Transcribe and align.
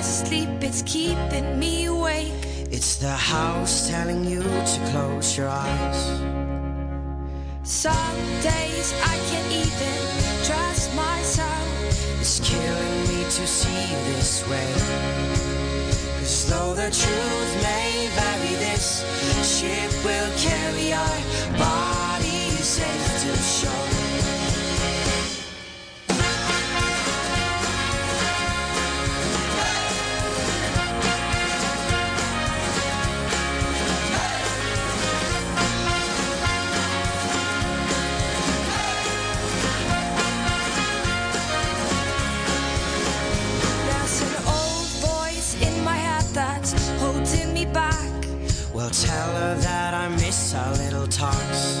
eyes 0.00 0.22
asleep, 0.22 0.48
it's 0.62 0.82
keeping 0.82 1.58
me 1.58 1.84
awake. 1.84 2.32
It's 2.70 2.96
the 2.96 3.12
house 3.12 3.90
telling 3.90 4.24
you 4.24 4.42
to 4.42 4.78
close 4.90 5.36
your 5.36 5.48
eyes. 5.48 6.00
Some 7.62 8.20
days 8.40 8.88
I 9.12 9.16
can't 9.28 9.52
even 9.64 9.98
trust 10.48 10.94
myself. 10.96 11.68
It's 12.20 12.40
killing 12.40 13.00
me 13.10 13.24
to 13.24 13.44
see 13.58 13.82
you 13.92 14.00
this 14.14 14.48
way. 14.48 14.72
Cause 16.18 16.48
though 16.48 16.72
the 16.74 16.90
truth 17.02 17.52
may 17.68 18.08
vary, 18.16 18.54
this 18.66 19.04
ship 19.52 19.92
will 20.04 20.30
carry 20.38 20.94
our 20.94 21.20
bodies 21.58 22.64
safe 22.64 23.08
to 23.22 23.36
shore. 23.36 23.89
Well, 48.90 49.06
tell 49.06 49.34
her 49.36 49.54
that 49.54 49.94
I 49.94 50.08
miss 50.08 50.52
our 50.52 50.72
little 50.74 51.06
talks. 51.06 51.78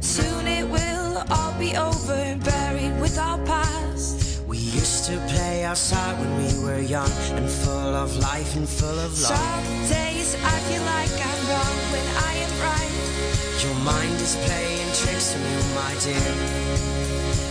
Soon 0.00 0.46
it 0.46 0.68
will 0.68 1.24
all 1.30 1.54
be 1.58 1.74
over, 1.74 2.36
buried 2.44 3.00
with 3.00 3.16
our 3.16 3.38
past. 3.46 4.42
We 4.46 4.58
used 4.58 5.06
to 5.06 5.16
play 5.32 5.64
outside 5.64 6.18
when 6.20 6.36
we 6.36 6.62
were 6.62 6.80
young 6.80 7.10
and 7.32 7.48
full 7.48 7.94
of 7.96 8.14
life 8.18 8.56
and 8.56 8.68
full 8.68 8.98
of 8.98 9.18
love. 9.22 9.38
Some 9.40 9.88
days 9.88 10.34
I 10.34 10.56
feel 10.68 10.84
like 10.84 11.16
I'm 11.16 11.42
wrong 11.48 11.78
when 11.94 12.06
I 12.28 12.32
am 12.44 12.54
right. 12.68 12.94
Your 13.64 13.76
mind 13.88 14.20
is 14.20 14.36
playing 14.44 14.92
tricks 15.00 15.34
on 15.34 15.40
you, 15.50 15.60
my 15.80 15.94
dear. 16.04 16.34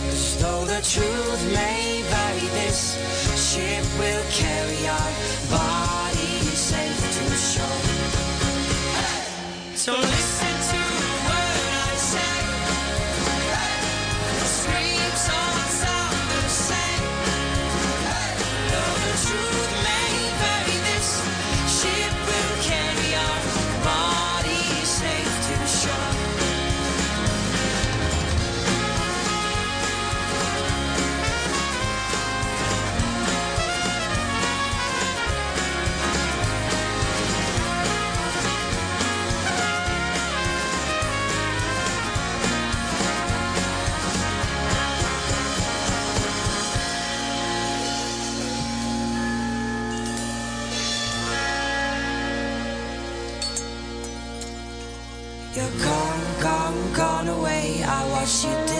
'Cause 0.06 0.36
though 0.38 0.64
the 0.66 0.82
truth 0.94 1.42
may 1.52 2.02
vary, 2.02 2.48
this 2.60 2.94
ship 3.34 3.84
will 3.98 4.24
carry 4.30 4.86
our 4.86 5.12
bodies 5.50 6.47
safe 6.68 7.00
to 7.16 7.24
shore. 7.34 7.80
So 9.74 9.92
listen 9.92 10.54
to 10.70 10.77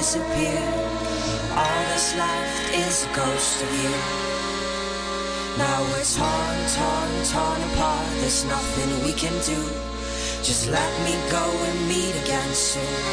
disappear. 0.08 0.64
All 1.52 1.80
that's 1.90 2.16
left 2.16 2.74
is 2.74 3.04
a 3.04 3.10
ghost 3.14 3.62
of 3.62 3.70
you. 3.82 3.92
Now 5.58 5.82
we're 5.90 6.08
torn, 6.16 6.58
torn, 6.76 7.12
torn 7.28 7.60
apart. 7.72 8.08
There's 8.20 8.46
nothing 8.46 9.04
we 9.04 9.12
can 9.12 9.36
do. 9.44 9.60
Just 10.42 10.70
let 10.70 10.92
me 11.04 11.12
go 11.30 11.44
and 11.68 11.88
meet 11.88 12.14
again 12.24 12.50
soon. 12.54 13.04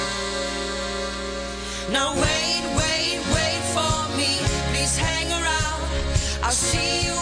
Now 1.92 2.16
wait, 2.16 2.64
wait, 2.80 3.20
wait 3.36 3.62
for 3.76 3.96
me. 4.16 4.32
Please 4.72 4.96
hang 4.96 5.28
around. 5.34 5.84
I'll 6.44 6.60
see 6.72 7.08
you 7.08 7.16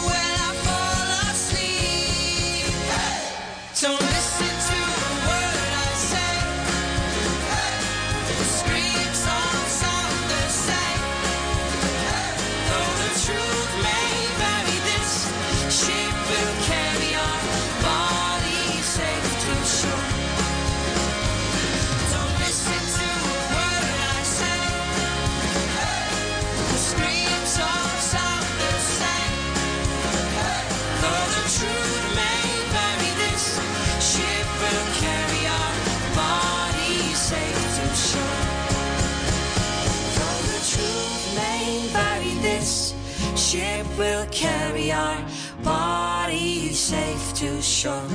will 43.97 44.25
carry 44.27 44.91
our 44.91 45.23
bodies 45.63 46.79
safe 46.79 47.33
to 47.35 47.61
shore. 47.61 48.07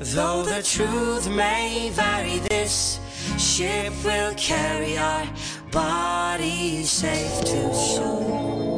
Though 0.00 0.42
the 0.42 0.62
truth 0.62 1.28
may 1.28 1.90
vary, 1.92 2.38
this 2.48 2.98
ship 3.38 3.92
will 4.04 4.34
carry 4.34 4.98
our 4.98 5.26
bodies 5.70 6.90
safe 6.90 7.44
to 7.44 7.74
shore. 7.74 8.69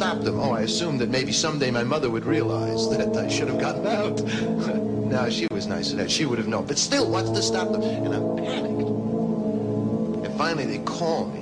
Stop 0.00 0.22
them? 0.22 0.40
Oh, 0.40 0.52
I 0.52 0.62
assumed 0.62 0.98
that 1.02 1.10
maybe 1.10 1.30
someday 1.30 1.70
my 1.70 1.84
mother 1.84 2.08
would 2.08 2.24
realize 2.24 2.88
that 2.88 3.14
I 3.18 3.28
should 3.28 3.48
have 3.48 3.60
gotten 3.60 3.86
out. 3.86 4.24
no, 5.14 5.28
she 5.28 5.46
was 5.50 5.66
nice 5.66 5.90
to 5.90 5.96
that. 5.96 6.10
She 6.10 6.24
would 6.24 6.38
have 6.38 6.48
known. 6.48 6.64
But 6.64 6.78
still, 6.78 7.10
what's 7.10 7.28
to 7.28 7.42
stop 7.42 7.70
them? 7.70 7.82
And 7.82 8.14
I'm 8.14 8.36
panicked. 8.38 8.88
And 10.24 10.38
finally, 10.38 10.64
they 10.64 10.78
call 10.78 11.26
me, 11.26 11.39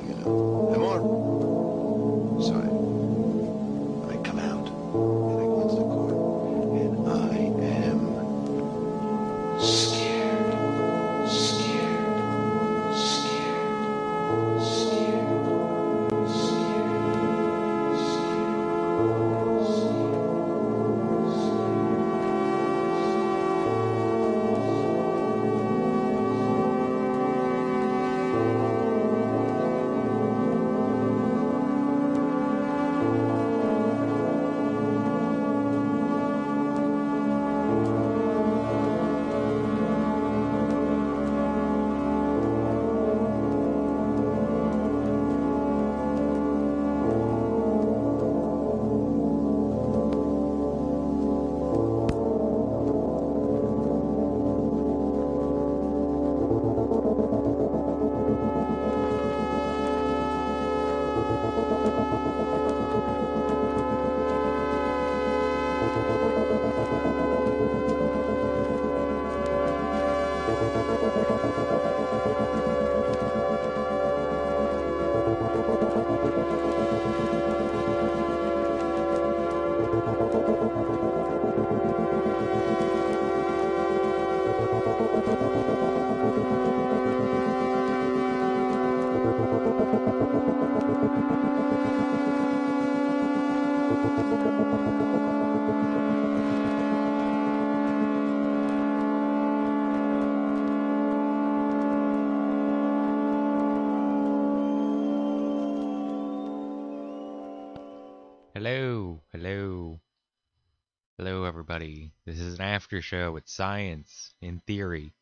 after 112.88 113.02
show 113.02 113.30
with 113.30 113.46
science 113.46 114.32
in 114.40 114.62
theory. 114.66 115.12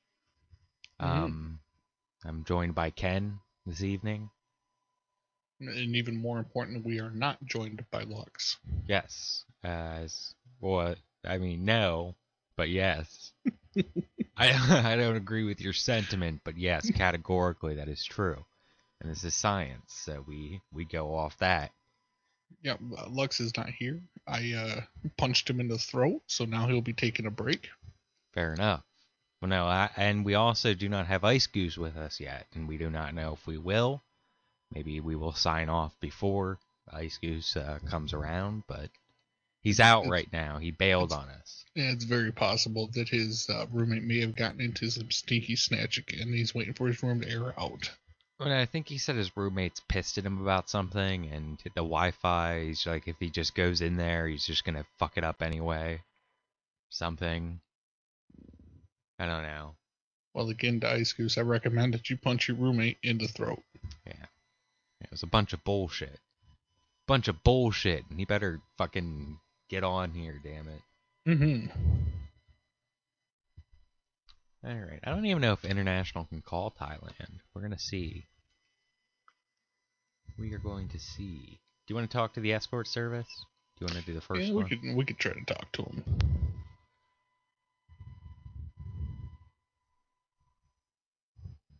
Um, 1.00 1.58
I'm 2.24 2.44
joined 2.44 2.76
by 2.76 2.90
Ken 2.90 3.40
this 3.66 3.82
evening. 3.82 4.30
And 5.58 5.96
even 5.96 6.16
more 6.16 6.38
important, 6.38 6.86
we 6.86 7.00
are 7.00 7.10
not 7.10 7.44
joined 7.44 7.84
by 7.90 8.04
Lux. 8.04 8.58
Yes, 8.86 9.44
as 9.64 10.32
well. 10.60 10.94
I 11.24 11.38
mean, 11.38 11.64
no, 11.64 12.14
but 12.56 12.68
yes. 12.68 13.32
I 14.36 14.52
I 14.92 14.94
don't 14.94 15.16
agree 15.16 15.42
with 15.42 15.60
your 15.60 15.72
sentiment, 15.72 16.42
but 16.44 16.56
yes, 16.56 16.88
categorically 16.94 17.74
that 17.74 17.88
is 17.88 18.04
true. 18.04 18.44
And 19.00 19.10
this 19.10 19.24
is 19.24 19.34
science, 19.34 19.92
so 19.92 20.24
we 20.24 20.60
we 20.72 20.84
go 20.84 21.16
off 21.16 21.36
that. 21.38 21.72
Yeah, 22.62 22.76
uh, 22.98 23.08
Lux 23.08 23.40
is 23.40 23.56
not 23.56 23.68
here. 23.70 24.00
I 24.26 24.52
uh, 24.52 24.80
punched 25.16 25.48
him 25.48 25.60
in 25.60 25.68
the 25.68 25.78
throat, 25.78 26.22
so 26.26 26.44
now 26.44 26.66
he'll 26.66 26.80
be 26.80 26.92
taking 26.92 27.26
a 27.26 27.30
break. 27.30 27.68
Fair 28.34 28.52
enough. 28.54 28.82
Well, 29.40 29.48
no, 29.50 29.66
I, 29.66 29.90
and 29.96 30.24
we 30.24 30.34
also 30.34 30.74
do 30.74 30.88
not 30.88 31.06
have 31.06 31.22
Ice 31.24 31.46
Goose 31.46 31.76
with 31.78 31.96
us 31.96 32.18
yet, 32.18 32.46
and 32.54 32.66
we 32.66 32.76
do 32.78 32.90
not 32.90 33.14
know 33.14 33.34
if 33.34 33.46
we 33.46 33.58
will. 33.58 34.02
Maybe 34.72 34.98
we 35.00 35.14
will 35.14 35.32
sign 35.32 35.68
off 35.68 35.94
before 36.00 36.58
Ice 36.92 37.18
Goose 37.18 37.56
uh, 37.56 37.78
comes 37.88 38.12
around, 38.12 38.64
but 38.66 38.90
he's 39.62 39.78
out 39.78 40.00
It's- 40.06 40.10
right 40.10 40.32
now. 40.32 40.58
He 40.58 40.70
bailed 40.70 41.12
on 41.12 41.28
us. 41.28 41.64
Yeah, 41.74 41.92
it's 41.92 42.04
very 42.04 42.32
possible 42.32 42.88
that 42.94 43.08
his 43.08 43.48
uh, 43.50 43.66
roommate 43.70 44.02
may 44.02 44.20
have 44.20 44.34
gotten 44.34 44.60
into 44.60 44.90
some 44.90 45.10
stinky 45.10 45.54
snatch 45.56 45.98
again. 45.98 46.28
He's 46.32 46.54
waiting 46.54 46.74
for 46.74 46.88
his 46.88 47.02
room 47.02 47.20
to 47.20 47.30
air 47.30 47.54
out. 47.60 47.90
But 48.38 48.48
I 48.48 48.66
think 48.66 48.88
he 48.88 48.98
said 48.98 49.16
his 49.16 49.34
roommates 49.36 49.80
pissed 49.88 50.18
at 50.18 50.26
him 50.26 50.42
about 50.42 50.68
something, 50.68 51.30
and 51.32 51.58
the 51.64 51.70
Wi-Fi. 51.76 52.64
He's 52.64 52.86
like, 52.86 53.08
if 53.08 53.16
he 53.18 53.30
just 53.30 53.54
goes 53.54 53.80
in 53.80 53.96
there, 53.96 54.28
he's 54.28 54.44
just 54.44 54.64
gonna 54.64 54.84
fuck 54.98 55.16
it 55.16 55.24
up 55.24 55.40
anyway. 55.40 56.02
Something. 56.90 57.60
I 59.18 59.26
don't 59.26 59.42
know. 59.42 59.74
Well, 60.34 60.50
again, 60.50 60.80
to 60.80 60.92
Ice 60.92 61.14
Goose, 61.14 61.38
I 61.38 61.40
recommend 61.40 61.94
that 61.94 62.10
you 62.10 62.18
punch 62.18 62.48
your 62.48 62.58
roommate 62.58 62.98
in 63.02 63.16
the 63.16 63.26
throat. 63.26 63.62
Yeah. 64.06 64.26
It 65.00 65.10
was 65.10 65.22
a 65.22 65.26
bunch 65.26 65.54
of 65.54 65.64
bullshit. 65.64 66.20
Bunch 67.06 67.28
of 67.28 67.42
bullshit, 67.42 68.04
and 68.10 68.18
he 68.18 68.26
better 68.26 68.60
fucking 68.76 69.38
get 69.70 69.82
on 69.82 70.12
here, 70.12 70.38
damn 70.42 70.68
it. 70.68 70.82
Mm-hmm. 71.26 71.70
Alright, 74.66 75.00
I 75.04 75.10
don't 75.10 75.24
even 75.26 75.42
know 75.42 75.52
if 75.52 75.64
International 75.64 76.24
can 76.24 76.42
call 76.42 76.74
Thailand. 76.80 77.38
We're 77.54 77.62
gonna 77.62 77.78
see. 77.78 78.26
We 80.38 80.52
are 80.54 80.58
going 80.58 80.88
to 80.88 80.98
see. 80.98 81.60
Do 81.86 81.94
you 81.94 81.96
want 81.96 82.10
to 82.10 82.16
talk 82.16 82.34
to 82.34 82.40
the 82.40 82.52
escort 82.52 82.88
service? 82.88 83.28
Do 83.78 83.84
you 83.84 83.92
want 83.94 84.04
to 84.04 84.10
do 84.10 84.14
the 84.14 84.20
first 84.20 84.42
Yeah, 84.42 84.50
we 84.50 84.56
one? 84.56 84.68
could 84.68 84.80
we 84.96 85.04
could 85.04 85.18
try 85.18 85.32
to 85.32 85.44
talk 85.44 85.70
to 85.72 85.82
him. 85.82 86.04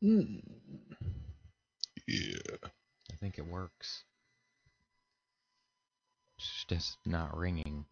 Hmm. 0.01 0.37
Yeah. 2.07 2.57
I 3.13 3.17
think 3.17 3.39
it 3.39 3.47
works. 3.47 4.05
It's 6.39 6.65
just 6.69 6.99
not 7.05 7.37
ringing. 7.37 7.87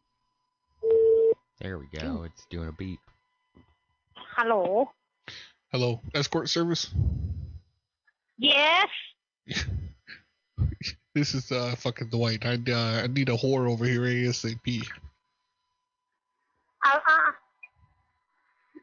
There 1.60 1.78
we 1.78 1.86
go. 1.98 2.24
It's 2.24 2.46
doing 2.50 2.68
a 2.68 2.72
beep. 2.72 3.00
Hello. 4.36 4.90
Hello, 5.70 6.00
escort 6.12 6.48
service. 6.48 6.92
Yes. 8.36 8.88
this 11.14 11.34
is 11.34 11.52
uh 11.52 11.76
fucking 11.78 12.08
Dwight. 12.08 12.44
I 12.44 12.58
uh, 12.68 13.02
I 13.04 13.06
need 13.06 13.28
a 13.28 13.36
whore 13.36 13.70
over 13.70 13.84
here 13.84 14.00
ASAP. 14.00 14.88
Uh, 16.84 16.98
uh, 17.06 17.32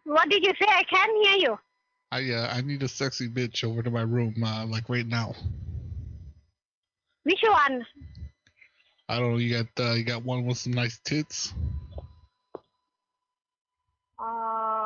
what 0.06 0.30
did 0.30 0.42
you 0.42 0.54
say? 0.58 0.68
I 0.70 0.84
can't 0.84 1.26
hear 1.26 1.50
you. 1.50 1.60
I 2.14 2.32
uh 2.32 2.54
I 2.56 2.62
need 2.62 2.82
a 2.84 2.88
sexy 2.88 3.28
bitch 3.28 3.66
over 3.66 3.84
to 3.84 3.92
my 3.92 4.04
room 4.04 4.42
uh 4.42 4.66
like 4.66 4.88
right 4.88 5.08
now. 5.08 5.36
Which 7.24 7.44
one? 7.44 7.86
I 9.10 9.20
don't 9.20 9.34
know. 9.34 9.38
You 9.38 9.64
got 9.64 9.86
uh, 9.86 9.94
you 9.96 10.06
got 10.06 10.24
one 10.24 10.46
with 10.46 10.58
some 10.58 10.72
nice 10.72 10.98
tits. 11.04 11.54
Uh 14.18 14.81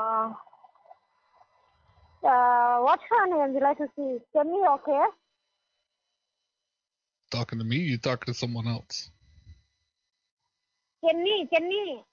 uh, 2.25 2.79
what's 2.81 3.03
her 3.09 3.27
name 3.27 3.55
you 3.55 3.61
like 3.61 3.77
to 3.77 3.87
see 3.95 4.17
Jenny 4.33 4.61
okay 4.75 5.03
Talking 7.31 7.59
to 7.59 7.65
me? 7.65 7.77
You 7.77 7.97
talking 7.97 8.33
to 8.33 8.37
someone 8.37 8.67
else? 8.67 9.09
Jenny 11.05 11.47
Jenny 11.53 12.03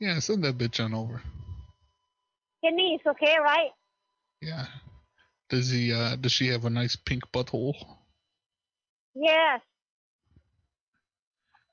Yeah, 0.00 0.18
send 0.20 0.44
that 0.44 0.58
bitch 0.58 0.84
on 0.84 0.94
over. 0.94 1.22
Jenny 2.64 2.94
is 2.94 3.00
okay 3.06 3.36
right 3.42 3.70
Yeah. 4.40 4.66
Does 5.50 5.70
he 5.70 5.92
uh 5.92 6.16
does 6.16 6.32
she 6.32 6.48
have 6.48 6.64
a 6.64 6.70
nice 6.70 6.96
pink 6.96 7.22
butthole? 7.32 7.74
yes 9.14 9.60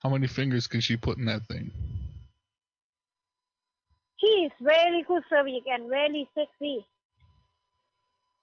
How 0.03 0.09
many 0.09 0.27
fingers 0.27 0.67
can 0.67 0.81
she 0.81 0.95
put 0.97 1.17
in 1.17 1.25
that 1.25 1.45
thing? 1.47 1.71
He 4.19 4.27
is 4.45 4.51
very 4.61 5.03
good 5.07 5.23
service 5.29 5.63
and 5.67 5.89
very 5.89 6.27
sexy 6.35 6.85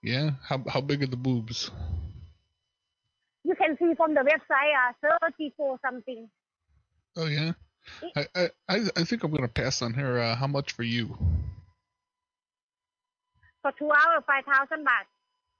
Yeah. 0.02 0.30
How 0.42 0.62
how 0.68 0.80
big 0.80 1.02
are 1.02 1.06
the 1.06 1.16
boobs? 1.16 1.70
you 3.44 3.54
can 3.54 3.76
see 3.78 3.94
from 3.96 4.14
the 4.14 4.20
website 4.20 4.74
uh 5.04 5.26
34 5.26 5.78
something 5.84 6.28
Oh 7.16 7.26
yeah. 7.26 7.52
I 8.16 8.26
I 8.34 8.50
I 8.68 8.76
I 8.96 9.04
think 9.04 9.22
I'm 9.22 9.30
gonna 9.30 9.48
pass 9.48 9.80
on 9.82 9.94
her. 9.94 10.18
Uh, 10.18 10.34
how 10.34 10.46
much 10.46 10.72
for 10.72 10.82
you? 10.82 11.16
for 13.62 13.72
two 13.78 13.90
hours 13.90 14.22
5,000 14.26 14.84
baht 14.84 15.06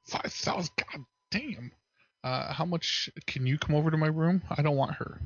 Five 0.05 0.33
thousand. 0.33 0.71
God 0.77 1.05
damn. 1.31 1.73
Uh, 2.23 2.53
how 2.53 2.65
much 2.65 3.09
can 3.27 3.47
you 3.47 3.59
come 3.59 3.75
over 3.75 3.91
to 3.91 3.97
my 3.97 4.07
room? 4.09 4.43
I 4.51 4.63
don't 4.63 4.77
want 4.77 4.95
her. 4.97 5.21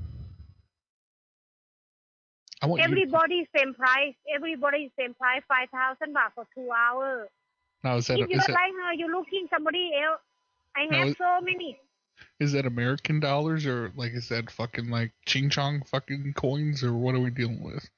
I 2.62 2.66
want 2.66 2.82
everybody 2.82 3.48
same 3.56 3.74
price 3.74 4.14
everybody 4.34 4.92
same 4.98 5.14
price 5.14 5.42
5,000 5.48 6.14
baht 6.14 6.32
for 6.34 6.46
two 6.54 6.68
hours 6.70 7.28
Now 7.82 7.96
is 7.96 8.06
that 8.08 8.18
if 8.18 8.28
you 8.28 8.36
don't 8.36 8.46
that 8.46 8.52
like 8.52 8.72
her 8.84 8.92
you 8.94 9.10
looking 9.10 9.46
somebody 9.52 9.92
else 10.02 10.20
I 10.76 10.94
have 10.94 11.16
so 11.16 11.40
many 11.42 11.78
is 12.38 12.52
that 12.52 12.66
American 12.66 13.20
dollars 13.20 13.66
or 13.66 13.92
like 13.94 14.12
is 14.12 14.28
that 14.28 14.50
fucking 14.50 14.88
like 14.88 15.12
ching 15.26 15.50
chong 15.50 15.82
fucking 15.84 16.32
coins 16.34 16.82
or 16.82 16.94
what 16.94 17.14
are 17.14 17.20
we 17.20 17.30
dealing 17.30 17.62
with? 17.62 17.88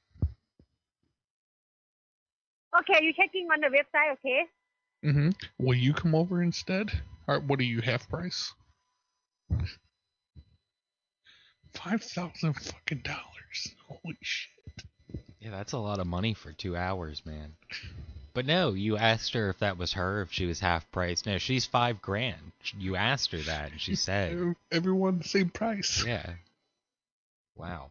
Okay, 2.81 3.04
you 3.04 3.12
checking 3.12 3.49
on 3.52 3.61
the 3.61 3.66
website, 3.66 4.12
okay? 4.14 4.47
Mm-hmm. 5.04 5.31
Will 5.59 5.75
you 5.75 5.92
come 5.92 6.14
over 6.14 6.42
instead? 6.42 6.90
Or 7.28 7.38
what 7.40 7.61
are 7.61 7.64
you 7.64 7.81
half 7.81 8.09
price? 8.09 8.54
Five 11.75 12.02
thousand 12.02 12.54
fucking 12.54 13.02
dollars. 13.04 13.75
Holy 13.87 14.19
shit. 14.23 14.51
Yeah, 15.43 15.51
that's 15.51 15.73
a 15.73 15.79
lot 15.79 15.99
of 15.99 16.07
money 16.07 16.35
for 16.35 16.53
two 16.53 16.77
hours, 16.77 17.27
man. 17.27 17.57
But 18.33 18.47
no, 18.47 18.75
you 18.75 18.97
asked 18.97 19.35
her 19.35 19.51
if 19.51 19.59
that 19.59 19.77
was 19.77 19.95
her, 19.95 20.23
if 20.23 20.31
she 20.31 20.47
was 20.47 20.61
half 20.61 20.89
price. 20.93 21.27
No, 21.27 21.39
she's 21.39 21.67
five 21.67 22.01
grand. 22.01 22.53
You 22.79 22.95
asked 22.95 23.33
her 23.33 23.39
that, 23.39 23.73
and 23.73 23.81
she 23.81 23.97
said, 23.97 24.55
Everyone 24.73 25.19
the 25.19 25.25
same 25.25 25.51
price. 25.51 26.05
yeah. 26.07 26.35
Wow. 27.57 27.91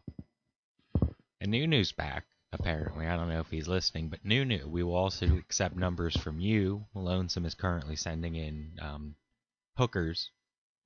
And 1.42 1.50
Nunu's 1.50 1.92
back, 1.92 2.24
apparently. 2.54 3.06
I 3.06 3.16
don't 3.16 3.28
know 3.28 3.40
if 3.40 3.50
he's 3.50 3.68
listening, 3.68 4.08
but 4.08 4.24
Nunu, 4.24 4.66
we 4.66 4.82
will 4.82 4.96
also 4.96 5.26
accept 5.36 5.76
numbers 5.76 6.16
from 6.16 6.40
you. 6.40 6.86
Lonesome 6.94 7.44
is 7.44 7.54
currently 7.54 7.96
sending 7.96 8.34
in 8.34 8.78
um, 8.80 9.14
hookers, 9.76 10.30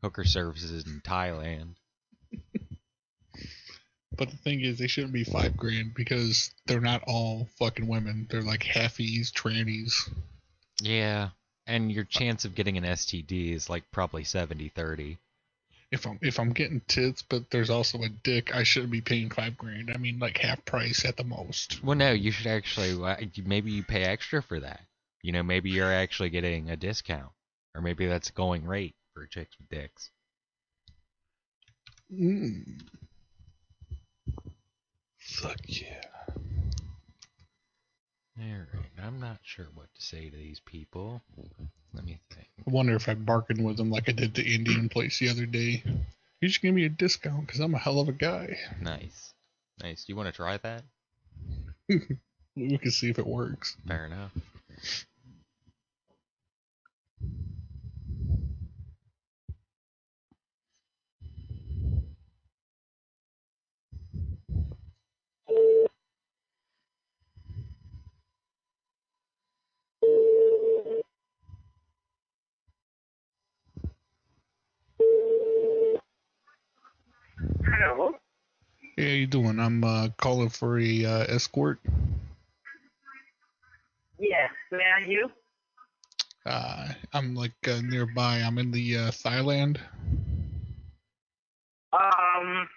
hooker 0.02 0.24
services 0.24 0.84
in 0.84 1.00
Thailand. 1.00 1.76
But 4.16 4.30
the 4.30 4.36
thing 4.36 4.60
is, 4.60 4.78
they 4.78 4.86
shouldn't 4.86 5.12
be 5.12 5.24
five 5.24 5.56
grand 5.56 5.94
because 5.94 6.50
they're 6.66 6.80
not 6.80 7.02
all 7.06 7.48
fucking 7.58 7.86
women. 7.86 8.26
They're 8.30 8.42
like 8.42 8.62
halfies, 8.62 9.30
trannies. 9.32 9.92
Yeah, 10.80 11.30
and 11.66 11.90
your 11.90 12.04
chance 12.04 12.44
of 12.44 12.54
getting 12.54 12.78
an 12.78 12.84
STD 12.84 13.52
is 13.52 13.68
like 13.68 13.84
probably 13.90 14.22
70-30. 14.22 15.18
If 15.92 16.04
I'm 16.04 16.18
if 16.20 16.40
I'm 16.40 16.52
getting 16.52 16.80
tits, 16.88 17.22
but 17.22 17.48
there's 17.50 17.70
also 17.70 18.02
a 18.02 18.08
dick, 18.08 18.54
I 18.54 18.64
shouldn't 18.64 18.90
be 18.90 19.00
paying 19.00 19.30
five 19.30 19.56
grand. 19.56 19.92
I 19.94 19.98
mean, 19.98 20.18
like 20.18 20.38
half 20.38 20.64
price 20.64 21.04
at 21.04 21.16
the 21.16 21.22
most. 21.22 21.82
Well, 21.82 21.96
no, 21.96 22.10
you 22.10 22.32
should 22.32 22.48
actually 22.48 23.00
uh, 23.00 23.16
maybe 23.44 23.70
you 23.70 23.84
pay 23.84 24.02
extra 24.02 24.42
for 24.42 24.58
that. 24.58 24.80
You 25.22 25.30
know, 25.30 25.44
maybe 25.44 25.70
you're 25.70 25.92
actually 25.92 26.30
getting 26.30 26.70
a 26.70 26.76
discount, 26.76 27.30
or 27.74 27.82
maybe 27.82 28.06
that's 28.06 28.30
going 28.32 28.66
rate 28.66 28.96
for 29.14 29.26
chicks 29.26 29.56
with 29.58 29.68
dicks. 29.68 30.10
Mm. 32.12 32.80
Fuck 35.36 35.58
yeah. 35.66 36.02
All 38.38 38.66
right, 38.74 38.90
I'm 39.02 39.20
not 39.20 39.38
sure 39.42 39.66
what 39.74 39.94
to 39.94 40.02
say 40.02 40.30
to 40.30 40.36
these 40.36 40.60
people. 40.60 41.20
Let 41.92 42.04
me 42.04 42.18
think. 42.30 42.48
I 42.66 42.70
wonder 42.70 42.94
if 42.94 43.08
I 43.08 43.14
bargained 43.14 43.64
with 43.64 43.76
them 43.76 43.90
like 43.90 44.08
I 44.08 44.12
did 44.12 44.34
the 44.34 44.54
Indian 44.54 44.88
place 44.88 45.18
the 45.18 45.28
other 45.28 45.44
day. 45.44 45.82
You 46.40 46.48
should 46.48 46.62
give 46.62 46.74
me 46.74 46.84
a 46.84 46.88
discount 46.88 47.46
because 47.46 47.60
I'm 47.60 47.74
a 47.74 47.78
hell 47.78 48.00
of 48.00 48.08
a 48.08 48.12
guy. 48.12 48.56
Nice, 48.80 49.34
nice. 49.82 50.04
Do 50.04 50.12
you 50.12 50.16
want 50.16 50.28
to 50.28 50.32
try 50.32 50.58
that? 50.58 50.82
We 52.56 52.78
can 52.78 52.90
see 52.90 53.10
if 53.10 53.18
it 53.18 53.26
works. 53.26 53.76
Fair 53.86 54.06
enough. 54.06 54.32
Hello. 77.78 78.12
Hey, 78.96 79.04
how 79.04 79.14
you 79.16 79.26
doing? 79.26 79.60
I'm 79.60 79.84
uh, 79.84 80.08
calling 80.16 80.48
for 80.48 80.78
a 80.78 81.04
uh, 81.04 81.24
escort. 81.28 81.78
Yes, 84.18 84.50
where 84.70 84.94
are 84.94 85.02
you? 85.02 85.28
Uh, 86.46 86.88
I'm 87.12 87.34
like 87.34 87.52
uh, 87.68 87.80
nearby. 87.82 88.36
I'm 88.38 88.56
in 88.56 88.70
the 88.70 88.96
uh, 88.96 89.10
Thailand. 89.10 89.78
Um, 91.92 92.68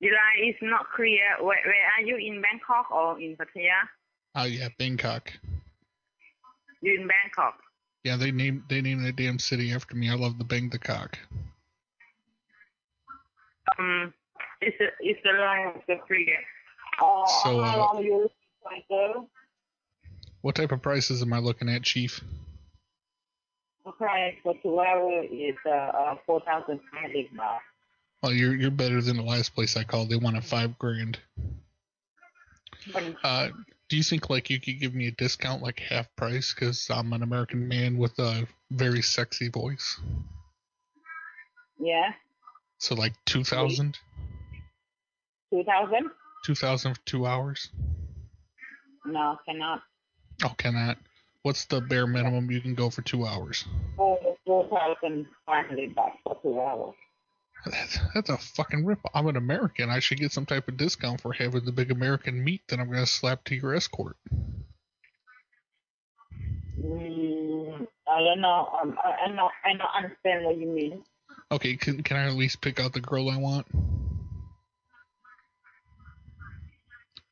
the 0.00 0.08
line 0.08 0.48
is 0.48 0.56
not 0.62 0.86
clear. 0.96 1.36
Where, 1.38 1.62
where 1.64 1.86
are 1.96 2.02
you 2.04 2.16
in 2.16 2.42
Bangkok 2.42 2.90
or 2.90 3.20
in 3.20 3.36
Pattaya? 3.36 3.86
Oh 4.34 4.44
yeah, 4.44 4.68
Bangkok. 4.78 5.32
You 6.80 7.00
in 7.00 7.06
Bangkok? 7.06 7.60
Yeah, 8.02 8.16
they 8.16 8.32
named 8.32 8.62
they 8.68 8.80
named 8.80 9.04
that 9.04 9.14
damn 9.14 9.38
city 9.38 9.72
after 9.72 9.94
me. 9.94 10.10
I 10.10 10.14
love 10.14 10.38
the 10.38 10.44
bang 10.44 10.70
the 10.70 10.78
cock. 10.78 11.18
Um, 13.78 14.14
is 14.60 14.72
the 14.78 14.86
is 15.08 15.16
the 15.24 15.32
line 15.32 15.80
so 15.86 15.96
clear? 16.06 16.38
Uh, 17.00 17.26
So, 17.26 17.60
uh, 17.60 17.76
long 17.76 18.02
you 18.02 18.14
looking 18.16 18.30
for, 18.62 18.70
sir? 18.88 19.20
What 20.40 20.54
type 20.54 20.72
of 20.72 20.82
prices 20.82 21.22
am 21.22 21.32
I 21.32 21.38
looking 21.38 21.68
at, 21.68 21.82
Chief? 21.82 22.20
The 23.84 23.92
price 23.92 24.34
for 24.42 24.54
two 24.62 24.78
hours 24.80 25.26
is 25.30 25.56
uh, 25.66 25.70
uh 25.70 26.16
four 26.26 26.40
thousand 26.40 26.80
five 26.92 27.02
hundred 27.02 27.26
baht. 27.36 27.58
Well, 28.22 28.32
you're 28.32 28.54
you're 28.54 28.70
better 28.70 29.00
than 29.00 29.16
the 29.16 29.22
last 29.22 29.54
place 29.54 29.76
I 29.76 29.84
called. 29.84 30.10
They 30.10 30.16
wanted 30.16 30.44
five 30.44 30.78
grand. 30.78 31.18
Uh, 33.22 33.48
do 33.88 33.96
you 33.96 34.02
think 34.02 34.28
like 34.28 34.50
you 34.50 34.60
could 34.60 34.80
give 34.80 34.94
me 34.94 35.08
a 35.08 35.12
discount, 35.12 35.62
like 35.62 35.78
half 35.80 36.06
price, 36.16 36.54
because 36.54 36.88
I'm 36.90 37.12
an 37.12 37.22
American 37.22 37.68
man 37.68 37.96
with 37.96 38.18
a 38.18 38.46
very 38.70 39.02
sexy 39.02 39.48
voice? 39.48 40.00
yeah, 41.78 42.12
So 42.78 42.94
like 42.94 43.12
two 43.26 43.44
thousand, 43.44 43.98
two 45.52 45.64
thousand? 45.64 46.10
two 46.44 46.54
thousand 46.54 46.94
for 46.94 47.00
two 47.04 47.26
hours. 47.26 47.68
No, 49.04 49.36
cannot. 49.46 49.82
Oh, 50.44 50.54
cannot. 50.56 50.98
What's 51.42 51.64
the 51.66 51.80
bare 51.80 52.06
minimum 52.06 52.50
you 52.50 52.60
can 52.60 52.74
go 52.74 52.90
for 52.90 53.02
two 53.02 53.26
hours? 53.26 53.64
Four 53.96 54.18
four 54.44 54.68
thousand 54.68 55.26
five 55.46 55.66
hundred 55.66 55.94
baht 55.94 56.12
for 56.22 56.38
two 56.42 56.60
hours. 56.60 56.94
That's, 57.66 57.98
that's 58.14 58.30
a 58.30 58.38
fucking 58.38 58.84
rip. 58.84 59.00
I'm 59.12 59.26
an 59.26 59.36
American. 59.36 59.90
I 59.90 59.98
should 59.98 60.18
get 60.18 60.30
some 60.30 60.46
type 60.46 60.68
of 60.68 60.76
discount 60.76 61.20
for 61.20 61.32
having 61.32 61.64
the 61.64 61.72
big 61.72 61.90
American 61.90 62.44
meat 62.44 62.62
that 62.68 62.78
I'm 62.78 62.90
gonna 62.90 63.06
slap 63.06 63.44
to 63.44 63.56
your 63.56 63.74
escort. 63.74 64.16
Mm, 66.80 67.86
I 68.06 68.20
don't 68.20 68.40
know. 68.40 68.68
Um, 68.80 68.96
I, 69.02 69.24
I 69.24 69.28
don't. 69.28 69.52
I 69.64 69.72
don't 69.72 70.04
understand 70.04 70.44
what 70.44 70.56
you 70.56 70.68
mean. 70.68 71.02
Okay, 71.50 71.76
can 71.76 72.02
can 72.02 72.16
I 72.16 72.26
at 72.26 72.34
least 72.34 72.60
pick 72.60 72.78
out 72.78 72.92
the 72.92 73.00
girl 73.00 73.30
I 73.30 73.36
want? 73.38 73.66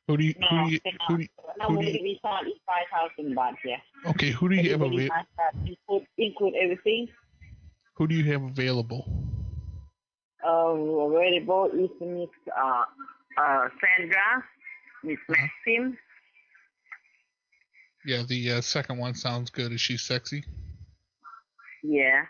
Who 0.07 0.17
do 0.17 0.23
you 0.23 0.33
who 0.49 0.65
do 0.65 0.71
you, 0.71 0.79
who 1.07 1.17
do 1.17 1.23
you, 1.23 1.29
No, 1.59 1.65
who 1.67 1.81
do 1.81 1.87
you 1.87 1.99
we 2.01 2.11
is 2.11 2.19
five 2.23 2.87
thousand 2.91 3.35
baht. 3.35 3.55
Yeah. 3.63 3.77
okay 4.11 4.31
who 4.31 4.49
do 4.49 4.55
you 4.55 4.71
have 4.71 4.81
available? 4.81 5.15
Include 5.65 6.07
include 6.17 6.53
everything. 6.61 7.09
Who 7.95 8.07
do 8.07 8.15
you 8.15 8.31
have 8.31 8.41
available? 8.43 9.05
Uh, 10.43 10.49
available 10.49 11.69
is 11.73 11.89
Miss 11.99 12.29
uh 12.57 12.83
uh 13.37 13.67
Sandra, 13.81 14.43
Miss 15.03 15.17
Uh-huh. 15.29 15.47
Maxim. 15.67 15.97
Yeah, 18.05 18.23
the 18.27 18.53
uh, 18.53 18.61
second 18.61 18.97
one 18.97 19.13
sounds 19.13 19.49
good. 19.49 19.73
Is 19.73 19.81
she 19.81 19.97
sexy? 19.97 20.45
Yeah. 21.83 22.23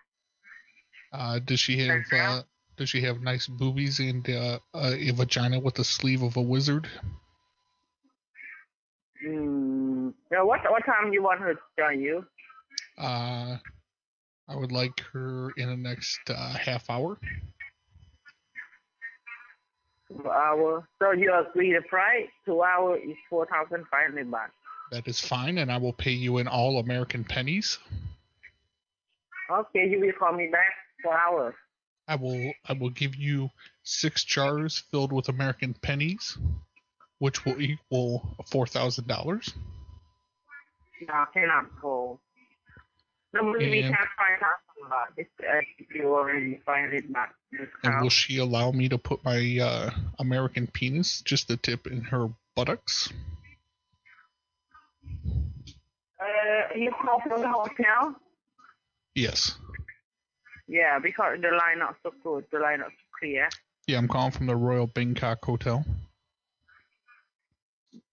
Uh, 1.12 1.40
does 1.40 1.60
she 1.60 1.78
have 1.86 2.04
uh, 2.12 2.42
does 2.78 2.90
she 2.90 3.02
have 3.02 3.22
nice 3.22 3.48
boobies 3.48 4.00
and 4.00 4.30
uh, 4.30 4.60
uh, 4.74 4.94
a 4.96 5.12
vagina 5.12 5.60
with 5.60 5.76
the 5.76 5.84
sleeve 5.84 6.22
of 6.22 6.38
a 6.38 6.42
wizard? 6.42 6.88
Mm, 9.26 10.14
now 10.32 10.46
what 10.46 10.60
what 10.70 10.86
time 10.86 11.08
do 11.08 11.14
you 11.14 11.24
want 11.24 11.40
her 11.40 11.54
to 11.54 11.60
join 11.78 12.02
you? 12.02 12.26
Uh, 12.98 13.58
I 14.48 14.56
would 14.56 14.72
like 14.72 15.00
her 15.14 15.52
in 15.58 15.70
the 15.70 15.78
next 15.78 16.20
uh, 16.30 16.54
half 16.54 16.90
hour. 16.90 17.18
Two 20.10 20.30
hour. 20.30 20.88
So 21.00 21.12
you 21.12 21.34
agree 21.34 21.74
the 21.74 21.82
price? 21.88 22.28
Two 22.46 22.62
hour 22.64 22.98
is 22.98 23.16
four 23.30 23.48
thousand 23.48 23.86
five 23.90 24.10
hundred 24.10 24.30
baht. 24.30 24.50
That 24.92 25.08
is 25.08 25.20
fine, 25.20 25.58
and 25.58 25.72
I 25.72 25.78
will 25.78 25.94
pay 25.94 26.12
you 26.12 26.38
in 26.38 26.48
all 26.48 26.80
American 26.80 27.24
pennies. 27.24 27.80
Okay, 29.50 29.88
you 29.90 30.00
will 30.00 30.14
call 30.18 30.34
me 30.34 30.50
back 30.52 30.74
for 31.02 31.14
hours. 31.14 31.56
I 32.08 32.16
will 32.16 32.54
I 32.68 32.74
will 32.74 32.90
give 32.90 33.16
you 33.16 33.50
six 33.84 34.24
jars 34.24 34.84
filled 34.92 35.12
with 35.12 35.28
American 35.30 35.74
pennies, 35.74 36.38
which 37.20 37.44
will 37.46 37.60
equal 37.62 38.36
four 38.50 38.66
thousand 38.66 39.08
dollars. 39.08 39.54
No, 41.08 41.14
I 41.14 41.26
cannot 41.34 41.66
go. 41.82 42.20
Normally 43.34 43.70
we 43.70 43.80
And- 43.82 43.94
have 43.96 44.08
five 44.18 44.40
thousand 44.40 44.92
baht. 44.92 45.08
It's 45.18 45.30
uh, 45.42 45.62
you 45.94 46.16
already 46.16 46.62
hundred 46.66 47.10
baht 47.12 47.30
And 47.84 48.02
will 48.02 48.10
she 48.10 48.38
allow 48.38 48.72
me 48.72 48.88
to 48.90 48.98
put 48.98 49.24
my 49.26 49.60
uh, 49.62 49.90
American 50.20 50.68
penis, 50.68 51.22
just 51.22 51.48
the 51.50 51.58
tip, 51.58 51.88
in 51.88 52.02
her 52.04 52.30
buttocks? 52.56 53.12
Uh, 56.20 56.74
you 56.76 56.92
call 57.02 57.20
from 57.22 57.42
the 57.42 57.50
hotel? 57.50 58.16
Yes. 59.14 59.58
Yeah, 60.68 61.00
because 61.00 61.38
the 61.42 61.56
line 61.56 61.80
not 61.80 61.96
so 62.04 62.12
good. 62.24 62.46
The 62.52 62.60
line 62.60 62.80
not 62.80 62.90
so 62.90 63.20
clear. 63.20 63.50
Yeah, 63.88 63.98
I'm 63.98 64.08
calling 64.08 64.32
from 64.32 64.48
the 64.48 64.56
Royal 64.56 64.88
Bangkok 64.88 65.44
Hotel. 65.44 65.86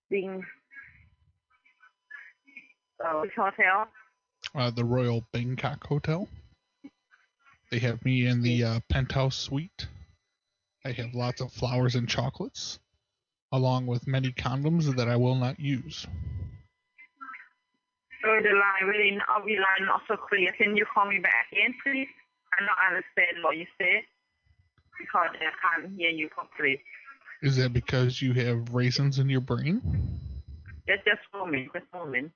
Being 0.09 0.45
uh, 3.05 3.21
which 3.21 3.33
hotel? 3.37 3.89
Uh, 4.55 4.71
the 4.71 4.85
Royal 4.85 5.25
Bangkok 5.33 5.85
Hotel. 5.87 6.29
They 7.71 7.79
have 7.81 8.05
me 8.05 8.27
in 8.27 8.41
the 8.43 8.63
uh, 8.63 8.81
penthouse 8.89 9.37
suite. 9.37 9.89
I 10.85 10.93
have 10.93 11.15
lots 11.15 11.41
of 11.41 11.51
flowers 11.53 11.97
and 11.97 12.09
chocolates, 12.09 12.79
along 13.51 13.87
with 13.87 14.07
many 14.07 14.31
condoms 14.33 14.95
that 14.97 15.09
I 15.09 15.17
will 15.17 15.35
not 15.35 15.59
use. 15.59 16.07
So 18.23 18.29
the 18.29 18.51
line 18.51 18.89
really 18.89 19.11
not, 19.17 19.45
the 19.45 19.57
line 19.57 19.87
not 19.87 20.03
so 20.07 20.17
clear. 20.17 20.53
Can 20.57 20.77
you 20.77 20.87
call 20.95 21.07
me 21.07 21.19
back 21.19 21.47
again, 21.53 21.75
please? 21.83 22.07
I 22.57 22.61
don't 22.61 22.95
understand 22.95 23.43
what 23.43 23.57
you 23.57 23.67
say 23.81 24.05
because 24.99 25.31
I 25.35 25.81
can't 25.81 25.93
hear 25.97 26.11
you 26.11 26.29
properly. 26.29 26.81
Is 27.43 27.57
that 27.57 27.73
because 27.73 28.23
you 28.23 28.33
have 28.35 28.73
raisins 28.73 29.19
in 29.19 29.29
your 29.29 29.41
brain? 29.41 29.83
Just 30.89 31.05
just 31.05 31.21
for 31.33 31.47
me. 31.47 31.69
just 31.75 31.87
for 31.93 32.07
me. 32.07 32.31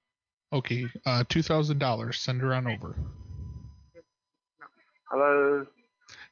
Okay, 0.53 0.87
uh, 1.07 1.25
two 1.29 1.43
thousand 1.43 1.79
dollars. 1.79 2.19
Send 2.19 2.41
her 2.41 2.55
on 2.55 2.67
over. 2.67 2.97
Hello. 5.11 5.67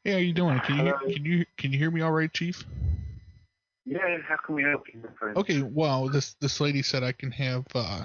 Hey, 0.04 0.12
how 0.12 0.18
you 0.18 0.32
doing? 0.32 0.60
Can 0.60 0.76
you 0.76 0.92
Hello. 0.92 1.12
can 1.14 1.24
you 1.24 1.46
can 1.56 1.72
you 1.72 1.78
hear 1.78 1.90
me 1.90 2.00
all 2.00 2.12
right, 2.12 2.32
Chief? 2.32 2.64
Yeah, 3.84 3.98
how 4.26 4.36
can 4.44 4.56
we 4.56 4.62
help 4.64 4.82
you, 4.92 5.00
my? 5.22 5.32
Okay, 5.40 5.62
well, 5.62 6.08
this 6.08 6.34
this 6.40 6.60
lady 6.60 6.82
said 6.82 7.02
I 7.02 7.12
can 7.12 7.30
have 7.30 7.64
uh, 7.74 8.04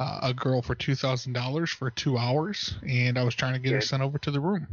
uh, 0.00 0.20
a 0.22 0.34
girl 0.34 0.60
for 0.60 0.74
two 0.74 0.94
thousand 0.94 1.34
dollars 1.34 1.70
for 1.70 1.90
two 1.90 2.18
hours, 2.18 2.74
and 2.86 3.18
I 3.18 3.22
was 3.22 3.34
trying 3.34 3.52
to 3.54 3.58
get 3.60 3.72
her 3.72 3.80
sent 3.80 4.02
over 4.02 4.18
to 4.18 4.30
the 4.30 4.40
room. 4.40 4.66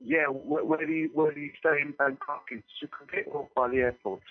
Yeah, 0.00 0.26
where, 0.26 0.64
where 0.64 0.86
do 0.86 0.92
you 0.92 1.10
where 1.12 1.32
do 1.32 1.40
you 1.40 1.50
stay 1.58 1.80
in 1.82 1.92
Bangkok? 1.98 2.46
In 2.50 2.62
Sukhumvit 2.82 3.32
or 3.32 3.48
by 3.54 3.68
the 3.68 3.78
airport? 3.78 4.22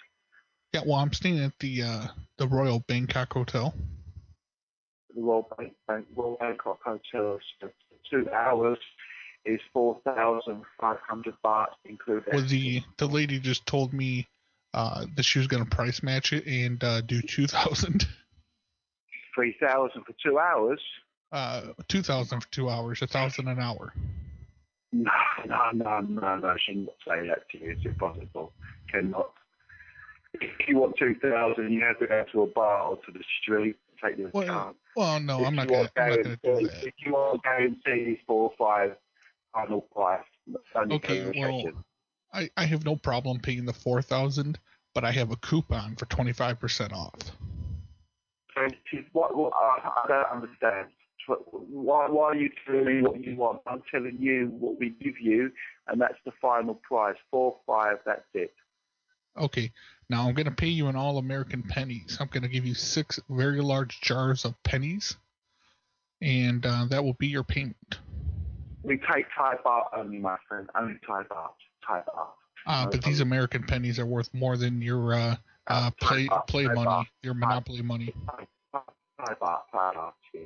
Yeah, 0.73 0.81
well, 0.85 0.97
I'm 0.97 1.13
staying 1.13 1.39
at 1.39 1.53
the 1.59 1.83
uh, 1.83 2.07
the 2.37 2.47
Royal 2.47 2.79
Bangkok 2.87 3.33
Hotel. 3.33 3.73
The 5.15 5.21
Royal, 5.21 5.47
Bank, 5.57 5.73
Bank, 5.87 6.05
Royal 6.15 6.37
Bangkok 6.39 6.79
Hotel. 6.83 7.39
So 7.61 7.69
two 8.09 8.29
hours 8.31 8.79
is 9.45 9.59
four 9.71 9.99
thousand 10.03 10.63
five 10.79 10.97
hundred 11.07 11.35
baht, 11.45 11.67
include 11.85 12.23
Well, 12.31 12.43
the 12.43 12.81
the 12.97 13.07
lady 13.07 13.39
just 13.39 13.65
told 13.65 13.93
me 13.93 14.27
uh, 14.73 15.05
that 15.15 15.23
she 15.23 15.39
was 15.39 15.47
gonna 15.47 15.65
price 15.65 16.01
match 16.03 16.33
it 16.33 16.45
and 16.47 16.83
uh, 16.83 17.01
do 17.01 17.21
two 17.21 17.47
thousand. 17.47 18.07
three 19.35 19.55
thousand 19.59 20.03
for 20.03 20.13
two 20.23 20.39
hours. 20.39 20.81
Uh, 21.31 21.73
two 21.87 22.01
thousand 22.01 22.41
for 22.41 22.51
two 22.51 22.69
hours, 22.69 23.01
a 23.01 23.07
thousand 23.07 23.47
an 23.47 23.59
hour. 23.59 23.93
No, 24.91 25.11
no, 25.45 25.71
no, 25.71 25.99
no, 25.99 26.37
no. 26.37 26.55
She 26.65 26.73
cannot 26.73 26.95
say 27.07 27.27
that 27.27 27.49
to 27.51 27.59
you. 27.59 27.71
It's 27.71 27.81
impossible. 27.85 28.53
Cannot. 28.91 29.31
If 30.33 30.67
you 30.67 30.77
want 30.77 30.95
two 30.97 31.15
thousand, 31.21 31.71
you 31.71 31.81
have 31.81 31.99
to 31.99 32.07
go 32.07 32.25
to 32.31 32.41
a 32.43 32.47
bar 32.47 32.83
or 32.83 32.97
to 32.97 33.11
the 33.11 33.23
street. 33.41 33.75
Take 34.03 34.17
the 34.17 34.31
Well, 34.33 34.45
chance. 34.47 34.77
well, 34.95 35.19
no, 35.19 35.41
If 35.41 35.47
I'm 35.47 35.55
not 35.55 35.67
gonna, 35.67 35.79
want 35.79 35.91
I'm 35.97 36.09
not 36.09 36.23
gonna 36.23 36.39
do 36.43 36.67
that. 36.67 36.87
If 36.87 36.93
you 37.05 37.11
want 37.13 37.43
guarantee 37.43 38.21
four 38.25 38.49
or 38.49 38.53
five 38.57 38.95
final 39.53 39.81
price, 39.81 40.23
Okay, 40.91 41.31
well, 41.37 41.71
I, 42.33 42.49
I 42.57 42.65
have 42.65 42.85
no 42.85 42.95
problem 42.95 43.39
paying 43.39 43.65
the 43.65 43.73
four 43.73 44.01
thousand, 44.01 44.59
but 44.93 45.03
I 45.03 45.11
have 45.11 45.31
a 45.31 45.35
coupon 45.37 45.95
for 45.95 46.05
twenty 46.05 46.33
five 46.33 46.59
percent 46.59 46.93
off. 46.93 47.13
So 48.55 48.61
this 48.67 48.73
is 48.93 49.05
what, 49.13 49.35
what 49.35 49.53
I, 49.55 49.89
I 50.03 50.07
don't 50.07 50.43
understand. 50.43 50.87
Why, 51.51 52.07
why 52.09 52.23
are 52.25 52.35
you 52.35 52.49
telling 52.65 52.85
me 52.85 53.01
what 53.01 53.23
you 53.23 53.35
want? 53.35 53.61
I'm 53.67 53.81
telling 53.91 54.17
you 54.19 54.47
what 54.59 54.79
we 54.79 54.89
give 54.89 55.19
you, 55.19 55.51
and 55.87 55.99
that's 55.99 56.17
the 56.25 56.31
final 56.41 56.75
price. 56.75 57.15
Four, 57.31 57.57
five, 57.65 57.97
that's 58.05 58.25
it. 58.33 58.53
Okay, 59.37 59.71
now 60.09 60.27
I'm 60.27 60.33
gonna 60.33 60.51
pay 60.51 60.67
you 60.67 60.87
in 60.87 60.95
all 60.95 61.17
American 61.17 61.63
pennies. 61.63 62.17
I'm 62.19 62.27
gonna 62.27 62.47
give 62.47 62.65
you 62.65 62.73
six 62.73 63.19
very 63.29 63.61
large 63.61 64.01
jars 64.01 64.43
of 64.45 64.61
pennies, 64.63 65.15
and 66.21 66.65
uh, 66.65 66.85
that 66.89 67.03
will 67.03 67.13
be 67.13 67.27
your 67.27 67.43
payment. 67.43 67.99
We 68.83 68.97
take 68.97 69.25
Thai 69.37 69.55
baht 69.65 69.85
only, 69.95 70.17
my 70.17 70.37
friend. 70.47 70.69
Only 70.75 70.99
Thai 71.05 71.23
baht. 71.23 71.51
Thai 71.85 72.01
baht. 72.01 72.27
Uh, 72.65 72.87
but 72.89 73.03
these. 73.03 73.19
American 73.21 73.63
pennies 73.63 73.99
are 73.99 74.05
worth 74.05 74.33
more 74.33 74.57
than 74.57 74.81
your 74.81 75.13
uh, 75.13 75.35
uh, 75.67 75.91
play 76.01 76.27
play 76.47 76.65
money, 76.65 77.09
your 77.21 77.33
monopoly 77.33 77.81
money. 77.81 78.13
Thai 78.27 78.45
baht. 78.73 78.83
Thai 79.25 79.35
baht. 79.41 80.13
yeah. 80.33 80.41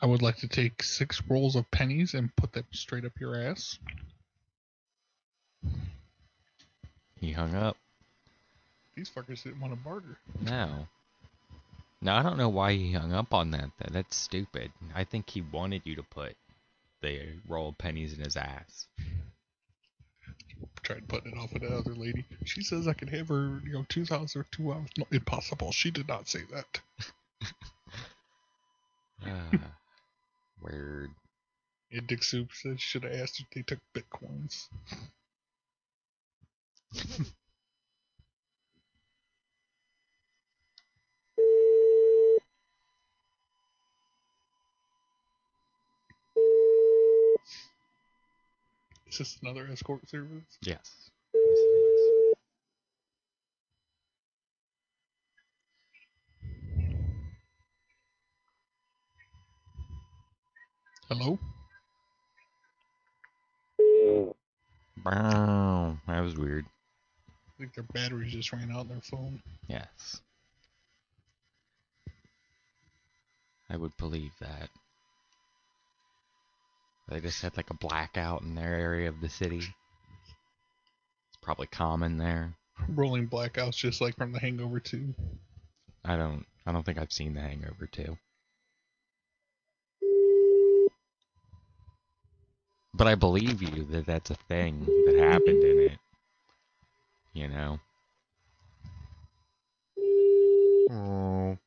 I 0.00 0.06
would 0.06 0.22
like 0.22 0.36
to 0.38 0.48
take 0.48 0.82
six 0.82 1.22
rolls 1.28 1.56
of 1.56 1.70
pennies 1.70 2.14
and 2.14 2.34
put 2.36 2.52
them 2.52 2.66
straight 2.72 3.04
up 3.04 3.12
your 3.20 3.40
ass. 3.40 3.78
He 7.20 7.32
hung 7.32 7.54
up. 7.54 7.76
These 8.94 9.10
fuckers 9.10 9.42
didn't 9.42 9.60
want 9.60 9.72
to 9.72 9.78
barter. 9.78 10.18
No. 10.42 10.88
No, 12.02 12.14
I 12.14 12.22
don't 12.22 12.36
know 12.36 12.50
why 12.50 12.74
he 12.74 12.92
hung 12.92 13.12
up 13.12 13.32
on 13.32 13.50
that. 13.52 13.70
Though. 13.78 13.92
That's 13.92 14.14
stupid. 14.14 14.72
I 14.94 15.04
think 15.04 15.30
he 15.30 15.40
wanted 15.40 15.82
you 15.84 15.96
to 15.96 16.02
put 16.02 16.36
the 17.00 17.20
roll 17.48 17.70
of 17.70 17.78
pennies 17.78 18.12
in 18.12 18.22
his 18.22 18.36
ass. 18.36 18.86
Tried 20.82 21.08
putting 21.08 21.32
it 21.32 21.38
off 21.38 21.52
with 21.52 21.62
that 21.62 21.72
other 21.72 21.94
lady. 21.94 22.26
She 22.44 22.62
says 22.62 22.86
I 22.86 22.92
can 22.92 23.08
have 23.08 23.28
her, 23.28 23.60
you 23.64 23.72
know, 23.72 23.86
two 23.88 24.04
thousand 24.04 24.42
or 24.42 24.46
two 24.50 24.70
hours. 24.72 24.90
No, 24.98 25.06
impossible. 25.10 25.72
She 25.72 25.90
did 25.90 26.08
not 26.08 26.28
say 26.28 26.40
that. 26.52 26.80
Ah, 29.26 29.48
weird. 30.64 31.10
And 31.92 32.06
Dick 32.06 32.22
Soup 32.24 32.48
said 32.52 32.80
should 32.80 33.04
have 33.04 33.12
asked 33.12 33.40
if 33.40 33.46
they 33.54 33.62
took 33.62 33.78
bitcoins. 33.94 34.66
Is 49.06 49.18
this 49.18 49.38
another 49.42 49.68
escort 49.70 50.08
service? 50.08 50.42
Yes. 50.62 51.10
Hello? 61.16 61.38
Wow, 65.06 65.96
that 66.08 66.20
was 66.20 66.36
weird. 66.36 66.64
I 67.28 67.52
think 67.56 67.74
their 67.74 67.84
batteries 67.84 68.32
just 68.32 68.52
ran 68.52 68.72
out 68.72 68.80
on 68.80 68.88
their 68.88 69.00
phone. 69.00 69.40
Yes. 69.68 70.20
I 73.70 73.76
would 73.76 73.96
believe 73.96 74.32
that. 74.40 74.70
They 77.08 77.20
just 77.20 77.42
had 77.42 77.56
like 77.56 77.70
a 77.70 77.74
blackout 77.74 78.42
in 78.42 78.56
their 78.56 78.74
area 78.74 79.08
of 79.08 79.20
the 79.20 79.28
city. 79.28 79.58
It's 79.58 81.38
probably 81.42 81.68
common 81.68 82.18
there. 82.18 82.56
Rolling 82.88 83.28
blackouts 83.28 83.76
just 83.76 84.00
like 84.00 84.16
from 84.16 84.32
the 84.32 84.40
Hangover 84.40 84.80
2. 84.80 85.14
I 86.04 86.16
don't 86.16 86.44
I 86.66 86.72
don't 86.72 86.84
think 86.84 86.98
I've 86.98 87.12
seen 87.12 87.34
The 87.34 87.40
Hangover 87.40 87.86
2. 87.86 88.16
But 92.96 93.08
I 93.08 93.16
believe 93.16 93.60
you 93.60 93.84
that 93.90 94.06
that's 94.06 94.30
a 94.30 94.36
thing 94.36 94.86
that 95.06 95.16
happened 95.16 95.64
in 95.64 95.80
it. 95.80 95.98
You 97.32 97.48
know. 97.48 97.80
Oh. 100.90 101.58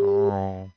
Oh. 0.00 0.70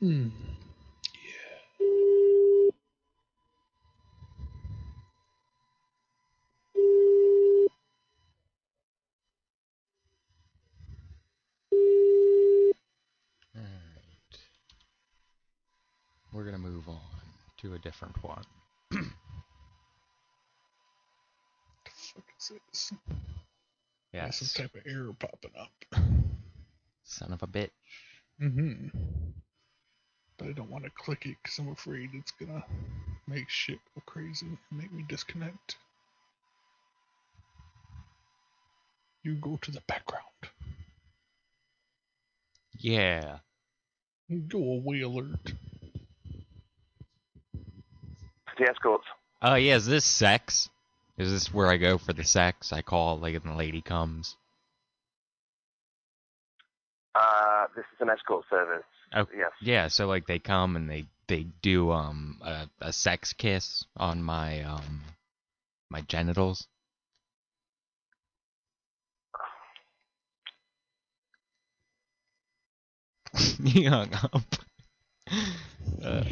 Hmm. 0.00 0.28
Alright. 13.56 14.38
We're 16.32 16.44
gonna 16.44 16.58
move 16.58 16.88
on 16.88 16.98
to 17.58 17.74
a 17.74 17.78
different 17.78 18.22
one. 18.22 18.44
The 18.90 18.98
fuck 21.94 22.24
is 22.38 22.52
this? 22.70 22.92
Yeah, 24.12 24.26
Yes. 24.26 24.38
some 24.38 24.62
type 24.64 24.74
of 24.74 24.82
error 24.86 25.12
popping 25.18 25.52
up. 25.58 26.02
Son 27.04 27.32
of 27.32 27.42
a 27.42 27.46
bitch. 27.46 27.70
Mm-hmm. 28.40 28.88
But 30.38 30.48
I 30.48 30.52
don't 30.52 30.70
want 30.70 30.84
to 30.84 30.90
click 30.90 31.26
it 31.26 31.36
because 31.42 31.58
I'm 31.58 31.70
afraid 31.70 32.10
it's 32.14 32.30
gonna 32.30 32.64
make 33.26 33.48
shit 33.48 33.78
go 33.94 34.02
crazy 34.06 34.46
and 34.46 34.58
make 34.70 34.92
me 34.92 35.04
disconnect. 35.08 35.76
You 39.24 39.34
go 39.34 39.58
to 39.60 39.70
the 39.70 39.82
background. 39.82 40.24
Yeah. 42.78 43.38
Go 44.48 44.58
away 44.58 45.00
alert. 45.00 45.52
The 48.58 48.68
escorts. 48.68 49.06
Oh 49.42 49.54
yeah, 49.54 49.76
is 49.76 49.86
this 49.86 50.04
sex? 50.04 50.68
Is 51.16 51.32
this 51.32 51.52
where 51.52 51.68
I 51.68 51.76
go 51.76 51.98
for 51.98 52.12
the 52.12 52.24
sex? 52.24 52.72
I 52.72 52.82
call 52.82 53.18
like 53.18 53.34
and 53.34 53.44
the 53.44 53.54
lady 53.54 53.80
comes. 53.80 54.36
Uh, 57.14 57.66
this 57.74 57.84
is 57.94 58.00
an 58.00 58.10
escort 58.10 58.44
service. 58.48 58.84
Oh 59.14 59.26
Yes. 59.34 59.50
yeah, 59.62 59.88
so 59.88 60.06
like 60.06 60.26
they 60.26 60.38
come 60.38 60.76
and 60.76 60.88
they 60.90 61.06
they 61.28 61.44
do 61.62 61.90
um 61.92 62.38
a, 62.42 62.68
a 62.80 62.92
sex 62.92 63.32
kiss 63.32 63.84
on 63.96 64.22
my 64.22 64.62
um 64.62 65.02
my 65.90 66.00
genitals. 66.02 66.66
he 73.64 73.84
hung 73.84 74.12
up. 74.14 74.42
Uh, 76.04 76.22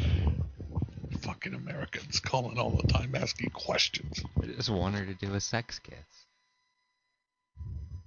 Fucking 1.21 1.53
Americans 1.53 2.19
calling 2.19 2.57
all 2.57 2.71
the 2.77 2.87
time 2.87 3.15
asking 3.15 3.49
questions. 3.51 4.23
I 4.41 4.45
just 4.47 4.69
want 4.69 4.95
her 4.95 5.05
to 5.05 5.13
do 5.13 5.33
a 5.33 5.41
sex 5.41 5.79
kiss. 5.79 6.25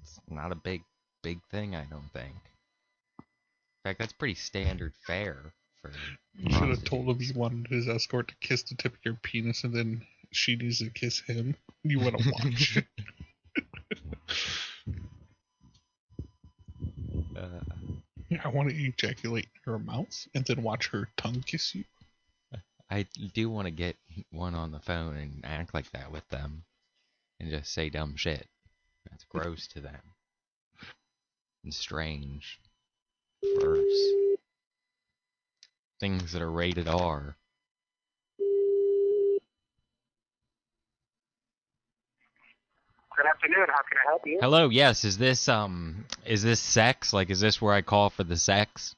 It's 0.02 0.20
not 0.30 0.52
a 0.52 0.56
big, 0.56 0.82
big 1.22 1.40
thing, 1.50 1.74
I 1.76 1.84
don't 1.84 2.10
think. 2.12 2.34
In 3.84 3.90
fact, 3.90 3.98
that's 3.98 4.12
pretty 4.12 4.34
standard 4.34 4.94
fare 5.06 5.52
for. 5.80 5.92
You 6.32 6.52
should 6.52 6.68
have 6.68 6.84
told 6.84 7.08
him 7.08 7.20
you 7.20 7.34
wanted 7.34 7.66
his 7.66 7.88
escort 7.88 8.28
to 8.28 8.34
kiss 8.40 8.62
the 8.62 8.76
tip 8.76 8.94
of 8.94 9.04
your 9.04 9.14
penis 9.14 9.64
and 9.64 9.74
then 9.74 10.06
she 10.30 10.56
needs 10.56 10.78
to 10.78 10.88
kiss 10.88 11.20
him. 11.20 11.56
You 11.82 11.98
would 12.00 12.18
have 12.18 12.32
watched. 12.32 12.78
Uh, 17.36 17.60
I 18.44 18.48
want 18.48 18.70
to 18.70 18.76
ejaculate 18.76 19.46
in 19.54 19.72
her 19.72 19.78
mouth 19.78 20.26
and 20.34 20.44
then 20.44 20.62
watch 20.62 20.88
her 20.88 21.08
tongue 21.16 21.42
kiss 21.46 21.74
you. 21.74 21.84
I 22.90 23.06
do 23.34 23.48
want 23.48 23.66
to 23.66 23.70
get 23.70 23.96
one 24.30 24.54
on 24.54 24.72
the 24.72 24.80
phone 24.80 25.16
and 25.16 25.40
act 25.44 25.74
like 25.74 25.90
that 25.92 26.10
with 26.10 26.28
them, 26.28 26.64
and 27.38 27.48
just 27.50 27.72
say 27.72 27.88
dumb 27.88 28.16
shit. 28.16 28.48
That's 29.08 29.24
gross 29.24 29.68
to 29.68 29.80
them. 29.80 30.00
And 31.62 31.72
strange. 31.72 32.58
First. 33.42 34.12
Things 35.98 36.32
that 36.32 36.42
are 36.42 36.50
rated 36.50 36.88
R. 36.88 37.36
Good 43.16 43.26
afternoon. 43.26 43.66
How 43.68 43.82
can 43.82 43.98
I 44.06 44.08
help 44.10 44.22
you? 44.26 44.38
Hello, 44.40 44.68
yes, 44.68 45.04
is 45.04 45.18
this 45.18 45.48
um 45.48 46.06
is 46.24 46.42
this 46.42 46.60
sex? 46.60 47.12
Like 47.12 47.28
is 47.30 47.40
this 47.40 47.60
where 47.60 47.74
I 47.74 47.82
call 47.82 48.08
for 48.10 48.24
the 48.24 48.36
sex? 48.36 48.94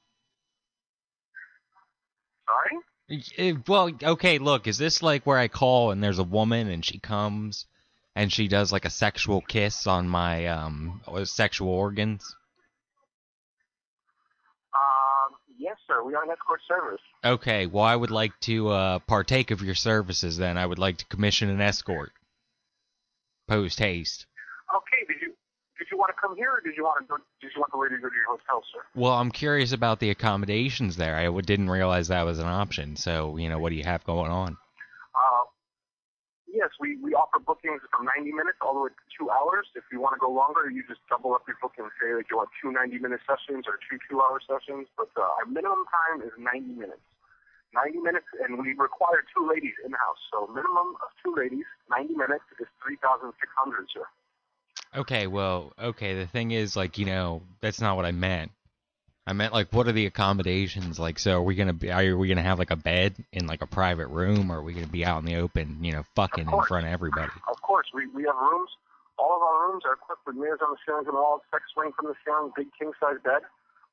Sorry? 3.09 3.21
Eh, 3.39 3.55
Well, 3.67 3.91
okay, 4.03 4.39
look, 4.39 4.67
is 4.67 4.79
this 4.79 5.03
like 5.03 5.27
where 5.27 5.39
I 5.39 5.49
call 5.49 5.91
and 5.91 6.03
there's 6.03 6.19
a 6.21 6.25
woman 6.25 6.69
and 6.69 6.85
she 6.85 6.99
comes 6.99 7.67
and 8.15 8.33
she 8.33 8.47
does 8.49 8.71
like 8.71 8.85
a 8.85 8.91
sexual 8.91 9.41
kiss 9.41 9.87
on 9.87 10.09
my 10.09 10.47
um 10.47 11.01
sexual 11.25 11.71
organs? 11.71 12.37
Um, 14.75 15.35
yes, 15.59 15.77
sir. 15.93 16.03
We 16.05 16.15
are 16.15 16.25
an 16.25 16.31
escort 16.31 16.61
service. 16.67 17.01
Okay, 17.25 17.67
well 17.67 17.85
I 17.85 17.97
would 17.97 18.11
like 18.11 18.39
to 18.41 18.69
uh 18.69 18.99
partake 19.01 19.51
of 19.51 19.63
your 19.63 19.75
services 19.75 20.37
then. 20.37 20.57
I 20.57 20.67
would 20.67 20.79
like 20.79 20.99
to 20.99 21.07
commission 21.07 21.49
an 21.51 21.61
escort. 21.61 22.13
Post 23.49 23.79
haste. 23.79 24.27
Okay. 24.75 25.05
Did 25.07 25.21
you 25.21 25.35
did 25.79 25.89
you 25.91 25.99
want 25.99 26.11
to 26.15 26.21
come 26.21 26.37
here, 26.37 26.51
or 26.51 26.61
did 26.61 26.77
you 26.77 26.85
want 26.85 27.05
to 27.05 27.09
go? 27.09 27.17
Did 27.41 27.51
you 27.55 27.61
want 27.61 27.73
the 27.73 27.79
lady 27.79 27.97
to 27.97 28.01
go 28.01 28.09
to 28.09 28.15
your 28.15 28.27
hotel, 28.27 28.63
sir? 28.73 28.81
Well, 28.95 29.13
I'm 29.13 29.31
curious 29.31 29.73
about 29.73 29.99
the 29.99 30.11
accommodations 30.11 30.97
there. 30.97 31.17
I 31.17 31.29
didn't 31.41 31.71
realize 31.71 32.09
that 32.09 32.23
was 32.23 32.39
an 32.39 32.47
option. 32.47 32.97
So, 32.97 33.37
you 33.37 33.49
know, 33.49 33.59
what 33.59 33.71
do 33.71 33.75
you 33.75 33.85
have 33.85 34.05
going 34.05 34.31
on? 34.31 34.57
Yes, 36.53 36.69
we 36.77 37.01
we 37.01 37.17
offer 37.17 37.41
bookings 37.41 37.81
from 37.89 38.05
90 38.05 38.37
minutes 38.37 38.61
all 38.61 38.77
the 38.77 38.85
way 38.85 38.93
to 38.93 39.07
two 39.17 39.33
hours. 39.33 39.73
If 39.73 39.89
you 39.89 40.05
want 40.05 40.15
to 40.15 40.21
go 40.21 40.29
longer, 40.29 40.69
you 40.69 40.85
just 40.85 41.01
double 41.09 41.33
up 41.33 41.49
your 41.49 41.57
booking. 41.65 41.89
Say 41.97 42.13
like 42.13 42.29
you 42.29 42.37
want 42.37 42.53
two 42.61 42.69
90 42.69 43.01
minute 43.01 43.25
sessions 43.25 43.65
or 43.65 43.81
two 43.89 43.97
two 44.05 44.21
hour 44.21 44.37
sessions. 44.45 44.93
But 44.93 45.09
uh, 45.17 45.25
our 45.41 45.49
minimum 45.49 45.89
time 45.89 46.21
is 46.21 46.37
90 46.37 46.77
minutes. 46.77 47.01
90 47.75 47.99
minutes, 48.05 48.27
and 48.45 48.61
we 48.61 48.77
require 48.77 49.25
two 49.33 49.49
ladies 49.49 49.73
in 49.85 49.93
the 49.93 49.97
house. 49.97 50.21
So 50.29 50.47
minimum 50.53 50.93
of 51.01 51.09
two 51.25 51.33
ladies, 51.33 51.65
90 51.89 52.15
minutes 52.15 52.45
is 52.61 52.69
3,600, 52.85 53.33
sir. 53.89 54.05
Okay, 54.95 55.27
well, 55.27 55.73
okay, 55.81 56.15
the 56.15 56.27
thing 56.27 56.51
is, 56.51 56.77
like, 56.77 56.99
you 56.99 57.07
know, 57.07 57.41
that's 57.61 57.81
not 57.81 57.97
what 57.97 58.05
I 58.05 58.13
meant. 58.13 58.53
I 59.27 59.35
meant, 59.35 59.53
like, 59.53 59.73
what 59.73 59.87
are 59.87 59.93
the 59.93 60.07
accommodations? 60.07 60.99
Like, 60.99 61.19
so 61.19 61.39
are 61.39 61.43
we 61.43 61.55
gonna 61.55 61.73
be, 61.73 61.93
are 61.93 62.17
we 62.17 62.29
gonna 62.29 62.43
have, 62.43 62.59
like, 62.59 62.73
a 62.73 62.77
bed 62.77 63.15
in, 63.33 63.47
like, 63.47 63.63
a 63.63 63.67
private 63.67 64.09
room, 64.09 64.51
or 64.51 64.59
are 64.59 64.63
we 64.63 64.73
gonna 64.73 64.89
be 64.89 65.05
out 65.05 65.21
in 65.21 65.27
the 65.27 65.37
open, 65.37 65.79
you 65.83 65.93
know, 65.93 66.05
fucking 66.17 66.51
in 66.51 66.63
front 66.63 66.87
of 66.87 66.93
everybody? 66.93 67.31
Of 67.49 67.63
course, 67.63 67.87
we, 67.95 68.09
we 68.09 68.25
have 68.25 68.35
rooms. 68.35 68.71
All 69.19 69.37
of 69.37 69.43
our 69.43 69.69
rooms 69.69 69.85
are 69.87 69.93
equipped 69.93 70.27
with 70.27 70.35
mirrors 70.35 70.59
on 70.61 70.73
the 70.73 70.79
ceilings 70.85 71.07
and 71.07 71.17
all, 71.17 71.41
sex 71.53 71.63
swing 71.73 71.93
from 71.93 72.07
the 72.07 72.15
ceiling, 72.25 72.51
big 72.57 72.67
king 72.77 72.91
size 72.99 73.19
bed. 73.25 73.43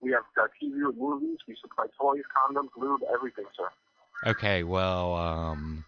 We 0.01 0.11
have 0.11 0.23
uh, 0.41 0.47
TV 0.61 0.87
with 0.87 0.97
movies. 0.97 1.37
We 1.47 1.55
supply 1.61 1.85
toys, 1.99 2.23
condoms, 2.35 2.69
lube, 2.75 3.01
everything, 3.13 3.45
sir. 3.55 3.69
Okay, 4.31 4.63
well, 4.63 5.13
um, 5.13 5.85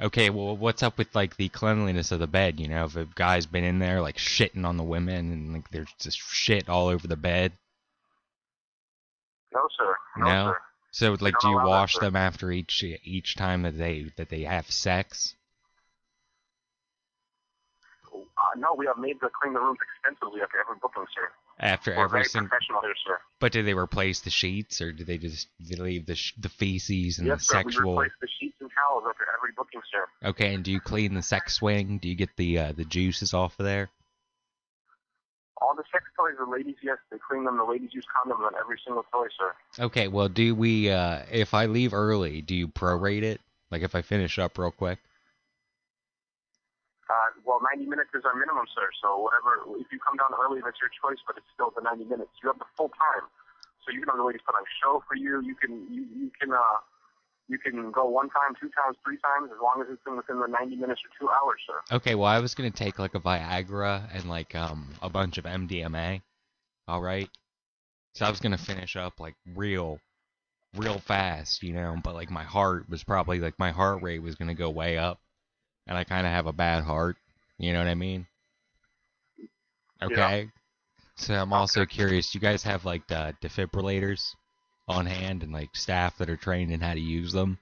okay, 0.00 0.30
well, 0.30 0.56
what's 0.56 0.82
up 0.82 0.96
with, 0.96 1.14
like, 1.14 1.36
the 1.36 1.50
cleanliness 1.50 2.12
of 2.12 2.20
the 2.20 2.26
bed, 2.26 2.58
you 2.58 2.68
know, 2.68 2.86
if 2.86 2.96
a 2.96 3.06
guy's 3.14 3.44
been 3.44 3.64
in 3.64 3.78
there, 3.78 4.00
like, 4.00 4.16
shitting 4.16 4.64
on 4.64 4.78
the 4.78 4.82
women, 4.82 5.32
and, 5.32 5.52
like, 5.52 5.70
there's 5.70 5.92
just 6.00 6.18
shit 6.18 6.70
all 6.70 6.88
over 6.88 7.06
the 7.06 7.16
bed? 7.16 7.52
No, 9.54 9.68
sir. 9.76 9.96
No, 10.16 10.24
No? 10.26 10.52
sir. 10.52 10.58
So, 10.90 11.16
like, 11.20 11.34
don't 11.40 11.52
you 11.52 11.56
wash 11.58 11.96
them 11.98 12.16
after 12.16 12.50
each 12.50 12.82
each 12.82 13.36
time 13.36 13.62
that 13.62 13.76
they 13.78 14.10
that 14.16 14.30
they 14.30 14.42
have 14.44 14.70
sex? 14.70 15.34
Uh, 18.12 18.54
no, 18.56 18.74
we 18.74 18.86
have 18.86 18.98
made 18.98 19.20
to 19.20 19.28
clean 19.40 19.52
the 19.52 19.60
rooms 19.60 19.78
extensively 19.82 20.40
after 20.42 20.58
every 20.60 20.76
booking, 20.80 21.04
sir. 21.14 21.28
After 21.60 21.94
We're 21.96 22.04
every 22.04 22.24
single, 22.24 22.48
professional 22.48 22.80
here, 22.82 22.94
sir. 23.04 23.18
but 23.40 23.50
do 23.52 23.62
they 23.64 23.74
replace 23.74 24.20
the 24.20 24.30
sheets, 24.30 24.80
or 24.80 24.92
do 24.92 25.04
they 25.04 25.18
just 25.18 25.48
do 25.60 25.74
they 25.76 25.82
leave 25.82 26.06
the 26.06 26.14
sh- 26.14 26.34
the 26.38 26.48
feces 26.48 27.18
and 27.18 27.26
yes, 27.26 27.38
the 27.40 27.44
sir. 27.44 27.52
sexual? 27.62 27.96
We 27.96 28.04
replace 28.04 28.12
the 28.20 28.28
sheets 28.40 28.56
and 28.60 28.70
towels 28.74 29.04
after 29.08 29.24
every 29.36 29.52
booking, 29.56 29.80
sir. 29.90 30.06
Okay, 30.28 30.54
and 30.54 30.64
do 30.64 30.70
you 30.70 30.80
clean 30.80 31.14
the 31.14 31.22
sex 31.22 31.54
swing? 31.54 31.98
Do 31.98 32.08
you 32.08 32.14
get 32.14 32.36
the 32.36 32.58
uh, 32.58 32.72
the 32.72 32.84
juices 32.84 33.34
off 33.34 33.58
of 33.58 33.64
there? 33.66 33.90
All 35.60 35.74
the 35.74 35.82
sex 35.90 36.04
toys, 36.16 36.34
the 36.38 36.46
ladies, 36.46 36.76
yes, 36.82 36.98
they 37.10 37.18
clean 37.18 37.44
them. 37.44 37.56
The 37.56 37.64
ladies 37.64 37.90
use 37.92 38.06
condoms 38.06 38.46
on 38.46 38.52
every 38.58 38.78
single 38.84 39.04
toy, 39.10 39.26
sir. 39.36 39.84
Okay, 39.84 40.06
well, 40.06 40.28
do 40.28 40.54
we? 40.54 40.90
Uh, 40.90 41.22
if 41.30 41.52
I 41.54 41.66
leave 41.66 41.92
early, 41.92 42.40
do 42.42 42.54
you 42.54 42.68
prorate 42.68 43.22
it? 43.22 43.40
Like 43.70 43.82
if 43.82 43.94
I 43.94 44.02
finish 44.02 44.38
up 44.38 44.56
real 44.56 44.70
quick? 44.70 44.98
Uh, 47.08 47.32
well, 47.44 47.58
90 47.74 47.88
minutes 47.88 48.10
is 48.12 48.24
our 48.24 48.36
minimum, 48.36 48.68
sir. 48.68 48.84
So 49.00 49.16
whatever, 49.16 49.64
if 49.80 49.88
you 49.90 49.98
come 49.98 50.20
down 50.20 50.36
early, 50.36 50.60
that's 50.60 50.76
your 50.76 50.92
choice, 50.92 51.18
but 51.26 51.40
it's 51.40 51.48
still 51.56 51.72
the 51.72 51.80
90 51.80 52.04
minutes. 52.04 52.30
You 52.44 52.52
have 52.52 52.60
the 52.60 52.68
full 52.76 52.92
time, 52.92 53.24
so 53.80 53.90
you 53.90 54.04
can 54.04 54.12
have 54.12 54.20
the 54.20 54.28
ladies 54.28 54.44
put 54.44 54.54
on 54.54 54.62
a 54.62 54.72
show 54.76 55.00
for 55.08 55.16
you. 55.16 55.40
You 55.40 55.56
can 55.56 55.88
you, 55.88 56.04
you 56.04 56.30
can 56.36 56.52
uh 56.52 56.78
you 57.48 57.58
can 57.58 57.90
go 57.90 58.06
one 58.06 58.28
time, 58.28 58.54
two 58.60 58.68
times, 58.68 58.96
three 59.04 59.18
times, 59.18 59.50
as 59.52 59.58
long 59.62 59.80
as 59.80 59.88
it's 59.90 60.02
in 60.06 60.16
within 60.16 60.38
the 60.38 60.46
90 60.46 60.76
minutes 60.76 61.00
or 61.00 61.10
two 61.18 61.30
hours, 61.30 61.60
sir. 61.66 61.96
Okay, 61.96 62.14
well, 62.14 62.26
I 62.26 62.40
was 62.40 62.54
gonna 62.54 62.70
take 62.70 62.98
like 62.98 63.14
a 63.14 63.20
Viagra 63.20 64.08
and 64.14 64.28
like 64.28 64.54
um 64.54 64.94
a 65.02 65.08
bunch 65.08 65.38
of 65.38 65.44
MDMA. 65.44 66.20
All 66.86 67.00
right. 67.00 67.28
So 68.14 68.26
I 68.26 68.30
was 68.30 68.40
gonna 68.40 68.58
finish 68.58 68.96
up 68.96 69.18
like 69.18 69.34
real, 69.54 69.98
real 70.76 70.98
fast, 70.98 71.62
you 71.62 71.72
know. 71.72 71.96
But 72.02 72.14
like 72.14 72.30
my 72.30 72.44
heart 72.44 72.88
was 72.88 73.02
probably 73.02 73.40
like 73.40 73.58
my 73.58 73.70
heart 73.70 74.02
rate 74.02 74.22
was 74.22 74.34
gonna 74.34 74.54
go 74.54 74.68
way 74.70 74.98
up, 74.98 75.18
and 75.86 75.96
I 75.96 76.04
kind 76.04 76.26
of 76.26 76.32
have 76.32 76.46
a 76.46 76.52
bad 76.52 76.84
heart. 76.84 77.16
You 77.58 77.72
know 77.72 77.78
what 77.78 77.88
I 77.88 77.94
mean? 77.94 78.26
Okay. 80.02 80.50
So 81.16 81.34
I'm 81.34 81.52
also 81.52 81.84
curious. 81.84 82.34
You 82.34 82.40
guys 82.40 82.62
have 82.62 82.84
like 82.84 83.06
the 83.08 83.34
defibrillators 83.42 84.34
on 84.88 85.06
hand 85.06 85.42
and 85.42 85.52
like 85.52 85.74
staff 85.74 86.18
that 86.18 86.30
are 86.30 86.36
trained 86.36 86.72
in 86.72 86.80
how 86.80 86.94
to 86.94 87.00
use 87.00 87.32
them? 87.32 87.58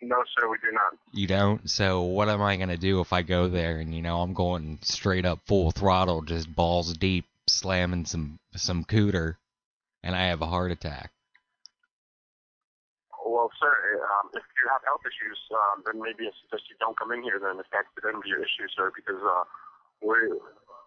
No, 0.00 0.16
sir, 0.34 0.50
we 0.50 0.58
do 0.58 0.72
not. 0.72 0.98
You 1.12 1.26
don't. 1.28 1.70
So 1.70 2.02
what 2.02 2.28
am 2.28 2.42
I 2.42 2.56
gonna 2.56 2.76
do 2.76 3.00
if 3.00 3.12
I 3.12 3.22
go 3.22 3.48
there 3.48 3.78
and 3.78 3.94
you 3.94 4.02
know 4.02 4.20
I'm 4.20 4.34
going 4.34 4.78
straight 4.82 5.24
up 5.24 5.40
full 5.46 5.70
throttle, 5.70 6.22
just 6.22 6.52
balls 6.52 6.92
deep, 6.94 7.26
slamming 7.48 8.06
some 8.06 8.40
some 8.56 8.84
cooter, 8.84 9.36
and 10.02 10.16
I 10.16 10.26
have 10.26 10.42
a 10.42 10.46
heart 10.46 10.72
attack? 10.72 11.12
Well, 13.24 13.48
sir, 13.62 14.02
um, 14.02 14.30
if 14.34 14.42
you 14.42 14.66
have 14.68 14.82
health 14.84 15.06
issues, 15.06 15.38
um, 15.54 15.86
then 15.86 16.02
maybe 16.02 16.26
I 16.26 16.34
suggest 16.42 16.66
you 16.68 16.76
don't 16.82 16.98
come 16.98 17.14
in 17.14 17.22
here 17.22 17.38
then 17.38 17.62
if 17.62 17.66
that's 17.70 17.88
the 17.94 18.02
end 18.10 18.18
of 18.18 18.26
your 18.26 18.42
issue, 18.42 18.66
sir, 18.74 18.90
because 18.90 19.22
uh, 19.22 19.44
we, 20.02 20.18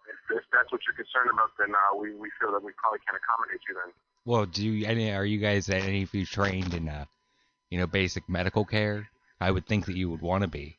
if, 0.06 0.20
if 0.30 0.44
that's 0.52 0.70
what 0.70 0.84
you're 0.84 0.94
concerned 0.94 1.32
about, 1.32 1.56
then 1.56 1.72
uh, 1.72 1.96
we, 1.96 2.12
we 2.14 2.28
feel 2.36 2.52
that 2.52 2.62
we 2.62 2.76
probably 2.76 3.00
can't 3.08 3.16
accommodate 3.16 3.64
you 3.64 3.74
then. 3.74 3.90
Well, 4.26 4.44
do 4.44 4.64
you, 4.64 4.86
any 4.86 5.12
are 5.12 5.24
you 5.24 5.38
guys 5.38 5.70
any 5.70 6.02
of 6.02 6.12
you 6.12 6.26
trained 6.26 6.74
in 6.74 6.88
uh, 6.88 7.06
you 7.70 7.78
know, 7.78 7.86
basic 7.86 8.28
medical 8.28 8.64
care? 8.64 9.08
I 9.40 9.50
would 9.50 9.66
think 9.66 9.86
that 9.86 9.96
you 9.96 10.10
would 10.10 10.20
want 10.20 10.42
to 10.42 10.48
be, 10.48 10.76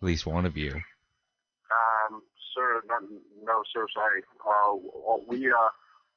at 0.00 0.06
least 0.06 0.26
one 0.26 0.46
of 0.46 0.56
you. 0.56 0.72
Um, 0.72 2.22
sir, 2.54 2.82
not, 2.86 3.02
no, 3.44 3.62
sir, 3.72 3.86
sorry. 3.92 4.22
Uh, 4.40 5.18
we, 5.26 5.50
uh, 5.50 5.68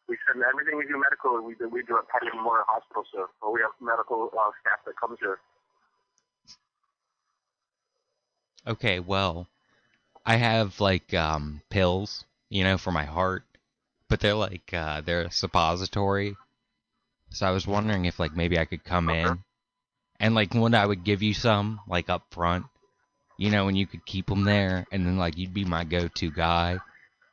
we 0.08 0.17
send 0.28 0.43
everything 0.43 0.78
we 0.78 0.86
do 0.86 1.02
medical, 1.02 1.41
we 1.41 1.56
do, 1.56 1.67
we 1.67 1.84
do 1.84 1.97
at 1.97 2.08
Patty 2.08 2.28
Memorial 2.34 2.65
Hospital, 2.67 3.04
sir. 3.13 3.26
Well, 3.41 3.54
we 3.54 3.62
have 3.62 3.71
medical 3.82 4.30
uh, 4.34 4.52
staff 4.62 4.80
that 4.86 4.99
comes 4.99 5.17
here. 5.19 5.39
Okay, 8.65 8.99
well, 8.99 9.47
I 10.26 10.38
have 10.38 10.80
like 10.80 11.13
um 11.13 11.62
pills, 11.69 12.23
you 12.49 12.63
know, 12.63 12.78
for 12.78 12.91
my 12.91 13.04
heart, 13.04 13.43
but 14.08 14.21
they're 14.21 14.36
like 14.36 14.73
uh 14.73 15.02
they're 15.02 15.23
a 15.23 15.32
suppository. 15.32 16.38
So 17.34 17.46
I 17.46 17.52
was 17.52 17.67
wondering 17.67 18.06
if 18.06 18.19
like 18.19 18.36
maybe 18.36 18.58
I 18.58 18.65
could 18.65 18.84
come 18.84 19.10
in 19.10 19.39
and 20.19 20.36
like 20.36 20.54
when 20.54 20.74
I 20.74 20.86
would 20.86 21.04
give 21.04 21.22
you 21.22 21.34
some 21.34 21.82
like 21.88 22.10
up 22.10 22.26
front, 22.32 22.65
you 23.38 23.50
know, 23.50 23.67
and 23.67 23.78
you 23.78 23.86
could 23.86 24.06
keep 24.06 24.28
them 24.28 24.46
there 24.46 24.88
and 24.91 25.06
then 25.06 25.17
like 25.17 25.38
you'd 25.38 25.54
be 25.54 25.65
my 25.65 25.84
go-to 25.84 26.32
guy. 26.32 26.82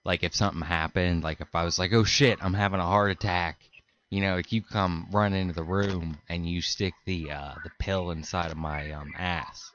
Like 0.05 0.23
if 0.25 0.35
something 0.35 0.63
happened, 0.63 1.23
like 1.23 1.41
if 1.41 1.55
I 1.55 1.65
was 1.65 1.79
like, 1.79 1.93
"Oh 1.93 2.05
shit, 2.05 2.43
I'm 2.43 2.55
having 2.55 2.81
a 2.81 2.87
heart 2.87 3.11
attack." 3.11 3.71
you 4.11 4.21
know, 4.21 4.37
if 4.39 4.53
you 4.53 4.61
come 4.61 5.07
run 5.13 5.33
into 5.33 5.55
the 5.55 5.63
room 5.63 6.19
and 6.29 6.49
you 6.49 6.61
stick 6.61 6.95
the 7.07 7.31
uh, 7.31 7.55
the 7.63 7.71
pill 7.79 8.11
inside 8.11 8.51
of 8.51 8.57
my 8.57 8.91
um 8.91 9.13
ass. 9.17 9.73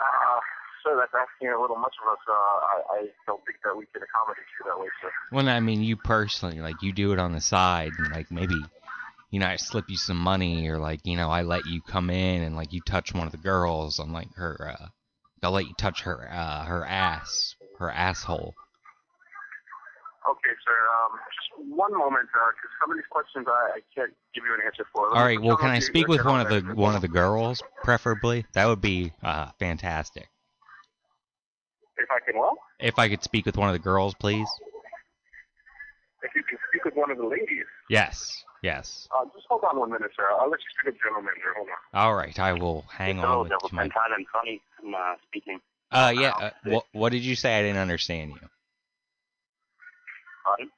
Uh, 0.00 0.40
sir, 0.82 0.96
that's 0.96 1.12
asking 1.14 1.48
a 1.48 1.60
little 1.60 1.76
much 1.76 1.94
of 2.02 2.12
us. 2.12 2.18
Uh, 2.28 2.32
I, 2.32 2.82
I 2.90 3.08
don't 3.26 3.44
think 3.46 3.58
that 3.64 3.76
we 3.76 3.86
can 3.92 4.02
accommodate 4.02 4.44
you 4.58 4.70
that 4.70 4.80
way, 4.80 4.88
sir. 5.00 5.10
Well, 5.32 5.48
I 5.48 5.60
mean 5.60 5.82
you 5.82 5.96
personally, 5.96 6.60
like 6.60 6.82
you 6.82 6.92
do 6.92 7.12
it 7.12 7.18
on 7.18 7.32
the 7.32 7.40
side, 7.40 7.92
and 7.98 8.10
like 8.10 8.30
maybe, 8.30 8.64
you 9.30 9.40
know, 9.40 9.46
I 9.46 9.56
slip 9.56 9.88
you 9.88 9.96
some 9.96 10.18
money, 10.18 10.68
or 10.68 10.78
like 10.78 11.00
you 11.04 11.16
know, 11.16 11.30
I 11.30 11.42
let 11.42 11.66
you 11.66 11.80
come 11.82 12.10
in 12.10 12.42
and 12.42 12.56
like 12.56 12.72
you 12.72 12.80
touch 12.80 13.14
one 13.14 13.26
of 13.26 13.32
the 13.32 13.38
girls 13.38 13.98
on 13.98 14.12
like 14.12 14.34
her, 14.34 14.76
uh, 14.78 14.86
I'll 15.42 15.52
let 15.52 15.66
you 15.66 15.74
touch 15.74 16.02
her, 16.02 16.28
uh, 16.30 16.64
her 16.64 16.84
ass, 16.84 17.54
her 17.78 17.90
asshole. 17.90 18.54
Okay, 20.28 20.54
sir. 20.64 20.76
Um, 21.00 21.18
just 21.32 21.76
one 21.76 21.96
moment, 21.96 22.28
because 22.28 22.54
some 22.80 22.90
of 22.90 22.96
these 22.96 23.08
questions 23.10 23.46
I, 23.48 23.78
I 23.78 23.80
can't 23.94 24.12
give 24.34 24.44
you 24.44 24.52
an 24.54 24.60
answer 24.64 24.84
for. 24.92 25.08
Let 25.08 25.16
All 25.16 25.24
right, 25.24 25.40
well, 25.40 25.56
can 25.56 25.70
I 25.70 25.78
speak 25.78 26.08
with 26.08 26.24
one 26.24 26.40
of 26.40 26.48
the 26.48 26.60
one 26.74 26.94
of 26.94 27.00
the 27.00 27.08
girls, 27.08 27.62
preferably? 27.82 28.44
That 28.52 28.66
would 28.66 28.82
be 28.82 29.12
uh 29.22 29.50
fantastic. 29.58 30.28
If 32.02 32.10
I 32.10 32.18
can, 32.24 32.38
well, 32.40 32.58
If 32.78 32.98
I 32.98 33.08
could 33.08 33.22
speak 33.22 33.46
with 33.46 33.56
one 33.56 33.68
of 33.68 33.72
the 33.74 33.78
girls, 33.78 34.14
please. 34.14 34.48
if 36.22 36.34
you 36.34 36.42
can 36.42 36.58
speak 36.70 36.84
with 36.84 36.94
one 36.94 37.10
of 37.10 37.18
the 37.18 37.26
ladies, 37.26 37.64
Yes, 37.88 38.42
yes. 38.62 39.08
uh, 39.14 39.24
just 39.34 39.46
hold 39.48 39.62
on 39.64 39.78
one 39.78 39.90
minute, 39.90 40.10
sir. 40.16 40.24
I'll 40.40 40.48
let 40.50 40.60
you 40.60 40.66
speak 40.78 40.86
with 40.86 40.94
the 40.94 41.00
gentleman 41.08 41.32
there. 41.42 41.54
Hold 41.54 41.68
on. 41.68 42.00
All 42.00 42.14
right, 42.14 42.38
I 42.38 42.52
will 42.54 42.82
hang 42.90 43.16
Hello, 43.16 43.32
on 43.32 43.38
with 43.40 43.48
Devil 43.50 43.70
my. 43.72 43.82
Pentan 43.84 44.14
and 44.16 44.26
Sonny 44.32 44.62
I'm, 44.82 44.94
uh, 44.94 45.14
speaking. 45.28 45.60
Uh, 45.90 46.12
yeah. 46.16 46.30
Uh, 46.30 46.50
what 46.64 46.84
what 46.92 47.12
did 47.12 47.24
you 47.24 47.34
say? 47.34 47.58
I 47.58 47.62
didn't 47.62 47.78
understand 47.78 48.30
you. 48.32 48.48
Pardon? 50.44 50.70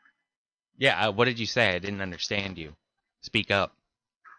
Yeah. 0.79 1.09
Uh, 1.09 1.13
what 1.13 1.27
did 1.27 1.39
you 1.39 1.47
say? 1.47 1.75
I 1.75 1.79
didn't 1.79 2.01
understand 2.01 2.57
you. 2.59 2.73
Speak 3.21 3.51
up. 3.51 3.77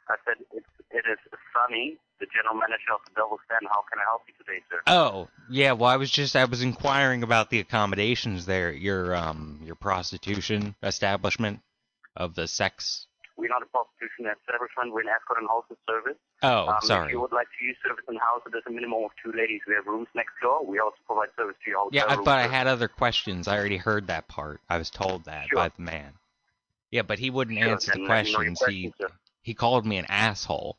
I 0.10 0.16
said 0.26 0.44
it's, 0.52 0.66
it 0.94 1.04
is 1.10 1.18
Sonny, 1.54 1.98
the 2.20 2.26
general 2.34 2.56
manager 2.56 2.94
of 2.94 3.02
the 3.06 3.12
Devil's 3.16 3.40
Den. 3.50 3.68
How 3.70 3.84
can 3.92 4.00
I 4.00 4.04
help 4.10 4.22
you 4.28 4.34
today, 4.38 4.64
sir? 4.70 4.82
Oh, 4.88 5.28
yeah. 5.50 5.74
Well, 5.74 5.90
I 5.90 5.98
was 5.98 6.10
just 6.12 6.36
I 6.36 6.46
was 6.46 6.62
inquiring 6.62 7.24
about 7.24 7.50
the 7.50 7.60
accommodations 7.60 8.46
there. 8.46 8.72
Your 8.72 9.16
um 9.16 9.60
your 9.64 9.76
prostitution 9.76 10.76
establishment 10.84 11.60
of 12.16 12.36
the 12.36 12.48
sex. 12.48 13.08
We're 13.36 13.50
not 13.50 13.64
a 13.64 13.66
prostitution 13.66 14.26
establishment. 14.40 14.94
We're 14.94 15.02
an 15.02 15.08
escort 15.10 15.40
and 15.40 15.50
hosted 15.50 15.78
service. 15.90 16.18
Oh, 16.44 16.68
um, 16.68 16.76
If 16.78 16.84
sorry. 16.88 17.12
you 17.14 17.20
would 17.20 17.32
like 17.32 17.48
to 17.60 17.66
use 17.66 17.76
service 17.84 18.06
in 18.08 18.14
the 18.14 18.20
house, 18.20 18.42
there's 18.52 18.64
a 18.68 18.72
minimum 18.72 19.06
of 19.06 19.12
two 19.24 19.32
ladies. 19.36 19.62
We 19.68 19.74
have 19.74 19.88
rooms 19.88 20.08
next 20.14 20.34
door. 20.40 20.64
We 20.64 20.78
also 20.78 20.98
provide 21.08 21.30
service 21.36 21.56
to 21.66 21.70
your 21.72 21.80
hotel 21.80 21.90
Yeah, 22.08 22.14
I- 22.14 22.24
but 22.24 22.38
I 22.38 22.48
had 22.48 22.68
other 22.68 22.88
questions. 22.88 23.48
I 23.48 23.58
already 23.58 23.78
heard 23.78 24.06
that 24.08 24.28
part. 24.28 24.62
I 24.70 24.78
was 24.78 24.92
told 24.92 25.26
that 25.26 25.48
Sure. 25.50 25.56
by 25.58 25.70
the 25.70 25.82
man. 25.82 26.14
Yeah, 26.92 27.02
but 27.02 27.18
he 27.18 27.32
wouldn't 27.32 27.58
Sure, 27.58 27.70
answer 27.72 27.92
the 27.94 27.98
then 27.98 28.08
let 28.08 28.26
me 28.26 28.34
know 28.34 28.42
your 28.42 28.52
questions. 28.56 28.70
He 28.70 28.94
sir. 29.02 29.08
he 29.42 29.54
called 29.56 29.84
me 29.88 29.98
an 29.98 30.06
asshole. 30.10 30.78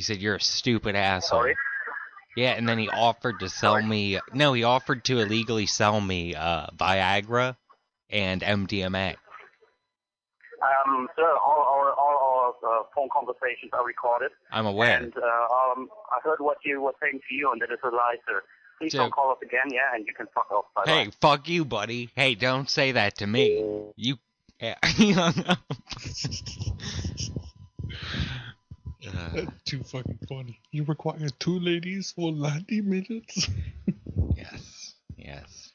He 0.00 0.02
said 0.02 0.22
you're 0.22 0.36
a 0.36 0.40
stupid 0.40 0.96
asshole. 0.96 1.40
Sorry? 1.40 1.56
Yeah, 2.34 2.52
and 2.52 2.66
then 2.66 2.78
he 2.78 2.88
offered 2.88 3.40
to 3.40 3.50
sell 3.50 3.82
me. 3.82 4.18
No, 4.32 4.54
he 4.54 4.64
offered 4.64 5.04
to 5.04 5.18
illegally 5.18 5.66
sell 5.66 6.00
me 6.00 6.34
uh, 6.34 6.68
Viagra 6.74 7.54
and 8.08 8.40
MDMA. 8.40 9.16
Um, 10.62 11.06
sir, 11.14 11.36
all 11.46 11.66
our 11.70 11.92
all 11.92 12.56
our 12.64 12.80
uh, 12.80 12.82
phone 12.96 13.10
conversations 13.12 13.72
are 13.74 13.84
recorded. 13.84 14.30
I'm 14.50 14.64
aware. 14.64 14.96
And 14.96 15.12
uh, 15.14 15.20
um, 15.20 15.90
I 16.10 16.20
heard 16.24 16.40
what 16.40 16.56
you 16.64 16.80
were 16.80 16.94
saying 17.02 17.20
to 17.28 17.34
you, 17.34 17.52
and 17.52 17.60
that 17.60 17.70
is 17.70 17.80
a 17.84 17.94
lie, 17.94 18.16
sir. 18.26 18.42
Please 18.78 18.92
So- 18.92 19.00
don't 19.00 19.12
call 19.12 19.32
us 19.32 19.38
again, 19.42 19.70
yeah, 19.70 19.94
and 19.94 20.06
you 20.06 20.14
can 20.14 20.28
fuck 20.34 20.50
off. 20.50 20.64
Bye 20.74 20.84
Hey, 20.86 21.10
fuck 21.20 21.46
you, 21.46 21.66
buddy. 21.66 22.08
Hey, 22.14 22.34
don't 22.36 22.70
say 22.70 22.92
that 22.92 23.18
to 23.18 23.26
me. 23.26 23.92
You. 23.96 24.16
Yeah, 24.62 24.74
he 24.88 25.12
hung 25.12 25.42
up. 25.46 25.58
Uh, 29.14 29.30
That's 29.34 29.62
too 29.64 29.82
fucking 29.82 30.18
funny. 30.28 30.60
You 30.70 30.84
require 30.84 31.28
two 31.38 31.58
ladies 31.58 32.12
for 32.12 32.32
90 32.32 32.80
minutes? 32.82 33.48
yes, 34.36 34.94
yes. 35.16 35.70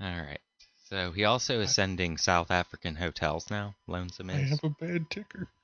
All 0.00 0.08
right. 0.08 0.40
So 0.88 1.12
he 1.12 1.24
also 1.24 1.60
is 1.60 1.74
sending 1.74 2.16
South 2.16 2.50
African 2.50 2.96
hotels 2.96 3.50
now. 3.50 3.74
Lonesome 3.86 4.30
is. 4.30 4.36
I 4.36 4.40
have 4.40 4.64
a 4.64 4.70
bad 4.70 5.10
ticker. 5.10 5.48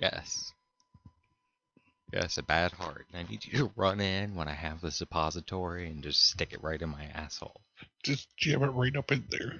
Yes. 0.00 0.52
Yes, 2.12 2.38
a 2.38 2.42
bad 2.44 2.70
heart. 2.72 3.06
I 3.12 3.24
need 3.24 3.44
you 3.44 3.58
to 3.58 3.72
run 3.74 4.00
in 4.00 4.36
when 4.36 4.46
I 4.46 4.52
have 4.52 4.80
the 4.80 4.92
suppository 4.92 5.88
and 5.88 6.02
just 6.02 6.28
stick 6.30 6.52
it 6.52 6.62
right 6.62 6.80
in 6.80 6.90
my 6.90 7.06
asshole. 7.14 7.60
Just 8.04 8.28
jam 8.36 8.62
it 8.62 8.68
right 8.68 8.94
up 8.94 9.10
in 9.10 9.24
there. 9.30 9.54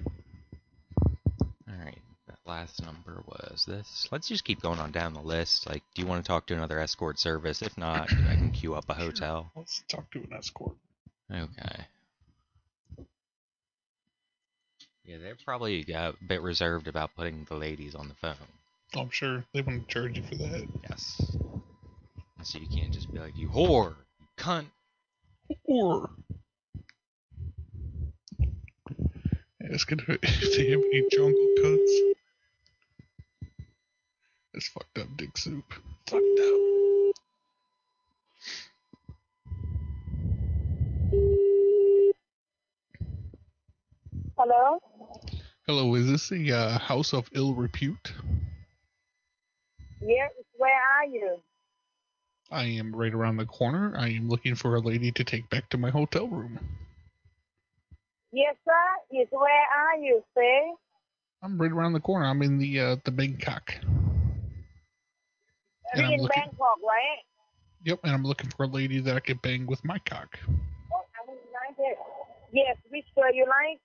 Alright, 1.69 1.95
that 1.95 2.14
last 2.45 2.83
number 2.83 3.23
was 3.25 3.65
this. 3.67 4.07
Let's 4.11 4.27
just 4.27 4.45
keep 4.45 4.61
going 4.61 4.79
on 4.79 4.91
down 4.91 5.13
the 5.13 5.21
list. 5.21 5.67
Like, 5.67 5.83
do 5.93 6.01
you 6.01 6.07
want 6.07 6.23
to 6.23 6.27
talk 6.27 6.45
to 6.47 6.53
another 6.53 6.79
escort 6.79 7.19
service? 7.19 7.61
If 7.61 7.77
not, 7.77 8.11
I 8.11 8.35
can 8.35 8.51
queue 8.51 8.75
up 8.75 8.85
a 8.89 8.93
hotel. 8.93 9.51
Let's 9.55 9.83
talk 9.87 10.09
to 10.11 10.19
an 10.19 10.33
escort. 10.33 10.75
Okay. 11.31 11.85
Yeah, 15.05 15.17
they're 15.21 15.37
probably 15.43 15.93
uh, 15.93 16.11
a 16.11 16.25
bit 16.27 16.41
reserved 16.41 16.87
about 16.87 17.15
putting 17.15 17.45
the 17.47 17.55
ladies 17.55 17.93
on 17.95 18.07
the 18.07 18.15
phone. 18.15 18.35
I'm 18.95 19.09
sure 19.09 19.43
they 19.53 19.61
want 19.61 19.87
to 19.87 19.93
charge 19.93 20.17
you 20.17 20.23
for 20.23 20.35
that. 20.35 20.67
Yes. 20.89 21.21
So 22.43 22.59
you 22.59 22.67
can't 22.67 22.93
just 22.93 23.11
be 23.11 23.19
like, 23.19 23.35
you 23.35 23.49
whore, 23.49 23.95
you 24.19 24.27
cunt. 24.37 24.65
Or 25.65 26.09
ask 29.73 29.91
it 29.91 30.01
if 30.07 30.57
they 30.57 30.69
have 30.71 30.79
any 30.79 31.07
jungle 31.11 31.47
cuts. 31.61 31.91
That's 34.55 34.69
fucked 34.69 34.97
up 34.99 35.07
dick 35.17 35.37
soup. 35.37 35.65
Fucked 36.07 36.15
up. 36.15 36.61
Hello? 44.37 44.79
Hello, 45.67 45.93
is 45.95 46.07
this 46.07 46.31
a 46.31 46.57
uh, 46.57 46.79
house 46.79 47.13
of 47.13 47.29
ill 47.33 47.53
repute? 47.53 48.13
Yes, 50.01 50.31
where 50.55 50.71
are 50.71 51.05
you? 51.05 51.35
I 52.49 52.63
am 52.63 52.95
right 52.95 53.13
around 53.13 53.35
the 53.35 53.45
corner. 53.45 53.93
I 53.97 54.07
am 54.07 54.29
looking 54.29 54.55
for 54.55 54.75
a 54.75 54.79
lady 54.79 55.11
to 55.11 55.23
take 55.25 55.49
back 55.49 55.69
to 55.71 55.77
my 55.77 55.89
hotel 55.89 56.29
room. 56.29 56.57
Yes, 58.31 58.55
sir. 58.63 59.19
Is 59.21 59.27
where 59.31 59.51
are 59.51 59.97
you, 59.97 60.23
sir? 60.33 60.75
I'm 61.43 61.57
right 61.61 61.71
around 61.71 61.91
the 61.91 61.99
corner. 61.99 62.25
I'm 62.25 62.41
in 62.41 62.57
the 62.57 62.79
uh, 62.79 62.95
the 63.03 63.11
Bangkok. 63.11 63.73
And 65.93 66.05
I'm 66.05 66.13
in 66.13 66.21
looking- 66.21 66.41
Bangkok, 66.43 66.77
right? 66.83 67.19
Yep, 67.83 67.99
and 68.03 68.13
I'm 68.13 68.23
looking 68.23 68.49
for 68.49 68.63
a 68.63 68.67
lady 68.67 68.99
that 68.99 69.15
I 69.15 69.19
can 69.19 69.37
bang 69.37 69.65
with 69.67 69.83
my 69.85 69.99
cock. 69.99 70.39
Oh, 70.91 71.01
Yes, 72.51 72.77
which 72.89 73.05
girl 73.15 73.33
you 73.33 73.45
like? 73.45 73.79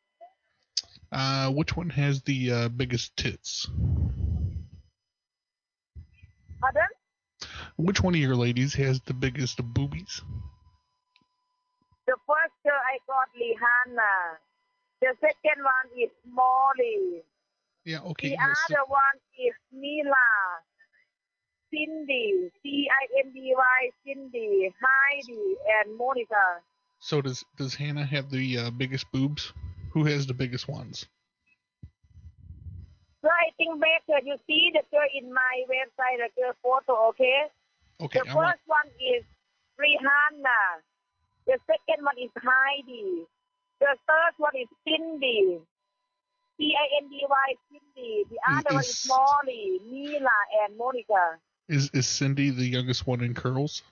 Uh, 1.12 1.50
which 1.52 1.76
one 1.76 1.90
has 1.90 2.22
the 2.22 2.52
uh, 2.52 2.68
biggest 2.68 3.16
tits? 3.16 3.66
Pardon? 6.60 6.82
Which 7.76 8.00
one 8.02 8.14
of 8.14 8.20
your 8.20 8.36
ladies 8.36 8.74
has 8.74 9.00
the 9.00 9.14
biggest 9.14 9.62
boobies? 9.62 10.22
The 12.06 12.16
first 12.26 12.54
girl 12.64 12.74
I 12.74 12.98
got 13.06 13.28
Lihanna. 13.34 14.38
The 15.00 15.14
second 15.20 15.64
one 15.64 15.98
is 16.02 16.10
Molly. 16.26 17.22
Yeah, 17.84 18.00
okay. 18.10 18.28
The 18.30 18.34
yeah, 18.34 18.52
so- 18.68 18.74
other 18.74 18.84
one 18.88 19.16
is 19.38 19.54
Mila. 19.72 20.14
Cindy. 21.70 22.50
C-I-N-D-Y. 22.62 23.90
Cindy. 24.04 24.74
Heidi. 24.83 25.54
And 25.83 25.96
Monica. 25.96 26.61
So 27.00 27.20
does 27.22 27.44
does 27.56 27.74
Hannah 27.74 28.04
have 28.04 28.30
the 28.30 28.59
uh, 28.59 28.70
biggest 28.70 29.11
boobs? 29.12 29.52
Who 29.92 30.04
has 30.04 30.26
the 30.26 30.35
biggest 30.35 30.68
ones? 30.68 31.06
So 33.22 33.28
I 33.28 33.52
think 33.56 33.80
better 33.80 34.20
you 34.24 34.37
see 34.46 34.70
the 34.72 34.83
girl 34.90 35.04
in 35.14 35.33
my 35.33 35.54
website, 35.68 36.18
the 36.24 36.30
girl 36.40 36.52
photo, 36.62 37.09
okay? 37.11 37.48
Okay, 38.00 38.20
the 38.24 38.30
I 38.30 38.35
want 38.35 38.48
first 38.56 38.64
one 38.66 38.88
is 38.96 39.24
Rihanna. 39.76 40.80
The 41.46 41.59
second 41.68 42.04
one 42.04 42.16
is 42.16 42.30
Heidi. 42.40 43.24
The 43.80 43.92
third 44.09 44.35
one 44.38 44.56
is 44.56 44.68
Cindy. 44.88 45.61
C-I-N-D-Y, 46.56 47.48
Cindy. 47.68 48.24
The 48.28 48.37
Is- 48.37 48.59
other 48.64 48.74
one 48.74 48.85
is 48.85 48.88
is- 48.90 49.06
Molly, 49.09 49.80
Mila, 49.90 50.38
and 50.64 50.76
Monica. 50.76 51.37
Is 51.70 51.88
is 51.94 52.06
Cindy 52.06 52.50
the 52.50 52.66
youngest 52.66 53.06
one 53.06 53.22
in 53.22 53.33
curls? 53.33 53.83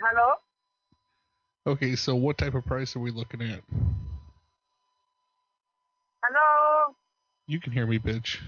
Hello? 0.00 0.34
Okay, 1.66 1.94
so 1.94 2.14
what 2.14 2.38
type 2.38 2.54
of 2.54 2.64
price 2.64 2.96
are 2.96 3.00
we 3.00 3.10
looking 3.10 3.42
at? 3.42 3.60
Hello? 6.24 6.94
You 7.46 7.60
can 7.60 7.72
hear 7.72 7.86
me, 7.86 7.98
bitch. 7.98 8.38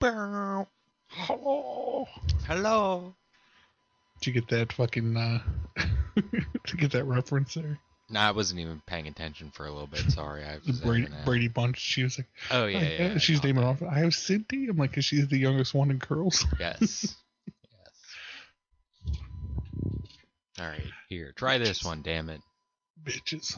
Hello. 0.00 0.66
Hello. 2.46 3.14
Did 4.20 4.26
you 4.26 4.40
get 4.40 4.48
that 4.48 4.72
fucking 4.72 5.16
uh 5.16 5.40
to 6.66 6.76
get 6.76 6.92
that 6.92 7.04
reference 7.04 7.54
there? 7.54 7.80
Nah, 8.10 8.28
I 8.28 8.30
wasn't 8.32 8.60
even 8.60 8.82
paying 8.86 9.06
attention 9.06 9.50
for 9.52 9.66
a 9.66 9.70
little 9.70 9.86
bit. 9.86 10.10
Sorry, 10.10 10.44
I 10.44 10.58
was 10.66 10.80
Brady. 10.80 11.06
Brady 11.24 11.48
Bunch. 11.48 11.78
She 11.78 12.02
was 12.02 12.18
like, 12.18 12.26
Oh 12.50 12.66
yeah, 12.66 12.78
"Oh, 12.78 13.02
yeah. 13.02 13.18
She's 13.18 13.42
naming 13.44 13.62
off. 13.64 13.82
I 13.82 14.00
have 14.00 14.14
Cindy. 14.14 14.66
I'm 14.68 14.76
like, 14.76 14.92
'cause 14.92 15.04
she's 15.04 15.28
the 15.28 15.38
youngest 15.38 15.74
one 15.74 15.90
in 15.90 16.00
curls. 16.00 16.44
Yes. 16.58 17.16
yes. 17.46 17.92
All 20.58 20.66
right, 20.66 20.92
here. 21.08 21.32
Try 21.36 21.58
this 21.58 21.84
one. 21.84 22.02
Damn 22.02 22.30
it. 22.30 22.40
Bitches. 23.04 23.56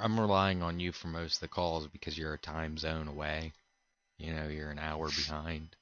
I'm 0.00 0.18
relying 0.20 0.62
on 0.62 0.78
you 0.78 0.92
for 0.92 1.08
most 1.08 1.36
of 1.36 1.40
the 1.40 1.48
calls 1.48 1.88
because 1.88 2.16
you're 2.16 2.34
a 2.34 2.38
time 2.38 2.78
zone 2.78 3.08
away. 3.08 3.52
You 4.18 4.32
know, 4.32 4.46
you're 4.46 4.70
an 4.70 4.78
hour 4.78 5.08
behind. 5.08 5.74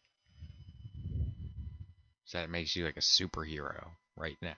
So 2.24 2.38
that 2.38 2.50
makes 2.50 2.74
you 2.74 2.84
like 2.84 2.96
a 2.96 3.00
superhero 3.00 3.88
right 4.16 4.38
now. 4.40 4.54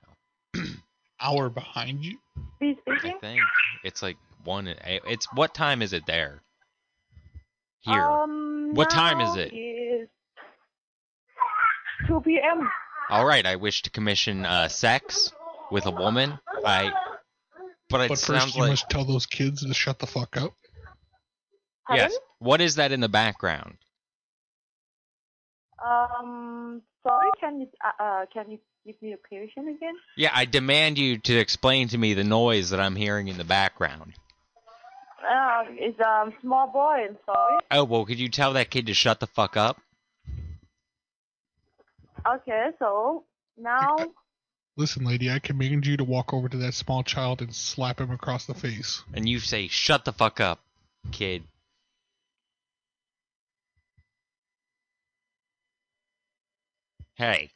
Hour 1.20 1.50
behind 1.50 2.04
you. 2.04 2.18
I 2.62 2.76
think 3.20 3.40
it's 3.84 4.02
like 4.02 4.16
one. 4.44 4.72
It's 4.84 5.26
what 5.34 5.54
time 5.54 5.82
is 5.82 5.92
it 5.92 6.06
there? 6.06 6.42
Here. 7.80 8.00
Um, 8.00 8.74
What 8.74 8.90
time 8.90 9.20
is 9.20 9.34
now 9.34 9.42
it? 9.42 9.52
Is 9.52 10.08
2 12.06 12.20
p.m. 12.20 12.68
All 13.10 13.24
right, 13.24 13.44
I 13.46 13.56
wish 13.56 13.82
to 13.82 13.90
commission 13.90 14.44
uh, 14.44 14.68
sex 14.68 15.32
with 15.70 15.86
a 15.86 15.90
woman. 15.90 16.38
I. 16.64 16.92
But 17.88 18.02
it 18.02 18.08
But 18.10 18.18
sounds 18.18 18.42
first, 18.44 18.56
you 18.56 18.62
like 18.62 18.70
must 18.70 18.90
tell 18.90 19.04
those 19.04 19.26
kids 19.26 19.64
to 19.64 19.72
shut 19.72 19.98
the 19.98 20.06
fuck 20.06 20.36
up. 20.36 20.52
yes. 21.92 22.14
What 22.38 22.60
is 22.60 22.74
that 22.74 22.92
in 22.92 23.00
the 23.00 23.08
background? 23.08 23.78
Um, 25.82 26.82
sorry, 27.02 27.30
can 27.40 27.60
you 27.60 27.68
uh, 27.82 28.02
uh 28.02 28.26
can 28.32 28.50
you 28.50 28.58
give 28.88 29.02
me 29.02 29.12
a 29.12 29.18
question 29.18 29.68
again? 29.68 29.94
Yeah, 30.16 30.30
I 30.32 30.46
demand 30.46 30.96
you 30.96 31.18
to 31.18 31.38
explain 31.38 31.88
to 31.88 31.98
me 31.98 32.14
the 32.14 32.24
noise 32.24 32.70
that 32.70 32.80
I'm 32.80 32.96
hearing 32.96 33.28
in 33.28 33.36
the 33.36 33.44
background. 33.44 34.14
Uh, 35.20 35.64
it's 35.72 36.00
um 36.00 36.32
small 36.40 36.68
boy. 36.68 37.06
I'm 37.06 37.18
sorry. 37.26 37.58
Oh 37.70 37.84
well, 37.84 38.06
could 38.06 38.18
you 38.18 38.30
tell 38.30 38.54
that 38.54 38.70
kid 38.70 38.86
to 38.86 38.94
shut 38.94 39.20
the 39.20 39.26
fuck 39.26 39.58
up? 39.58 39.78
Okay, 42.26 42.70
so 42.78 43.24
now 43.58 43.96
Listen, 44.76 45.04
lady, 45.04 45.28
I 45.28 45.40
command 45.40 45.86
you 45.86 45.96
to 45.96 46.04
walk 46.04 46.32
over 46.32 46.48
to 46.48 46.56
that 46.58 46.72
small 46.72 47.02
child 47.02 47.42
and 47.42 47.52
slap 47.52 48.00
him 48.00 48.12
across 48.12 48.46
the 48.46 48.54
face. 48.54 49.02
And 49.12 49.28
you 49.28 49.40
say, 49.40 49.68
"Shut 49.68 50.06
the 50.06 50.12
fuck 50.12 50.40
up, 50.40 50.60
kid." 51.10 51.42
Hey, 57.16 57.50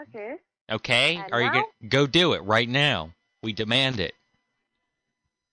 okay. 0.00 0.36
okay? 0.70 1.16
And 1.16 1.32
Are 1.32 1.42
you 1.42 1.52
gonna 1.52 1.88
go 1.88 2.06
do 2.06 2.32
it 2.34 2.42
right 2.42 2.68
now? 2.68 3.12
We 3.42 3.52
demand 3.52 4.00
it. 4.00 4.14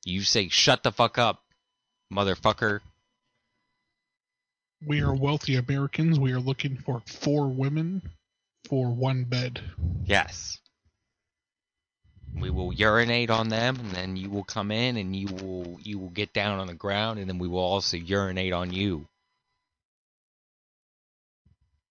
You 0.06 0.22
say, 0.22 0.50
"Shut 0.50 0.84
the 0.84 0.92
fuck 0.92 1.18
up, 1.18 1.44
motherfucker." 2.12 2.82
We 4.86 5.02
are 5.02 5.14
wealthy 5.14 5.56
Americans. 5.56 6.20
We 6.20 6.32
are 6.32 6.40
looking 6.40 6.78
for 6.78 7.02
four 7.06 7.48
women 7.48 8.02
for 8.70 8.94
one 8.94 9.26
bed. 9.26 9.62
Yes. 10.06 10.60
We 12.40 12.50
will 12.50 12.72
urinate 12.72 13.30
on 13.30 13.50
them, 13.50 13.78
and 13.78 13.92
then 13.92 14.16
you 14.16 14.30
will 14.30 14.44
come 14.44 14.72
in, 14.72 14.98
and 14.98 15.16
you 15.16 15.28
will 15.28 15.80
you 15.82 15.98
will 15.98 16.10
get 16.10 16.32
down 16.32 16.60
on 16.60 16.68
the 16.68 16.76
ground, 16.76 17.20
and 17.20 17.28
then 17.28 17.40
we 17.40 17.48
will 17.48 17.60
also 17.60 17.98
urinate 17.98 18.54
on 18.54 18.72
you. 18.72 19.08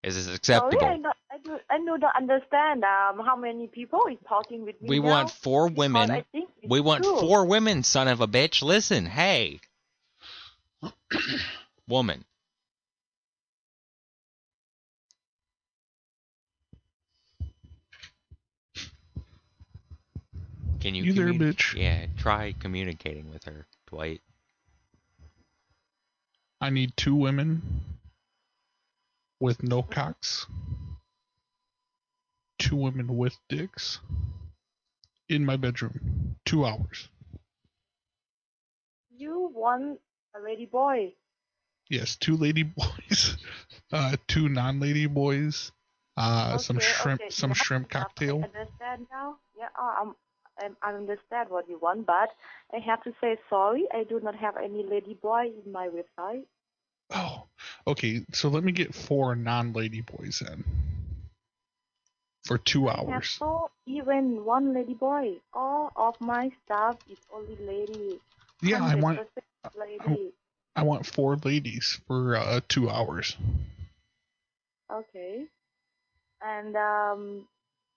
Is 0.02 0.14
this 0.14 0.34
acceptable? 0.34 0.80
Sorry, 0.80 1.02
I 1.48 1.50
don't, 1.50 1.62
I 1.70 1.78
do, 1.78 1.82
I 1.94 1.96
do 1.96 2.00
not 2.00 2.16
understand 2.16 2.84
um 2.84 3.24
how 3.24 3.36
many 3.36 3.68
people 3.68 4.00
is 4.10 4.18
talking 4.28 4.64
with 4.64 4.80
me 4.82 4.88
We 4.88 5.00
now. 5.00 5.10
want 5.10 5.30
four 5.30 5.68
women. 5.68 6.10
I 6.10 6.24
think 6.32 6.50
it's 6.62 6.70
We 6.70 6.80
want 6.80 7.04
true. 7.04 7.18
four 7.20 7.46
women, 7.46 7.82
son 7.82 8.08
of 8.08 8.20
a 8.20 8.28
bitch. 8.28 8.62
Listen, 8.62 9.06
hey. 9.06 9.60
Woman. 11.88 12.24
Can 20.80 20.94
you 20.94 21.04
You 21.04 21.12
there, 21.14 21.32
bitch? 21.32 21.74
Yeah, 21.74 22.06
try 22.18 22.54
communicating 22.60 23.30
with 23.30 23.44
her, 23.44 23.66
Dwight. 23.88 24.20
I 26.60 26.70
need 26.70 26.96
two 26.96 27.14
women 27.14 27.62
with 29.40 29.62
no 29.62 29.82
cocks, 29.82 30.46
two 32.58 32.76
women 32.76 33.16
with 33.16 33.36
dicks 33.48 34.00
in 35.28 35.44
my 35.44 35.56
bedroom. 35.56 36.36
Two 36.44 36.64
hours. 36.64 37.08
You 39.16 39.50
want 39.54 40.00
a 40.36 40.40
lady 40.40 40.66
boy. 40.66 41.14
Yes, 41.88 42.16
two 42.16 42.36
lady 42.36 42.64
boys, 42.64 43.36
uh, 43.92 44.16
two 44.26 44.48
non-lady 44.48 45.06
boys, 45.06 45.72
uh, 46.16 46.58
some 46.58 46.78
shrimp, 46.78 47.22
okay, 47.22 47.30
some 47.30 47.54
shrimp 47.54 47.88
cocktail. 47.88 48.42
I 48.42 48.58
understand 48.58 49.06
now. 49.10 49.36
Yeah, 49.56 49.68
uh, 49.78 49.94
I'm, 50.02 50.14
I'm, 50.62 50.76
I 50.82 50.92
understand 50.92 51.48
what 51.48 51.68
you 51.68 51.78
want, 51.78 52.06
but 52.06 52.28
I 52.74 52.78
have 52.84 53.02
to 53.04 53.12
say 53.20 53.38
sorry. 53.48 53.86
I 53.94 54.04
do 54.04 54.20
not 54.20 54.34
have 54.34 54.56
any 54.56 54.84
lady 54.84 55.14
boy 55.14 55.50
in 55.64 55.72
my 55.72 55.88
website. 55.88 56.44
Oh, 57.10 57.44
okay. 57.86 58.26
So 58.32 58.50
let 58.50 58.64
me 58.64 58.72
get 58.72 58.94
four 58.94 59.34
non-lady 59.34 60.02
boys 60.02 60.42
then 60.44 60.64
for 62.48 62.58
two 62.58 62.88
I 63.08 63.20
hours. 63.20 63.40
no 63.40 63.70
even 63.86 64.44
one 64.44 64.74
lady 64.74 64.94
boy. 64.94 65.40
All 65.54 65.92
of 65.96 66.20
my 66.20 66.50
stuff 66.64 66.98
is 67.10 67.18
only 67.32 67.56
lady. 67.56 68.20
Yeah, 68.62 68.84
I 68.84 68.96
want 68.96 69.22
lady. 69.76 70.32
I 70.76 70.82
want 70.84 71.06
four 71.06 71.36
ladies 71.36 72.00
for 72.06 72.36
uh, 72.36 72.60
two 72.68 72.90
hours. 72.90 73.36
Okay. 74.92 75.46
And 76.42 76.76
um, 76.76 77.48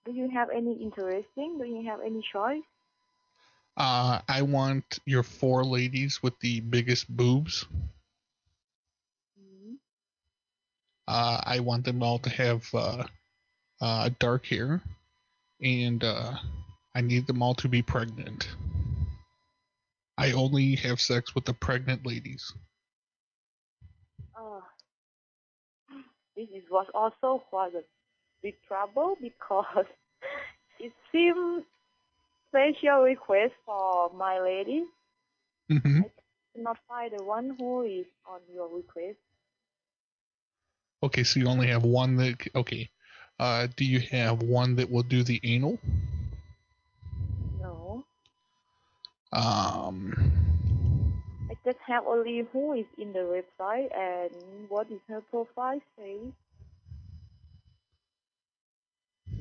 do 0.06 0.12
you 0.14 0.30
have 0.30 0.50
any 0.50 0.74
interesting? 0.74 1.58
Do 1.60 1.66
you 1.66 1.84
have 1.90 2.02
any 2.02 2.24
choice? 2.34 2.64
Uh, 3.78 4.22
I 4.28 4.42
want 4.44 5.00
your 5.06 5.24
four 5.24 5.64
ladies 5.64 6.22
with 6.24 6.40
the 6.40 6.62
biggest 6.62 7.10
boobs. 7.10 7.66
Mhm. 9.38 9.78
Uh, 11.08 11.42
I 11.46 11.60
want 11.60 11.86
them 11.86 12.04
all 12.04 12.20
to 12.20 12.30
have 12.30 12.74
uh, 13.82 14.10
dark 14.20 14.46
hair, 14.46 14.82
and 15.62 16.04
uh, 16.04 16.34
I 16.96 17.02
need 17.02 17.28
them 17.28 17.42
all 17.44 17.56
to 17.56 17.70
be 17.70 17.82
pregnant. 17.82 18.50
I 20.18 20.32
only 20.32 20.76
have 20.76 21.02
sex 21.02 21.36
with 21.36 21.46
the 21.46 21.54
pregnant 21.54 22.06
ladies. 22.06 22.54
Oh, 24.38 24.64
this 26.36 26.50
is 26.50 26.64
was 26.70 26.88
also 26.94 27.44
was 27.52 27.74
a 27.76 27.84
big 28.44 28.56
trouble 28.68 29.18
because 29.22 29.86
it 30.80 30.94
seemed 31.12 31.64
special 32.50 33.02
request 33.04 33.54
for 33.66 34.12
my 34.14 34.40
lady. 34.40 34.86
hmm 35.70 36.02
Cannot 36.56 36.78
find 36.88 37.12
the 37.18 37.24
one 37.24 37.56
who 37.58 37.84
is 37.84 38.06
on 38.26 38.42
your 38.54 38.68
request. 38.76 39.18
Okay, 41.04 41.24
so 41.24 41.40
you 41.40 41.48
only 41.48 41.68
have 41.68 41.84
one 41.84 42.16
that. 42.18 42.36
Okay, 42.56 42.90
uh, 43.42 43.68
do 43.76 43.86
you 43.86 44.00
have 44.00 44.44
one 44.44 44.76
that 44.78 44.90
will 44.92 45.04
do 45.04 45.24
the 45.24 45.42
anal? 45.44 45.80
No, 47.62 48.06
Um, 49.34 50.14
I 51.52 51.56
just 51.66 51.80
have 51.88 52.06
only 52.08 52.40
who 52.54 52.74
is 52.74 52.88
in 52.98 53.14
the 53.14 53.20
website 53.20 53.96
and 53.96 54.70
what 54.70 54.92
is 54.92 55.02
her 55.10 55.22
profile 55.22 55.82
say. 55.98 56.34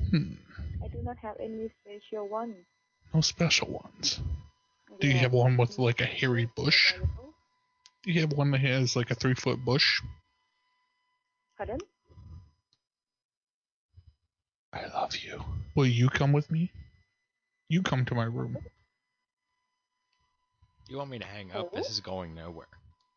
hmm, 0.09 0.33
I 0.83 0.87
do 0.89 1.01
not 1.03 1.17
have 1.19 1.37
any 1.39 1.69
special 1.81 2.27
one. 2.27 2.65
no 3.13 3.21
special 3.21 3.69
ones. 3.69 4.19
Do 4.99 5.07
you 5.07 5.13
have 5.17 5.33
one 5.33 5.57
with 5.57 5.79
like 5.79 6.01
a 6.01 6.05
hairy 6.05 6.45
bush? 6.55 6.93
Do 8.03 8.11
you 8.11 8.21
have 8.21 8.33
one 8.33 8.51
that 8.51 8.61
has 8.61 8.95
like 8.95 9.11
a 9.11 9.15
three 9.15 9.35
foot 9.35 9.63
bush? 9.65 10.01
Pardon? 11.57 11.79
I 14.73 14.85
love 14.87 15.15
you. 15.17 15.43
Will 15.75 15.87
you 15.87 16.09
come 16.09 16.31
with 16.31 16.49
me? 16.49 16.71
You 17.69 17.81
come 17.81 18.05
to 18.05 18.15
my 18.15 18.25
room. 18.25 18.57
You 20.89 20.97
want 20.97 21.09
me 21.09 21.19
to 21.19 21.25
hang 21.25 21.51
up? 21.51 21.73
This 21.73 21.89
is 21.89 21.99
going 21.99 22.35
nowhere. 22.35 22.67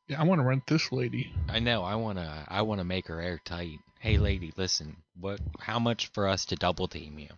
Yeah, 0.08 0.20
I 0.20 0.24
want 0.24 0.40
to 0.40 0.44
rent 0.44 0.66
this 0.66 0.92
lady. 0.92 1.32
I 1.48 1.60
know. 1.60 1.82
I 1.82 1.94
wanna. 1.94 2.44
I 2.48 2.62
wanna 2.62 2.84
make 2.84 3.08
her 3.08 3.20
airtight. 3.20 3.78
Hey, 4.00 4.18
lady, 4.18 4.52
listen. 4.56 4.96
What? 5.18 5.40
How 5.60 5.78
much 5.78 6.08
for 6.08 6.28
us 6.28 6.44
to 6.46 6.56
double 6.56 6.88
team 6.88 7.18
you? 7.18 7.30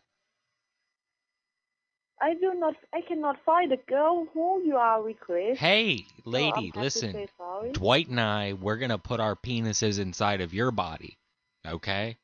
I 2.21 2.35
do 2.35 2.55
not. 2.57 2.75
I 2.93 3.03
cannot 3.07 3.37
find 3.45 3.73
a 3.73 3.77
girl 3.89 4.27
who 4.35 4.63
you 4.65 4.77
are 4.77 5.03
request. 5.03 5.61
Hey, 5.61 6.07
lady, 6.25 6.67
have 6.67 6.73
to 6.75 6.81
listen. 6.81 7.29
Dwight 7.73 8.09
and 8.09 8.21
I, 8.21 8.55
we're 8.55 8.79
gonna 8.79 8.99
put 8.99 9.21
our 9.21 9.37
penises 9.37 10.01
inside 10.01 10.41
of 10.41 10.53
your 10.53 10.71
body. 10.71 11.19
Okay? 11.67 12.17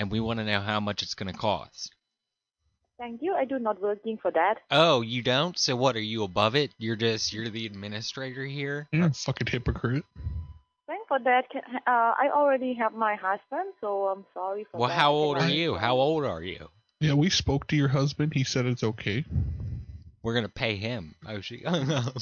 And 0.00 0.10
we 0.10 0.18
want 0.18 0.38
to 0.38 0.44
know 0.46 0.60
how 0.60 0.80
much 0.80 1.02
it's 1.02 1.12
going 1.12 1.30
to 1.30 1.38
cost. 1.38 1.94
Thank 2.98 3.20
you. 3.22 3.34
I 3.34 3.44
do 3.44 3.58
not 3.58 3.80
working 3.80 4.16
for 4.20 4.30
that. 4.30 4.54
Oh, 4.70 5.02
you 5.02 5.22
don't? 5.22 5.58
So 5.58 5.76
what? 5.76 5.94
Are 5.94 6.00
you 6.00 6.24
above 6.24 6.54
it? 6.56 6.70
You're 6.78 6.96
just 6.96 7.32
you're 7.32 7.50
the 7.50 7.66
administrator 7.66 8.44
here. 8.44 8.88
Yeah, 8.92 9.10
fucking 9.10 9.46
hypocrite. 9.46 10.04
Thank 10.86 11.06
for 11.06 11.18
that. 11.20 11.44
Uh, 11.54 11.80
I 11.86 12.30
already 12.34 12.74
have 12.74 12.94
my 12.94 13.14
husband, 13.14 13.74
so 13.80 14.06
I'm 14.08 14.24
sorry 14.34 14.66
for 14.70 14.78
Well, 14.78 14.88
that. 14.88 14.98
how 14.98 15.12
old 15.12 15.36
are 15.38 15.48
you? 15.48 15.76
How 15.76 15.96
old 15.96 16.24
are 16.24 16.42
you? 16.42 16.68
Yeah, 16.98 17.14
we 17.14 17.30
spoke 17.30 17.66
to 17.68 17.76
your 17.76 17.88
husband. 17.88 18.32
He 18.34 18.44
said 18.44 18.66
it's 18.66 18.82
okay. 18.84 19.24
We're 20.22 20.34
gonna 20.34 20.48
pay 20.48 20.76
him. 20.76 21.14
Oh, 21.26 21.40
she 21.40 21.58
hung 21.66 21.90
up. 21.92 22.16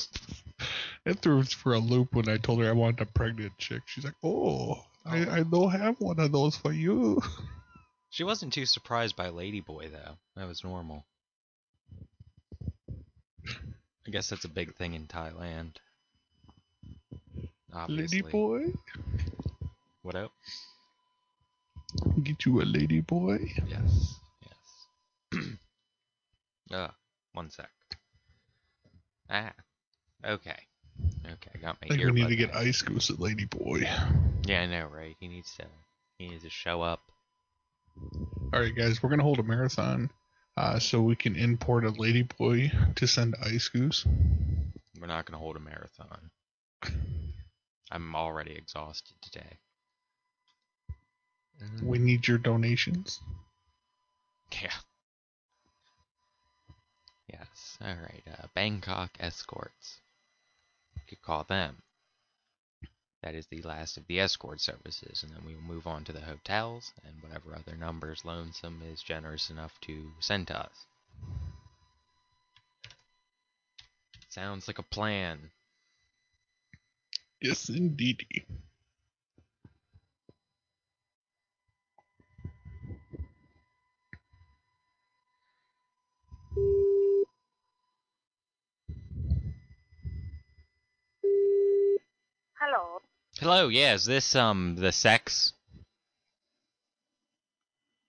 It 1.04 1.20
threw 1.20 1.40
us 1.40 1.52
for 1.52 1.74
a 1.74 1.78
loop 1.78 2.14
when 2.14 2.28
I 2.28 2.36
told 2.38 2.60
her 2.60 2.68
I 2.68 2.72
wanted 2.72 3.00
a 3.00 3.06
pregnant 3.06 3.56
chick. 3.58 3.82
She's 3.86 4.04
like, 4.04 4.14
"Oh, 4.22 4.84
I, 5.04 5.38
I 5.38 5.42
don't 5.42 5.70
have 5.70 6.00
one 6.00 6.20
of 6.20 6.30
those 6.32 6.56
for 6.56 6.72
you." 6.72 7.20
She 8.10 8.24
wasn't 8.24 8.52
too 8.52 8.66
surprised 8.66 9.16
by 9.16 9.28
Ladyboy 9.28 9.92
though. 9.92 10.16
That 10.36 10.48
was 10.48 10.64
normal. 10.64 11.04
I 14.06 14.10
guess 14.10 14.30
that's 14.30 14.44
a 14.44 14.48
big 14.48 14.74
thing 14.74 14.94
in 14.94 15.06
Thailand. 15.06 15.76
Obviously. 17.72 18.22
Lady 18.22 18.72
What 20.02 20.14
up? 20.14 20.32
get 22.22 22.44
you 22.44 22.60
a 22.60 22.64
ladyboy? 22.64 23.50
Yes. 23.68 24.14
Yes. 25.32 25.44
uh, 26.72 26.88
one 27.32 27.50
sec. 27.50 27.70
Ah. 29.30 29.52
Okay. 30.24 30.56
Okay, 31.24 31.60
got 31.60 31.76
my 31.80 31.94
I 31.94 31.96
think 31.96 32.04
we 32.04 32.22
need 32.22 32.28
to 32.28 32.36
get 32.36 32.52
back. 32.52 32.62
Ice 32.62 32.82
Goose 32.82 33.10
a 33.10 33.14
Ladyboy. 33.14 33.82
Yeah, 34.46 34.62
I 34.62 34.66
know, 34.66 34.88
right? 34.92 35.14
He 35.20 35.28
needs 35.28 35.54
to. 35.56 35.66
He 36.18 36.28
needs 36.28 36.42
to 36.42 36.50
show 36.50 36.82
up. 36.82 37.07
All 38.52 38.60
right, 38.60 38.74
guys, 38.74 39.02
we're 39.02 39.10
gonna 39.10 39.22
hold 39.22 39.38
a 39.38 39.42
marathon, 39.42 40.10
uh, 40.56 40.78
so 40.78 41.02
we 41.02 41.16
can 41.16 41.36
import 41.36 41.84
a 41.84 41.90
lady 41.90 42.22
boy 42.22 42.72
to 42.96 43.06
send 43.06 43.34
Ice 43.42 43.68
Goose. 43.68 44.06
We're 45.00 45.06
not 45.06 45.26
gonna 45.26 45.38
hold 45.38 45.56
a 45.56 45.60
marathon. 45.60 46.30
I'm 47.90 48.14
already 48.14 48.52
exhausted 48.52 49.16
today. 49.22 49.58
We 51.82 51.98
need 51.98 52.26
your 52.26 52.38
donations. 52.38 53.20
Yeah. 54.62 54.70
Yes. 57.28 57.78
All 57.80 57.94
right. 57.94 58.22
Uh, 58.26 58.46
Bangkok 58.54 59.10
escorts. 59.20 60.00
You 60.94 61.02
could 61.08 61.22
call 61.22 61.44
them. 61.44 61.82
That 63.22 63.34
is 63.34 63.46
the 63.46 63.62
last 63.62 63.96
of 63.96 64.06
the 64.06 64.20
escort 64.20 64.60
services, 64.60 65.22
and 65.22 65.32
then 65.32 65.44
we 65.44 65.54
will 65.54 65.62
move 65.62 65.86
on 65.86 66.04
to 66.04 66.12
the 66.12 66.20
hotels 66.20 66.92
and 67.04 67.20
whatever 67.22 67.54
other 67.54 67.76
numbers 67.76 68.24
Lonesome 68.24 68.82
is 68.82 69.02
generous 69.02 69.50
enough 69.50 69.80
to 69.82 70.12
send 70.20 70.46
to 70.48 70.58
us. 70.58 70.86
Sounds 74.28 74.68
like 74.68 74.78
a 74.78 74.82
plan. 74.84 75.50
Yes, 77.40 77.68
indeed. 77.68 78.24
Hello. 92.60 93.00
Hello. 93.40 93.68
Yeah. 93.68 93.94
Is 93.94 94.04
this 94.04 94.34
um 94.34 94.74
the 94.76 94.90
sex? 94.90 95.52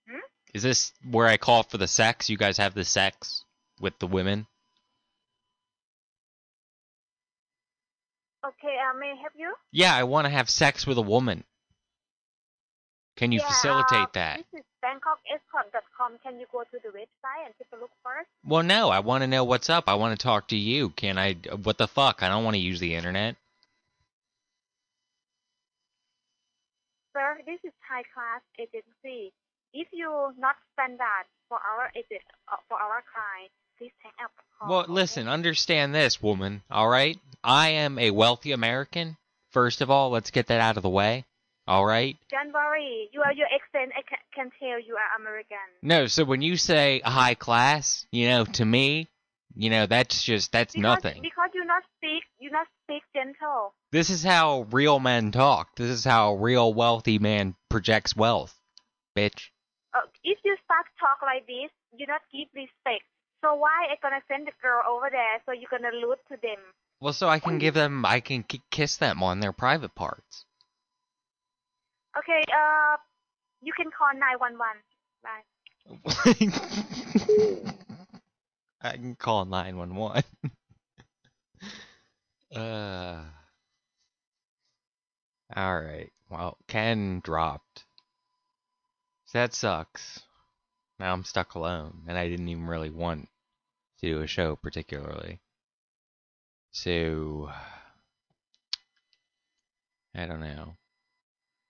Hmm? 0.08 0.18
Is 0.54 0.62
this 0.62 0.92
where 1.08 1.26
I 1.26 1.36
call 1.36 1.62
for 1.62 1.78
the 1.78 1.86
sex? 1.86 2.28
You 2.28 2.36
guys 2.36 2.58
have 2.58 2.74
the 2.74 2.84
sex 2.84 3.44
with 3.80 3.98
the 4.00 4.08
women? 4.08 4.46
Okay, 8.44 8.74
uh, 8.78 8.98
may 8.98 9.12
I 9.12 9.20
help 9.20 9.34
you? 9.36 9.54
Yeah, 9.70 9.94
I 9.94 10.04
want 10.04 10.24
to 10.24 10.30
have 10.30 10.48
sex 10.48 10.86
with 10.86 10.96
a 10.98 11.02
woman. 11.02 11.44
Can 13.16 13.32
you 13.32 13.40
Yeah, 13.40 13.48
facilitate 13.48 14.08
uh, 14.08 14.14
that? 14.14 14.36
This 14.50 14.60
is 14.60 14.66
BangkokEscort.com. 14.82 16.18
Can 16.22 16.40
you 16.40 16.46
go 16.50 16.62
to 16.62 16.78
the 16.82 16.88
website 16.88 17.44
and 17.44 17.54
take 17.58 17.68
a 17.74 17.76
look 17.76 17.90
first? 18.02 18.28
Well, 18.46 18.62
no, 18.62 18.88
I 18.88 19.00
want 19.00 19.22
to 19.22 19.26
know 19.28 19.44
what's 19.44 19.68
up. 19.68 19.84
I 19.88 19.94
want 19.94 20.18
to 20.18 20.22
talk 20.22 20.48
to 20.48 20.56
you. 20.56 20.88
Can 20.90 21.18
I? 21.18 21.34
What 21.62 21.76
the 21.76 21.86
fuck? 21.86 22.22
I 22.22 22.28
don't 22.28 22.44
want 22.44 22.54
to 22.54 22.60
use 22.60 22.80
the 22.80 22.94
internet. 22.94 23.36
Sir, 27.12 27.38
this 27.46 27.58
is 27.64 27.72
high 27.88 28.04
class 28.14 28.42
agency. 28.58 29.32
If 29.72 29.88
you 29.92 30.32
not 30.38 30.56
standard 30.74 31.26
for 31.48 31.58
our 31.58 31.90
agent, 31.94 32.22
uh, 32.50 32.56
for 32.68 32.78
our 32.78 33.02
client, 33.12 33.50
please 33.78 33.92
hang 34.02 34.12
up. 34.22 34.30
Well, 34.68 34.80
okay? 34.80 34.92
listen, 34.92 35.28
understand 35.28 35.94
this, 35.94 36.22
woman. 36.22 36.62
All 36.70 36.88
right, 36.88 37.18
I 37.42 37.70
am 37.70 37.98
a 37.98 38.10
wealthy 38.10 38.52
American. 38.52 39.16
First 39.50 39.80
of 39.80 39.90
all, 39.90 40.10
let's 40.10 40.30
get 40.30 40.46
that 40.48 40.60
out 40.60 40.76
of 40.76 40.82
the 40.82 40.90
way. 40.90 41.24
All 41.66 41.84
right. 41.84 42.16
Don't 42.30 42.52
worry. 42.52 43.08
You 43.12 43.22
are 43.22 43.32
your 43.32 43.46
accent. 43.46 43.92
I 43.96 44.02
can, 44.02 44.18
can 44.34 44.50
tell 44.58 44.80
you 44.80 44.96
are 44.96 45.20
American. 45.20 45.56
No, 45.82 46.06
so 46.06 46.24
when 46.24 46.42
you 46.42 46.56
say 46.56 47.00
high 47.04 47.34
class, 47.34 48.06
you 48.10 48.28
know, 48.28 48.44
to 48.44 48.64
me, 48.64 49.08
you 49.54 49.70
know, 49.70 49.86
that's 49.86 50.22
just 50.22 50.52
that's 50.52 50.74
Because, 50.74 50.82
nothing. 50.82 51.22
Because 51.22 51.50
you 51.54 51.64
not 51.64 51.82
speak, 51.96 52.24
you 52.38 52.50
not 52.50 52.66
speak 52.84 53.02
gentle. 53.14 53.74
This 53.92 54.10
is 54.10 54.22
how 54.22 54.66
real 54.70 55.00
men 55.00 55.32
talk. 55.32 55.74
This 55.76 55.90
is 55.90 56.04
how 56.04 56.32
a 56.32 56.36
real 56.36 56.72
wealthy 56.72 57.18
man 57.18 57.56
projects 57.68 58.14
wealth, 58.14 58.54
bitch. 59.16 59.50
Uh, 59.94 60.02
if 60.22 60.38
you 60.44 60.56
start 60.64 60.86
talk 60.98 61.18
like 61.22 61.46
this, 61.46 61.70
you 61.96 62.06
not 62.06 62.20
give 62.32 62.48
respect. 62.54 63.04
So 63.42 63.54
why 63.54 63.86
I 63.90 63.96
gonna 64.02 64.20
send 64.28 64.46
the 64.46 64.52
girl 64.62 64.82
over 64.88 65.08
there 65.10 65.40
so 65.46 65.52
you 65.52 65.66
gonna 65.70 65.90
loot 65.94 66.18
to 66.28 66.36
them? 66.42 66.58
Well, 67.00 67.14
so 67.14 67.28
I 67.28 67.38
can 67.38 67.58
give 67.58 67.72
them, 67.72 68.04
I 68.04 68.20
can 68.20 68.44
kiss 68.70 68.98
them 68.98 69.22
on 69.22 69.40
their 69.40 69.52
private 69.52 69.94
parts. 69.94 70.44
Okay, 72.18 72.44
uh, 72.52 72.98
you 73.62 73.72
can 73.72 73.90
call 73.90 74.12
911. 74.14 74.82
Bye. 75.22 75.44
I 78.82 78.92
can 78.92 79.14
call 79.14 79.44
911. 79.44 80.22
uh. 82.56 83.24
Alright. 85.56 86.12
Well, 86.30 86.56
Ken 86.68 87.20
dropped. 87.22 87.84
So 89.26 89.38
that 89.38 89.54
sucks. 89.54 90.20
Now 90.98 91.12
I'm 91.12 91.24
stuck 91.24 91.54
alone, 91.54 92.02
and 92.08 92.16
I 92.16 92.28
didn't 92.28 92.48
even 92.48 92.66
really 92.66 92.90
want 92.90 93.28
to 94.00 94.06
do 94.06 94.22
a 94.22 94.26
show 94.26 94.56
particularly. 94.56 95.40
So. 96.72 97.50
I 100.14 100.26
don't 100.26 100.40
know. 100.40 100.74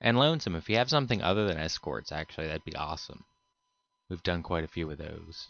And 0.01 0.19
Lonesome, 0.19 0.57
if 0.57 0.71
you 0.71 0.77
have 0.77 0.89
something 0.89 1.23
other 1.23 1.47
than 1.47 1.59
escorts, 1.59 2.11
actually, 2.11 2.47
that'd 2.47 2.65
be 2.65 2.75
awesome. 2.75 3.25
We've 4.09 4.23
done 4.23 4.43
quite 4.43 4.65
a 4.65 4.69
few 4.69 4.91
of 4.91 4.99
those. 4.99 5.49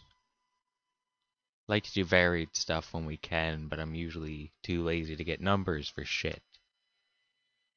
Like 1.71 1.83
to 1.85 1.93
do 1.93 2.03
varied 2.03 2.53
stuff 2.53 2.93
when 2.93 3.05
we 3.05 3.15
can, 3.15 3.69
but 3.69 3.79
I'm 3.79 3.95
usually 3.95 4.51
too 4.61 4.83
lazy 4.83 5.15
to 5.15 5.23
get 5.23 5.39
numbers 5.39 5.87
for 5.87 6.03
shit. 6.03 6.41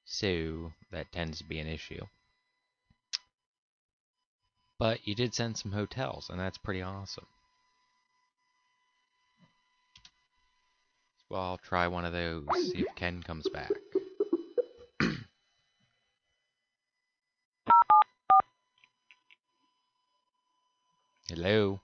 So, 0.05 0.73
that 0.91 1.13
tends 1.13 1.39
to 1.39 1.45
be 1.45 1.61
an 1.61 1.69
issue. 1.69 2.05
But 4.81 5.07
you 5.07 5.15
did 5.15 5.33
send 5.33 5.57
some 5.57 5.71
hotels, 5.71 6.29
and 6.29 6.41
that's 6.41 6.59
pretty 6.59 6.83
awesome. 6.83 7.29
Well, 11.29 11.43
I'll 11.43 11.59
try 11.59 11.87
one 11.87 12.05
of 12.05 12.13
those, 12.13 12.49
see 12.73 12.81
if 12.81 12.93
Ken 12.97 13.23
comes 13.23 13.49
back. 13.49 13.71
Hello? 21.29 21.81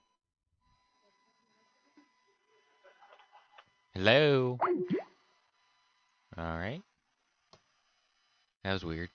Hello? 4.03 4.57
Alright. 6.39 6.81
That 8.65 8.73
was 8.73 8.83
weird. 8.83 9.11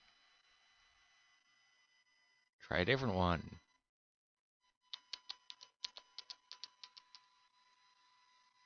Try 2.68 2.78
a 2.78 2.84
different 2.84 3.16
one. 3.16 3.42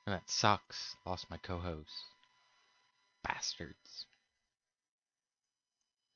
And 0.07 0.15
that 0.15 0.29
sucks. 0.29 0.95
Lost 1.07 1.25
my 1.31 1.39
co-host. 1.39 1.89
Bastards. 3.27 4.05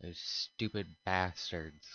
Those 0.03 0.19
stupid 0.19 0.89
bastards. 1.07 1.87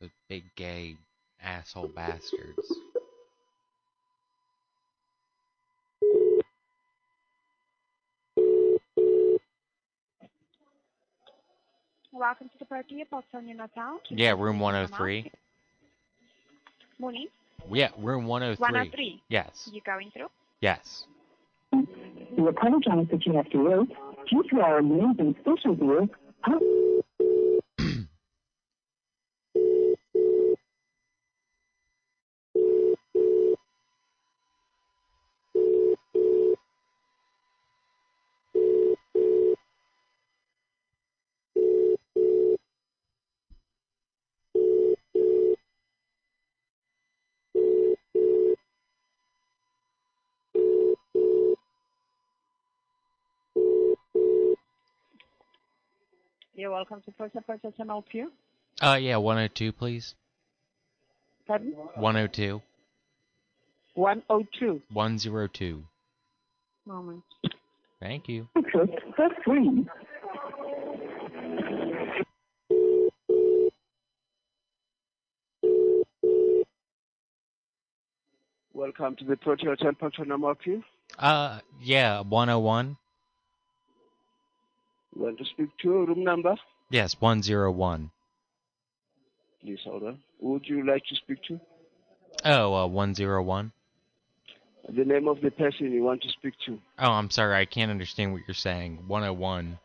Those 0.00 0.08
big 0.26 0.44
gay 0.56 0.96
asshole 1.42 1.88
bastards. 1.88 2.66
Welcome 12.18 12.48
to 12.48 12.58
the 12.58 12.64
party 12.64 13.00
of 13.00 13.10
Boston 13.10 13.46
Natal. 13.46 14.00
Yeah, 14.10 14.32
room 14.32 14.58
103. 14.58 15.30
Morning. 16.98 17.28
Yeah, 17.70 17.90
room 17.96 18.26
103. 18.26 18.60
103. 18.60 19.22
Yes. 19.28 19.70
You 19.72 19.80
going 19.86 20.10
through? 20.10 20.26
Yes. 20.60 21.04
We 21.72 22.48
apologize 22.48 23.06
that 23.12 23.24
you 23.24 23.34
have 23.34 23.48
to 23.50 23.58
wait. 23.58 23.96
Due 24.28 24.42
to 24.50 24.60
our 24.60 24.78
amazing 24.78 25.36
special 25.42 25.76
deal, 25.76 26.08
You're 56.58 56.67
welcome 56.78 57.02
to 57.04 57.12
First 57.18 57.34
Purchase 57.44 57.72
and 57.80 57.90
help 57.90 58.04
you. 58.12 58.30
Uh, 58.80 58.96
yeah, 59.00 59.16
102, 59.16 59.72
please. 59.72 60.14
Pardon? 61.44 61.72
102. 61.96 62.62
102. 63.94 64.82
102. 64.92 65.84
Moment. 66.86 67.22
Thank 67.98 68.28
you. 68.28 68.48
exit 68.54 69.02
for 69.16 69.28
free. 69.44 69.86
Welcome 78.72 79.16
to 79.16 79.24
the 79.24 79.36
Protea 79.36 79.70
Hotel 79.70 79.92
Function 79.98 80.28
number 80.28 80.54
you. 80.64 80.84
Uh, 81.18 81.58
yeah, 81.82 82.20
101. 82.20 82.96
Want 85.18 85.36
to 85.38 85.44
speak 85.44 85.70
to 85.82 86.06
room 86.06 86.22
number? 86.22 86.54
Yes, 86.90 87.16
101. 87.20 88.10
Please 89.60 89.80
hold 89.84 90.04
on. 90.04 90.18
Who 90.40 90.52
would 90.52 90.66
you 90.66 90.86
like 90.86 91.02
to 91.06 91.16
speak 91.16 91.42
to? 91.48 91.60
Oh, 92.44 92.72
uh, 92.72 92.86
101. 92.86 93.72
The 94.96 95.04
name 95.04 95.26
of 95.26 95.40
the 95.40 95.50
person 95.50 95.90
you 95.92 96.04
want 96.04 96.22
to 96.22 96.28
speak 96.30 96.54
to. 96.66 96.78
Oh, 97.00 97.10
I'm 97.10 97.30
sorry, 97.30 97.56
I 97.56 97.64
can't 97.64 97.90
understand 97.90 98.32
what 98.32 98.42
you're 98.46 98.54
saying. 98.54 99.02
101. 99.08 99.78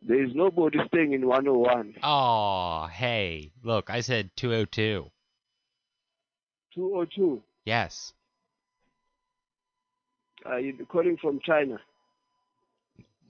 There 0.00 0.24
is 0.24 0.30
nobody 0.32 0.78
staying 0.86 1.12
in 1.12 1.26
101. 1.26 1.96
Oh, 2.04 2.86
hey. 2.86 3.50
Look, 3.64 3.90
I 3.90 4.00
said 4.00 4.30
202. 4.36 5.10
202. 6.72 7.42
Yes. 7.64 8.14
Are 10.48 10.60
you 10.60 10.86
calling 10.86 11.16
from 11.20 11.40
China? 11.44 11.78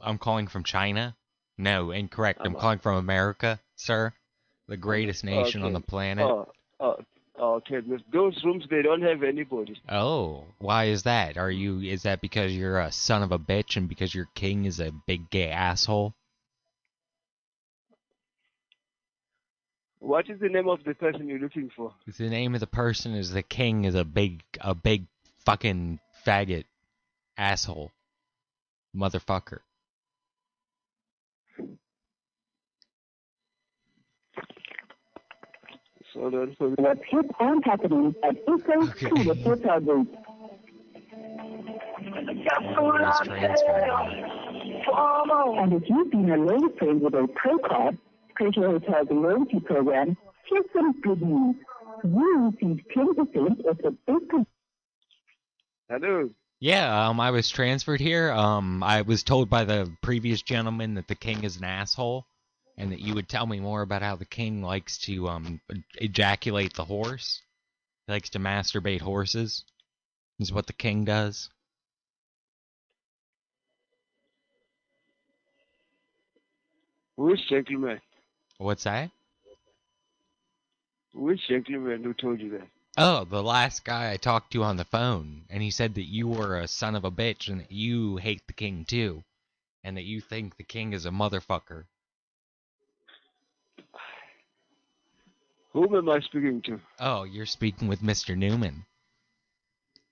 I'm 0.00 0.18
calling 0.18 0.46
from 0.46 0.62
China? 0.62 1.16
No, 1.56 1.90
incorrect. 1.90 2.38
I'm 2.42 2.52
Uh-huh. 2.52 2.60
calling 2.60 2.78
from 2.78 2.96
America, 2.96 3.60
sir. 3.74 4.12
The 4.68 4.74
uh, 4.74 4.76
greatest 4.76 5.24
nation 5.24 5.62
on 5.64 5.72
the 5.72 5.80
planet. 5.80 6.24
Oh, 6.24 6.52
oh, 6.78 6.96
okay. 7.56 7.80
Those- 7.80 8.04
Those 8.12 8.44
rooms, 8.44 8.64
they 8.70 8.82
don't 8.82 9.02
have 9.02 9.24
anybody. 9.24 9.80
Oh, 9.88 10.44
why 10.58 10.84
is 10.84 11.02
that? 11.02 11.36
Are 11.36 11.50
you 11.50 11.80
is 11.80 12.02
that 12.04 12.20
because 12.20 12.54
you're 12.54 12.78
a 12.78 12.92
son 12.92 13.22
of 13.24 13.32
a 13.32 13.38
bitch 13.38 13.76
and 13.76 13.88
because 13.88 14.14
your 14.14 14.28
king 14.34 14.64
is 14.64 14.78
a 14.78 14.92
big 14.92 15.28
gay 15.30 15.48
asshole? 15.50 16.14
What 19.98 20.30
is 20.30 20.38
the 20.38 20.48
name 20.48 20.68
of 20.68 20.84
the 20.84 20.94
person 20.94 21.26
you're 21.26 21.40
looking 21.40 21.70
for? 21.74 21.92
The 22.06 22.30
name 22.30 22.54
of 22.54 22.60
the 22.60 22.68
person 22.68 23.14
is 23.14 23.32
the 23.32 23.42
king 23.42 23.84
is 23.84 23.96
a 23.96 24.04
big 24.04 24.44
a 24.60 24.74
big 24.74 25.06
fucking 25.44 25.98
faggot 26.24 26.64
asshole. 27.38 27.92
Motherfucker. 28.94 29.60
So 36.14 36.30
then, 36.30 36.56
so 36.58 36.74
Let's 36.78 37.00
hit 37.08 37.26
happening 37.64 38.14
at 38.24 38.36
Eco 38.36 38.86
to 38.86 39.24
the 39.24 39.34
hotel 39.44 39.80
group. 39.80 40.08
And 45.60 45.72
if 45.74 45.82
you've 45.88 46.10
been 46.10 46.30
a 46.30 46.36
loyal 46.36 46.70
friend 46.78 47.00
with 47.00 47.14
a 47.14 47.28
Prokard, 47.28 47.98
Protea 48.34 48.68
Hotel's 48.68 49.08
loyalty 49.10 49.60
program, 49.60 50.16
here's 50.48 50.64
some 50.72 51.00
good 51.02 51.22
news. 51.22 51.56
You 52.04 52.52
receive 52.60 52.84
10% 52.96 53.66
of 53.68 53.78
the 53.78 53.96
big 54.06 54.46
Hello. 55.88 56.30
Yeah, 56.60 57.08
um 57.08 57.20
I 57.20 57.30
was 57.30 57.48
transferred 57.48 58.00
here. 58.00 58.32
Um 58.32 58.82
I 58.82 59.02
was 59.02 59.22
told 59.22 59.48
by 59.48 59.64
the 59.64 59.90
previous 60.02 60.42
gentleman 60.42 60.94
that 60.94 61.06
the 61.08 61.14
king 61.14 61.44
is 61.44 61.56
an 61.56 61.64
asshole 61.64 62.26
and 62.76 62.92
that 62.92 63.00
you 63.00 63.14
would 63.14 63.28
tell 63.28 63.46
me 63.46 63.60
more 63.60 63.82
about 63.82 64.02
how 64.02 64.16
the 64.16 64.24
king 64.24 64.62
likes 64.62 64.98
to 64.98 65.28
um 65.28 65.60
ejaculate 65.96 66.74
the 66.74 66.84
horse. 66.84 67.42
He 68.06 68.12
likes 68.12 68.30
to 68.30 68.38
masturbate 68.40 69.00
horses. 69.00 69.64
Is 70.40 70.52
what 70.52 70.66
the 70.66 70.72
king 70.72 71.04
does. 71.04 71.48
Which 77.16 77.48
gentleman? 77.48 78.00
What's 78.58 78.84
that? 78.84 79.10
Which 81.12 81.40
gentleman 81.48 82.04
who 82.04 82.14
told 82.14 82.40
you 82.40 82.50
that? 82.50 82.68
Oh, 83.00 83.22
the 83.22 83.44
last 83.44 83.84
guy 83.84 84.10
I 84.10 84.16
talked 84.16 84.52
to 84.54 84.64
on 84.64 84.76
the 84.76 84.84
phone, 84.84 85.44
and 85.50 85.62
he 85.62 85.70
said 85.70 85.94
that 85.94 86.08
you 86.08 86.26
were 86.26 86.58
a 86.58 86.66
son 86.66 86.96
of 86.96 87.04
a 87.04 87.12
bitch 87.12 87.46
and 87.46 87.60
that 87.60 87.70
you 87.70 88.16
hate 88.16 88.44
the 88.48 88.52
king 88.52 88.84
too, 88.84 89.22
and 89.84 89.96
that 89.96 90.02
you 90.02 90.20
think 90.20 90.56
the 90.56 90.64
king 90.64 90.92
is 90.92 91.06
a 91.06 91.10
motherfucker. 91.10 91.84
Whom 95.72 95.94
am 95.94 96.08
I 96.08 96.18
speaking 96.18 96.60
to? 96.62 96.80
Oh, 96.98 97.22
you're 97.22 97.46
speaking 97.46 97.86
with 97.86 98.02
Mr. 98.02 98.36
Newman. 98.36 98.84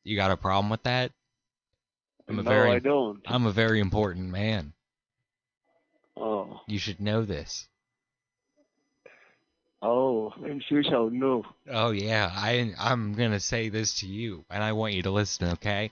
You 0.05 0.15
got 0.15 0.31
a 0.31 0.37
problem 0.37 0.71
with 0.71 0.85
that? 0.85 1.11
I'm 2.29 2.39
a 2.39 2.45
No, 2.45 2.51
very 2.51 2.71
I 2.71 2.79
don't. 2.79 3.21
I'm 3.27 3.47
a 3.47 3.53
very 3.53 3.81
important 3.81 4.31
man. 4.31 4.75
Oh, 6.17 6.61
You 6.69 6.79
should 6.79 7.01
know 7.01 7.25
this. 7.25 7.67
Oh, 9.87 10.35
in 10.45 10.61
future 10.69 10.95
I'll 10.95 11.11
know. 11.11 11.45
Oh 11.71 11.91
yeah, 11.91 12.31
I 12.35 12.75
I'm 12.79 13.15
gonna 13.15 13.41
say 13.41 13.69
this 13.69 14.01
to 14.01 14.07
you, 14.07 14.45
and 14.51 14.63
I 14.63 14.73
want 14.73 14.95
you 14.95 15.03
to 15.03 15.11
listen, 15.11 15.49
okay? 15.53 15.91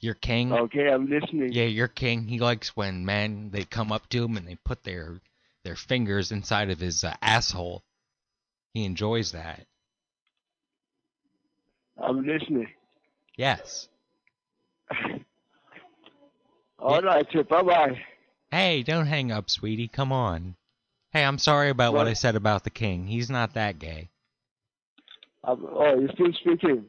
Your 0.00 0.14
king. 0.14 0.52
Okay, 0.52 0.88
I'm 0.88 1.08
listening. 1.08 1.52
Yeah, 1.52 1.64
your 1.64 1.88
king. 1.88 2.28
He 2.28 2.38
likes 2.38 2.76
when 2.76 3.04
men 3.04 3.50
they 3.50 3.64
come 3.64 3.90
up 3.92 4.08
to 4.10 4.24
him 4.24 4.36
and 4.36 4.46
they 4.46 4.56
put 4.56 4.84
their 4.84 5.20
their 5.64 5.76
fingers 5.76 6.30
inside 6.32 6.70
of 6.70 6.78
his 6.78 7.02
uh, 7.02 7.14
asshole. 7.22 7.82
He 8.74 8.84
enjoys 8.84 9.32
that. 9.32 9.66
I'm 12.00 12.26
listening. 12.26 12.68
Yes. 13.36 13.88
All 16.78 17.00
right, 17.00 17.48
bye 17.48 17.62
bye. 17.62 17.98
Hey, 18.50 18.82
don't 18.82 19.06
hang 19.06 19.32
up, 19.32 19.48
sweetie. 19.50 19.88
Come 19.88 20.12
on. 20.12 20.56
Hey, 21.16 21.24
I'm 21.24 21.38
sorry 21.38 21.70
about 21.70 21.94
what 21.94 22.06
I 22.06 22.12
said 22.12 22.36
about 22.36 22.62
the 22.62 22.68
king. 22.68 23.06
He's 23.06 23.30
not 23.30 23.54
that 23.54 23.78
gay. 23.78 24.10
I'm, 25.42 25.64
oh, 25.64 25.98
you're 25.98 26.10
still 26.12 26.30
speaking. 26.34 26.84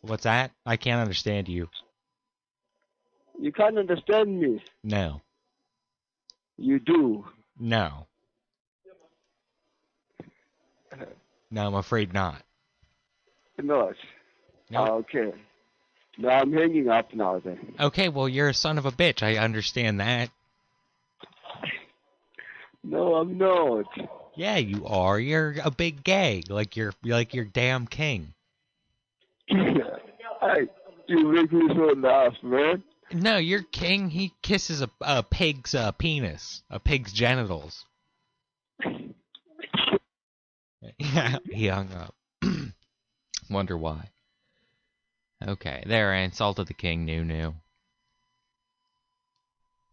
What's 0.00 0.24
that? 0.24 0.50
I 0.66 0.76
can't 0.76 1.00
understand 1.00 1.48
you. 1.48 1.68
You 3.40 3.52
can't 3.52 3.78
understand 3.78 4.40
me. 4.40 4.60
No. 4.82 5.20
You 6.56 6.80
do. 6.80 7.26
No. 7.56 8.08
No, 11.52 11.66
I'm 11.68 11.74
afraid 11.74 12.12
not. 12.12 12.42
Not. 13.62 13.94
No. 14.68 14.78
Ah, 14.78 14.90
okay. 14.94 15.32
No, 16.18 16.28
I'm 16.28 16.52
hanging 16.52 16.88
up 16.88 17.14
now 17.14 17.38
then. 17.38 17.76
Okay, 17.78 18.08
well, 18.08 18.28
you're 18.28 18.48
a 18.48 18.54
son 18.54 18.78
of 18.78 18.86
a 18.86 18.90
bitch. 18.90 19.22
I 19.22 19.36
understand 19.36 20.00
that. 20.00 20.30
No, 22.84 23.14
I'm 23.14 23.38
not. 23.38 23.86
Yeah, 24.36 24.58
you 24.58 24.86
are. 24.86 25.18
You're 25.18 25.54
a 25.64 25.70
big 25.70 26.04
gay, 26.04 26.42
like 26.48 26.76
you're 26.76 26.92
like 27.02 27.32
you're 27.32 27.46
damn 27.46 27.86
king. 27.86 28.34
I, 29.50 30.66
you 31.06 31.32
make 31.32 31.50
me 31.50 31.68
so 31.74 31.94
laugh, 31.96 32.34
man. 32.42 32.82
No, 33.12 33.38
you're 33.38 33.62
king. 33.62 34.10
He 34.10 34.32
kisses 34.42 34.82
a, 34.82 34.90
a 35.00 35.22
pig's 35.22 35.74
uh, 35.74 35.92
penis, 35.92 36.62
a 36.68 36.78
pig's 36.78 37.12
genitals. 37.12 37.86
yeah, 40.98 41.38
he 41.50 41.68
hung 41.68 41.90
up. 41.92 42.14
Wonder 43.50 43.78
why. 43.78 44.10
Okay, 45.46 45.82
there. 45.86 46.12
I 46.12 46.18
insulted 46.18 46.66
the 46.66 46.74
king. 46.74 47.04
New, 47.04 47.24
new. 47.24 47.54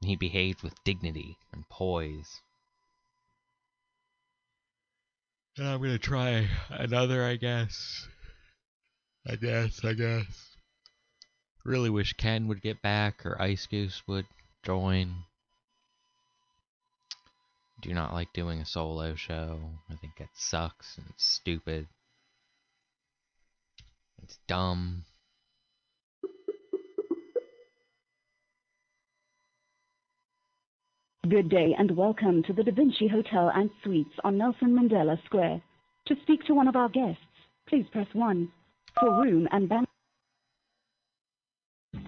He 0.02 0.16
behaved 0.16 0.64
with 0.64 0.84
dignity 0.84 1.38
and 1.54 1.68
poise. 1.70 2.42
And 5.58 5.68
I'm 5.68 5.82
gonna 5.82 5.98
try 5.98 6.48
another, 6.70 7.24
I 7.24 7.36
guess. 7.36 8.08
I 9.28 9.36
guess, 9.36 9.84
I 9.84 9.94
guess. 9.94 10.56
Really 11.64 11.90
wish 11.90 12.14
Ken 12.14 12.48
would 12.48 12.62
get 12.62 12.82
back 12.82 13.26
or 13.26 13.40
Ice 13.42 13.68
Goose 13.68 14.02
would 14.08 14.26
join. 14.64 15.14
Do 17.82 17.94
not 17.94 18.14
like 18.14 18.34
doing 18.34 18.60
a 18.60 18.66
solo 18.66 19.16
show. 19.16 19.60
I 19.90 19.96
think 19.96 20.14
it 20.20 20.30
sucks 20.34 20.98
and 20.98 21.06
it's 21.10 21.26
stupid. 21.26 21.88
It's 24.24 24.38
dumb. 24.48 25.06
Good 31.30 31.50
day 31.50 31.76
and 31.78 31.96
welcome 31.96 32.42
to 32.48 32.54
the 32.54 32.64
Da 32.64 32.72
Vinci 32.72 33.08
Hotel 33.08 33.52
and 33.54 33.70
Suites 33.84 34.10
on 34.24 34.40
Nelson 34.40 34.70
Mandela 34.76 35.24
Square. 35.26 35.62
To 36.08 36.16
speak 36.24 36.44
to 36.46 36.56
one 36.56 36.68
of 36.68 36.76
our 36.76 36.90
guests, 36.90 37.22
please 37.70 37.86
press 37.92 38.08
1. 38.14 38.52
For 39.00 39.22
room 39.22 39.48
and 39.52 39.70
bank. 39.70 39.88
Da 41.94 42.00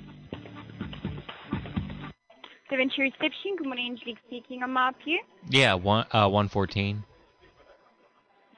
Vinci 2.75 3.03
Reception, 3.03 3.55
good 3.55 3.67
morning, 3.67 3.91
Angelique 3.91 4.17
speaking. 4.25 4.63
I'm 4.63 4.75
up 4.75 4.95
here. 5.05 5.19
Yeah, 5.47 5.75
one 5.75 6.07
uh 6.11 6.27
one 6.27 6.49
fourteen. 6.49 7.03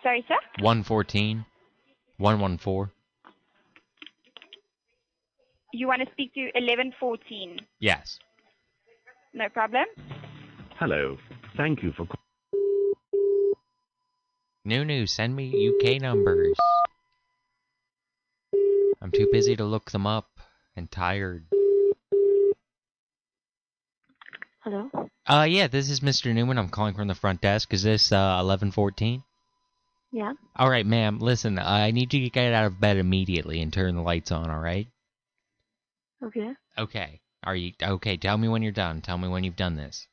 Sorry, 0.03 0.24
sir? 0.26 0.36
One 0.64 0.84
fourteen. 0.84 1.45
One 2.16 2.39
one 2.39 2.58
four. 2.58 2.91
You 5.74 5.88
want 5.88 6.01
to 6.01 6.08
speak 6.14 6.34
to 6.36 6.39
1114. 6.56 7.60
Yes. 7.80 8.20
No 9.34 9.49
problem. 9.49 9.84
Hello. 10.78 11.17
Thank 11.55 11.82
you 11.84 11.93
for. 11.93 12.05
Nunu, 14.65 15.05
send 15.05 15.34
me 15.34 15.69
UK 15.69 16.01
numbers. 16.01 16.57
I'm 19.01 19.11
too 19.11 19.30
busy 19.32 19.55
to 19.55 19.63
look 19.63 19.91
them 19.91 20.05
up 20.05 20.28
and 20.76 20.91
tired. 20.91 21.45
Hello? 24.59 24.89
Uh 25.26 25.45
yeah, 25.47 25.67
this 25.67 25.89
is 25.89 26.01
Mr. 26.01 26.34
Newman. 26.34 26.57
I'm 26.57 26.69
calling 26.69 26.95
from 26.95 27.07
the 27.07 27.15
front 27.15 27.39
desk. 27.39 27.73
Is 27.73 27.84
this 27.84 28.11
uh 28.11 28.41
1114? 28.43 29.23
Yeah? 30.11 30.34
All 30.55 30.69
right, 30.69 30.86
ma'am. 30.86 31.19
Listen, 31.19 31.57
I 31.57 31.91
need 31.91 32.13
you 32.13 32.21
to 32.23 32.30
get 32.30 32.51
out 32.51 32.65
of 32.65 32.82
bed 32.82 32.97
immediately 32.97 33.61
and 33.61 33.71
turn 33.71 33.95
the 33.95 34.01
lights 34.01 34.32
on, 34.32 34.49
all 34.49 34.59
right? 34.59 34.88
Okay. 36.23 36.51
Okay. 36.78 37.21
Are 37.43 37.55
you 37.55 37.73
okay? 37.82 38.17
Tell 38.17 38.38
me 38.38 38.47
when 38.49 38.61
you're 38.61 38.71
done. 38.71 39.01
Tell 39.01 39.17
me 39.17 39.28
when 39.28 39.43
you've 39.43 39.55
done 39.55 39.76
this. 39.76 40.07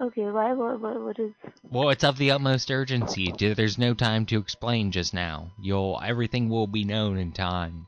Okay, 0.00 0.30
why? 0.30 0.54
What, 0.54 0.80
what, 0.80 1.00
what 1.00 1.18
is. 1.18 1.32
Well, 1.70 1.90
it's 1.90 2.04
of 2.04 2.16
the 2.16 2.30
utmost 2.30 2.70
urgency. 2.70 3.32
There's 3.38 3.76
no 3.76 3.92
time 3.92 4.24
to 4.26 4.38
explain 4.38 4.92
just 4.92 5.12
now. 5.12 5.50
You'll 5.60 6.00
everything 6.02 6.48
will 6.48 6.66
be 6.66 6.84
known 6.84 7.18
in 7.18 7.32
time. 7.32 7.86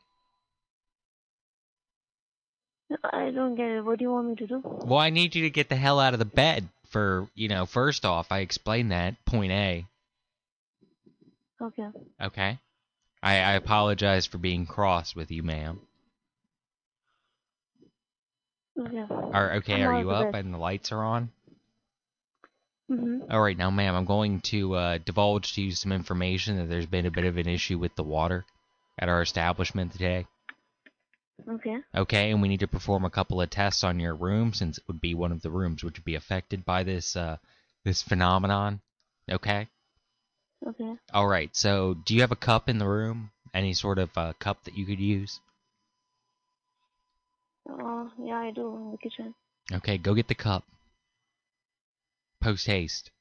I 3.04 3.30
don't 3.30 3.54
get 3.54 3.68
it. 3.68 3.84
What 3.84 3.98
do 3.98 4.04
you 4.04 4.10
want 4.10 4.28
me 4.28 4.36
to 4.36 4.46
do? 4.46 4.60
Well, 4.62 4.98
I 4.98 5.08
need 5.08 5.34
you 5.34 5.44
to 5.44 5.50
get 5.50 5.70
the 5.70 5.76
hell 5.76 5.98
out 5.98 6.12
of 6.12 6.18
the 6.18 6.26
bed 6.26 6.68
for, 6.90 7.28
you 7.34 7.48
know, 7.48 7.64
first 7.64 8.04
off, 8.04 8.30
I 8.30 8.40
explained 8.40 8.92
that, 8.92 9.24
point 9.24 9.52
A. 9.52 9.86
Okay. 11.62 11.88
Okay. 12.20 12.58
I, 13.22 13.36
I 13.36 13.52
apologize 13.52 14.26
for 14.26 14.36
being 14.36 14.66
cross 14.66 15.16
with 15.16 15.30
you, 15.30 15.42
ma'am. 15.42 15.80
Okay. 18.78 19.04
Are 19.08 19.52
okay, 19.54 19.82
I'm 19.82 19.94
are 19.94 20.00
you 20.00 20.10
up 20.10 20.32
bed. 20.32 20.44
and 20.44 20.52
the 20.52 20.58
lights 20.58 20.92
are 20.92 21.02
on? 21.02 21.30
Mm-hmm. 22.90 23.30
All 23.30 23.40
right, 23.40 23.56
now, 23.56 23.70
ma'am, 23.70 23.94
I'm 23.94 24.04
going 24.04 24.40
to 24.40 24.74
uh, 24.74 24.98
divulge 24.98 25.54
to 25.54 25.62
you 25.62 25.72
some 25.72 25.92
information 25.92 26.56
that 26.56 26.68
there's 26.68 26.86
been 26.86 27.06
a 27.06 27.10
bit 27.10 27.24
of 27.24 27.38
an 27.38 27.48
issue 27.48 27.78
with 27.78 27.94
the 27.96 28.02
water 28.02 28.44
at 28.98 29.08
our 29.08 29.22
establishment 29.22 29.92
today. 29.92 30.26
Okay. 31.48 31.76
Okay, 31.94 32.30
and 32.30 32.42
we 32.42 32.48
need 32.48 32.60
to 32.60 32.68
perform 32.68 33.04
a 33.04 33.10
couple 33.10 33.40
of 33.40 33.50
tests 33.50 33.82
on 33.82 33.98
your 33.98 34.14
room 34.14 34.52
since 34.52 34.78
it 34.78 34.84
would 34.86 35.00
be 35.00 35.14
one 35.14 35.32
of 35.32 35.42
the 35.42 35.50
rooms 35.50 35.82
which 35.82 35.98
would 35.98 36.04
be 36.04 36.14
affected 36.14 36.64
by 36.64 36.82
this 36.82 37.16
uh, 37.16 37.36
this 37.84 38.02
phenomenon. 38.02 38.80
Okay. 39.30 39.68
Okay. 40.64 40.94
All 41.12 41.26
right. 41.26 41.50
So, 41.56 41.94
do 41.94 42.14
you 42.14 42.20
have 42.20 42.32
a 42.32 42.36
cup 42.36 42.68
in 42.68 42.78
the 42.78 42.86
room? 42.86 43.30
Any 43.54 43.74
sort 43.74 43.98
of 43.98 44.10
uh, 44.16 44.32
cup 44.38 44.64
that 44.64 44.76
you 44.76 44.86
could 44.86 45.00
use? 45.00 45.40
Uh, 47.68 48.06
yeah, 48.22 48.38
I 48.38 48.50
do 48.54 48.76
in 48.76 48.90
the 48.92 48.98
kitchen. 48.98 49.34
Okay, 49.72 49.98
go 49.98 50.14
get 50.14 50.28
the 50.28 50.34
cup. 50.34 50.64
Post 52.42 52.66
haste. 52.66 53.12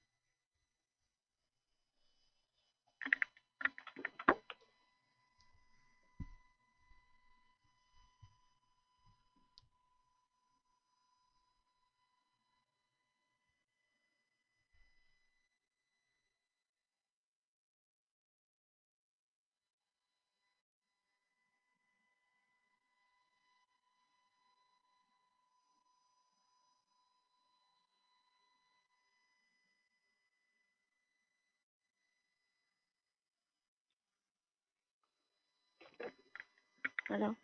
Hello? 37.12 37.36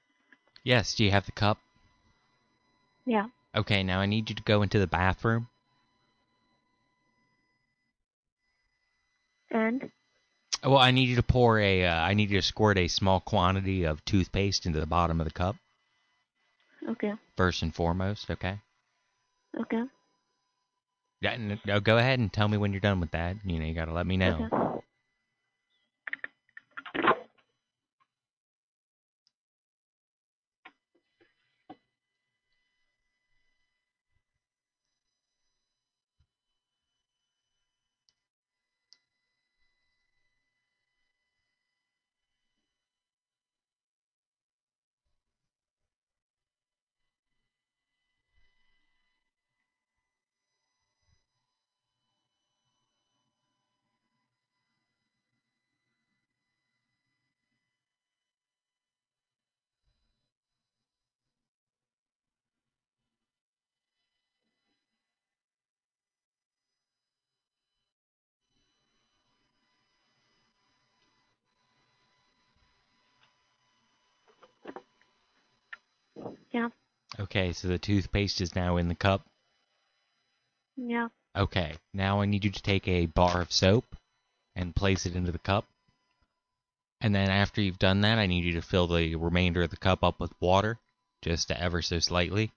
Yes, 0.64 0.96
do 0.96 1.04
you 1.04 1.12
have 1.12 1.26
the 1.26 1.34
cup? 1.34 1.58
Yeah. 3.06 3.28
Okay, 3.54 3.84
now 3.84 4.00
I 4.00 4.06
need 4.06 4.30
you 4.30 4.36
to 4.36 4.44
go 4.44 4.62
into 4.62 4.80
the 4.80 4.88
bathroom. 4.88 5.50
And? 9.52 9.92
Well, 10.64 10.78
I 10.78 10.92
need 10.92 11.10
you 11.10 11.18
to 11.18 11.24
pour 11.24 11.60
a. 11.60 11.86
Uh, 11.86 11.94
I 11.94 12.14
need 12.14 12.30
you 12.30 12.40
to 12.40 12.46
squirt 12.46 12.78
a 12.78 12.88
small 12.88 13.20
quantity 13.20 13.84
of 13.84 14.04
toothpaste 14.06 14.66
into 14.66 14.80
the 14.80 14.86
bottom 14.86 15.20
of 15.20 15.26
the 15.26 15.34
cup 15.34 15.58
Okay. 16.88 17.14
first 17.36 17.62
and 17.62 17.76
foremost. 17.76 18.32
Okay. 18.32 18.60
Okay. 19.60 19.84
Yeah, 21.20 21.38
no, 21.66 21.80
go 21.82 21.98
ahead 21.98 22.20
and 22.20 22.32
tell 22.32 22.48
me 22.48 22.58
when 22.58 22.72
you're 22.72 22.80
done 22.80 23.02
with 23.02 23.12
that. 23.12 23.38
You 23.44 23.60
know, 23.60 23.66
you 23.66 23.74
gotta 23.74 23.94
let 23.94 24.08
me 24.08 24.16
know. 24.16 24.48
Okay. 24.52 24.68
Yeah. 76.52 76.70
Okay, 77.28 77.52
so 77.52 77.68
the 77.68 77.78
toothpaste 77.78 78.40
is 78.40 78.56
now 78.56 78.78
in 78.78 78.88
the 78.88 78.96
cup. 78.96 79.22
Yeah. 80.78 81.10
Okay, 81.36 81.74
now 81.94 82.22
I 82.22 82.26
need 82.26 82.46
you 82.46 82.52
to 82.52 82.62
take 82.62 82.88
a 82.88 83.06
bar 83.06 83.42
of 83.42 83.52
soap 83.52 83.84
and 84.56 84.74
place 84.74 85.06
it 85.06 85.14
into 85.14 85.34
the 85.34 85.40
cup. 85.40 85.66
And 87.02 87.14
then 87.14 87.30
after 87.30 87.62
you've 87.62 87.80
done 87.80 88.00
that, 88.02 88.18
I 88.18 88.28
need 88.28 88.46
you 88.46 88.54
to 88.54 88.62
fill 88.62 88.88
the 88.88 89.16
remainder 89.16 89.62
of 89.62 89.72
the 89.72 89.78
cup 89.78 90.06
up 90.06 90.22
with 90.22 90.32
water, 90.40 90.80
just 91.22 91.52
ever 91.52 91.82
so 91.82 92.00
slightly. 92.00 92.50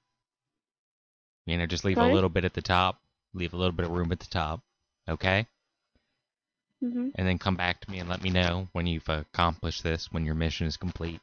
You 1.47 1.59
know, 1.59 1.67
just 1.67 1.85
leave 1.85 1.97
Sorry? 1.97 2.13
a 2.13 2.15
little 2.15 2.31
bit 2.31 2.45
at 2.45 2.55
the 2.55 2.63
top, 2.63 3.01
leave 3.35 3.53
a 3.53 3.57
little 3.57 3.73
bit 3.73 3.87
of 3.87 3.91
room 3.91 4.13
at 4.13 4.21
the 4.21 4.27
top. 4.27 4.61
Okay? 5.09 5.49
Mm-hmm. 6.83 7.09
And 7.17 7.27
then 7.27 7.39
come 7.39 7.57
back 7.57 7.81
to 7.81 7.91
me 7.91 7.99
and 7.99 8.09
let 8.09 8.23
me 8.23 8.31
know 8.31 8.69
when 8.71 8.87
you've 8.87 9.09
accomplished 9.09 9.83
this, 9.83 10.13
when 10.13 10.25
your 10.25 10.37
mission 10.37 10.69
is 10.69 10.77
complete. 10.77 11.21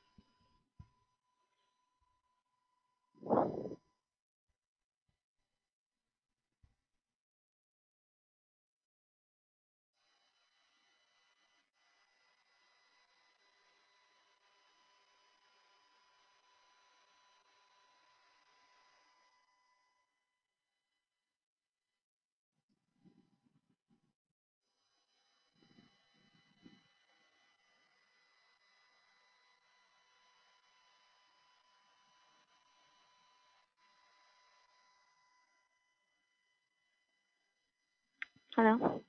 Hello. 38.58 39.04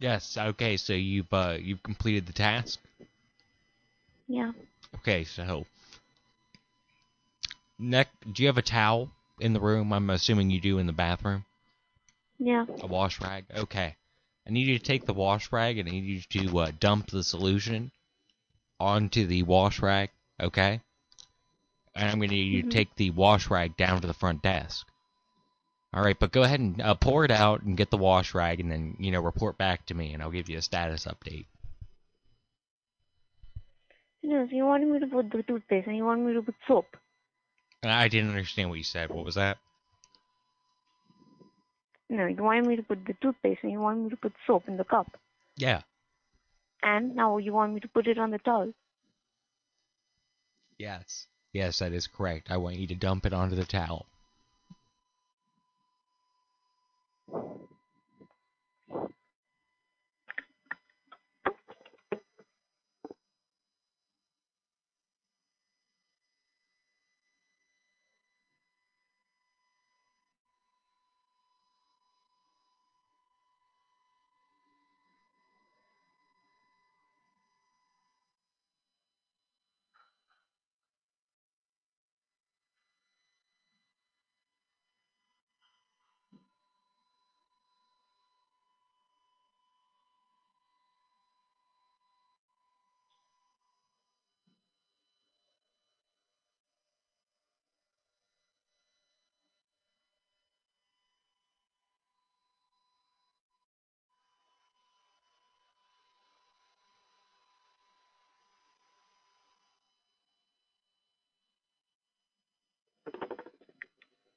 Yes. 0.00 0.36
Okay. 0.36 0.76
So 0.76 0.94
you've 0.94 1.32
uh, 1.32 1.58
you've 1.60 1.82
completed 1.82 2.26
the 2.26 2.32
task. 2.32 2.80
Yeah. 4.28 4.52
Okay. 4.96 5.24
So 5.24 5.66
neck. 7.78 8.08
Do 8.32 8.42
you 8.42 8.48
have 8.48 8.58
a 8.58 8.62
towel 8.62 9.10
in 9.40 9.52
the 9.54 9.60
room? 9.60 9.92
I'm 9.92 10.10
assuming 10.10 10.50
you 10.50 10.60
do 10.60 10.78
in 10.78 10.86
the 10.86 10.92
bathroom. 10.92 11.44
Yeah. 12.38 12.66
A 12.80 12.86
wash 12.86 13.20
rag. 13.20 13.46
Okay. 13.54 13.96
I 14.46 14.50
need 14.50 14.66
you 14.68 14.78
to 14.78 14.84
take 14.84 15.04
the 15.06 15.14
wash 15.14 15.52
rag 15.52 15.78
and 15.78 15.88
I 15.88 15.92
need 15.92 16.04
you 16.04 16.48
to 16.48 16.58
uh, 16.60 16.72
dump 16.80 17.10
the 17.10 17.24
solution 17.24 17.92
onto 18.80 19.26
the 19.26 19.42
wash 19.44 19.80
rag. 19.80 20.10
Okay. 20.40 20.80
And 21.94 22.10
I'm 22.10 22.18
going 22.18 22.30
to 22.30 22.36
need 22.36 22.52
you 22.52 22.62
to 22.62 22.68
Mhm. 22.68 22.72
take 22.72 22.94
the 22.96 23.10
wash 23.10 23.50
rag 23.50 23.76
down 23.76 24.00
to 24.00 24.06
the 24.08 24.14
front 24.14 24.42
desk. 24.42 24.89
All 25.92 26.04
right, 26.04 26.18
but 26.18 26.30
go 26.30 26.42
ahead 26.42 26.60
and 26.60 26.80
uh, 26.80 26.94
pour 26.94 27.24
it 27.24 27.32
out 27.32 27.62
and 27.62 27.76
get 27.76 27.90
the 27.90 27.96
wash 27.96 28.34
rag, 28.34 28.60
and 28.60 28.70
then 28.70 28.96
you 28.98 29.10
know 29.10 29.20
report 29.20 29.58
back 29.58 29.86
to 29.86 29.94
me, 29.94 30.12
and 30.12 30.22
I'll 30.22 30.30
give 30.30 30.48
you 30.48 30.58
a 30.58 30.62
status 30.62 31.06
update. 31.06 31.46
No, 34.22 34.46
so 34.46 34.54
you 34.54 34.64
wanted 34.64 34.88
me 34.88 35.00
to 35.00 35.06
put 35.06 35.30
the 35.30 35.42
toothpaste 35.42 35.86
and 35.86 35.96
you 35.96 36.04
want 36.04 36.20
me 36.20 36.34
to 36.34 36.42
put 36.42 36.54
soap. 36.68 36.86
I 37.82 38.08
didn't 38.08 38.30
understand 38.30 38.68
what 38.68 38.78
you 38.78 38.84
said. 38.84 39.10
What 39.10 39.24
was 39.24 39.36
that? 39.36 39.58
No, 42.10 42.26
you 42.26 42.42
wanted 42.42 42.66
me 42.66 42.76
to 42.76 42.82
put 42.82 43.06
the 43.06 43.14
toothpaste 43.22 43.60
and 43.62 43.72
you 43.72 43.80
want 43.80 43.98
me 44.00 44.10
to 44.10 44.16
put 44.16 44.32
soap 44.46 44.68
in 44.68 44.76
the 44.76 44.84
cup. 44.84 45.16
Yeah. 45.56 45.82
And 46.82 47.14
now 47.16 47.38
you 47.38 47.52
want 47.52 47.72
me 47.72 47.80
to 47.80 47.88
put 47.88 48.06
it 48.06 48.18
on 48.18 48.30
the 48.30 48.38
towel. 48.38 48.72
Yes. 50.78 51.26
Yes, 51.52 51.78
that 51.78 51.92
is 51.92 52.06
correct. 52.06 52.50
I 52.50 52.58
want 52.58 52.76
you 52.76 52.86
to 52.88 52.94
dump 52.94 53.26
it 53.26 53.32
onto 53.32 53.56
the 53.56 53.64
towel. 53.64 54.06
Thank 57.32 57.44
you. 57.44 57.69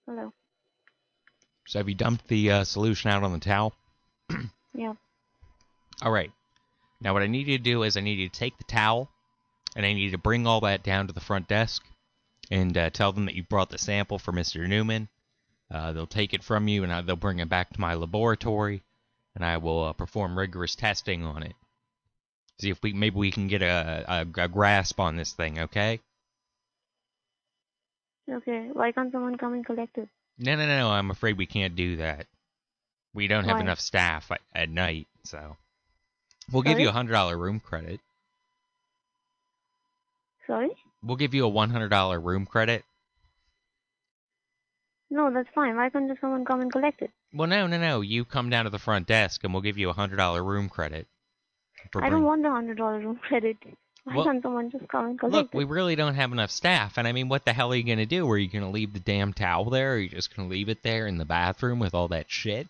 Hello. 0.06 0.34
So 1.66 1.80
have 1.80 1.88
you 1.88 1.96
dumped 1.96 2.28
the 2.28 2.52
uh, 2.52 2.64
solution 2.66 3.10
out 3.10 3.24
on 3.24 3.32
the 3.34 3.40
towel? 3.40 3.74
Yeah. 4.76 4.94
All 6.02 6.12
right. 6.12 6.32
Now 7.00 7.14
what 7.14 7.22
I 7.22 7.28
need 7.28 7.46
you 7.46 7.60
to 7.60 7.64
do 7.64 7.84
is 7.84 7.96
I 7.96 8.02
need 8.02 8.18
you 8.18 8.28
to 8.28 8.40
take 8.40 8.58
the 8.58 8.64
towel, 8.64 9.08
and 9.76 9.86
I 9.86 9.94
need 9.94 10.06
you 10.06 10.12
to 10.12 10.18
bring 10.18 10.48
all 10.48 10.62
that 10.62 10.82
down 10.82 11.06
to 11.06 11.14
the 11.14 11.20
front 11.20 11.48
desk, 11.48 11.84
and 12.50 12.76
uh, 12.76 12.90
tell 12.90 13.12
them 13.12 13.26
that 13.26 13.36
you 13.36 13.44
brought 13.44 13.70
the 13.70 13.78
sample 13.78 14.18
for 14.18 14.32
Mr. 14.32 14.68
Newman. 14.68 15.10
Uh, 15.70 15.92
they'll 15.92 16.08
take 16.08 16.34
it 16.34 16.44
from 16.44 16.68
you, 16.68 16.84
and 16.84 16.92
I, 16.92 17.02
they'll 17.02 17.16
bring 17.16 17.38
it 17.38 17.50
back 17.50 17.72
to 17.74 17.82
my 17.82 17.94
laboratory, 17.94 18.82
and 19.36 19.46
I 19.46 19.58
will 19.58 19.84
uh, 19.84 19.94
perform 19.94 20.40
rigorous 20.40 20.74
testing 20.74 21.24
on 21.24 21.44
it. 21.44 21.54
See 22.60 22.72
if 22.72 22.82
we 22.82 22.94
maybe 22.94 23.18
we 23.18 23.30
can 23.30 23.48
get 23.48 23.62
a, 23.62 24.06
a, 24.08 24.22
a 24.22 24.48
grasp 24.48 25.00
on 25.00 25.18
this 25.18 25.34
thing. 25.34 25.60
Okay? 25.60 26.00
Okay. 28.30 28.70
Why 28.72 28.92
can't 28.92 29.12
someone 29.12 29.38
come 29.38 29.54
and 29.54 29.66
collect 29.66 29.98
it? 29.98 30.10
No, 30.38 30.56
no, 30.56 30.66
no, 30.66 30.78
no. 30.78 30.90
I'm 30.90 31.12
afraid 31.12 31.38
we 31.38 31.46
can't 31.46 31.76
do 31.76 31.98
that. 31.98 32.28
We 33.14 33.28
don't 33.28 33.44
have 33.44 33.58
Why? 33.58 33.62
enough 33.62 33.80
staff 33.80 34.32
at, 34.32 34.42
at 34.56 34.70
night, 34.70 35.08
so 35.24 35.56
we'll 36.52 36.64
give 36.64 36.80
you 36.80 36.90
a 36.90 36.94
hundred 36.94 37.12
dollar 37.12 37.38
room 37.38 37.60
credit. 37.60 38.00
Sorry? 40.48 40.70
We'll 41.04 41.18
give 41.18 41.34
you 41.34 41.46
a 41.46 41.50
one 41.50 41.70
hundred 41.70 41.90
dollar 41.90 42.20
room 42.20 42.46
credit. 42.46 42.84
No, 45.12 45.32
that's 45.32 45.50
fine. 45.54 45.76
Why 45.76 45.90
can't 45.90 46.10
just 46.10 46.22
someone 46.22 46.44
come 46.44 46.62
and 46.62 46.72
collect 46.72 47.04
it? 47.04 47.12
Well, 47.34 47.48
no, 47.48 47.68
no, 47.68 47.78
no. 47.78 48.02
You 48.02 48.26
come 48.26 48.50
down 48.50 48.64
to 48.66 48.72
the 48.72 48.80
front 48.80 49.08
desk, 49.08 49.44
and 49.44 49.54
we'll 49.54 49.62
give 49.62 49.78
you 49.78 49.90
a 49.90 49.94
hundred 49.94 50.18
dollar 50.18 50.44
room 50.44 50.70
credit. 50.70 51.08
I 51.96 52.10
don't 52.10 52.24
want 52.24 52.42
the 52.42 52.50
hundred 52.50 52.78
dollar 52.78 53.00
room 53.00 53.18
credit. 53.28 53.58
Why 54.06 54.16
Well, 54.16 54.26
can't 54.26 54.44
someone 54.44 54.70
just 54.70 54.88
come 54.90 55.06
and 55.06 55.20
collect 55.20 55.34
it? 55.34 55.38
Look, 55.38 55.54
it? 55.54 55.58
we 55.58 55.64
really 55.64 55.96
don't 55.96 56.16
have 56.16 56.32
enough 56.32 56.52
staff, 56.52 56.98
and 56.98 57.08
I 57.08 57.14
mean, 57.14 57.30
what 57.30 57.46
the 57.46 57.54
hell 57.54 57.72
are 57.72 57.76
you 57.76 57.84
gonna 57.84 58.06
do? 58.06 58.30
Are 58.30 58.38
you 58.38 58.50
gonna 58.50 58.70
leave 58.70 58.94
the 58.94 59.00
damn 59.00 59.34
towel 59.34 59.70
there? 59.70 59.92
Or 59.92 59.96
are 59.96 60.00
you 60.00 60.10
just 60.10 60.36
gonna 60.36 60.50
leave 60.50 60.68
it 60.70 60.84
there 60.84 61.08
in 61.08 61.18
the 61.18 61.26
bathroom 61.26 61.80
with 61.80 61.94
all 61.94 62.10
that 62.10 62.30
shit? 62.30 62.68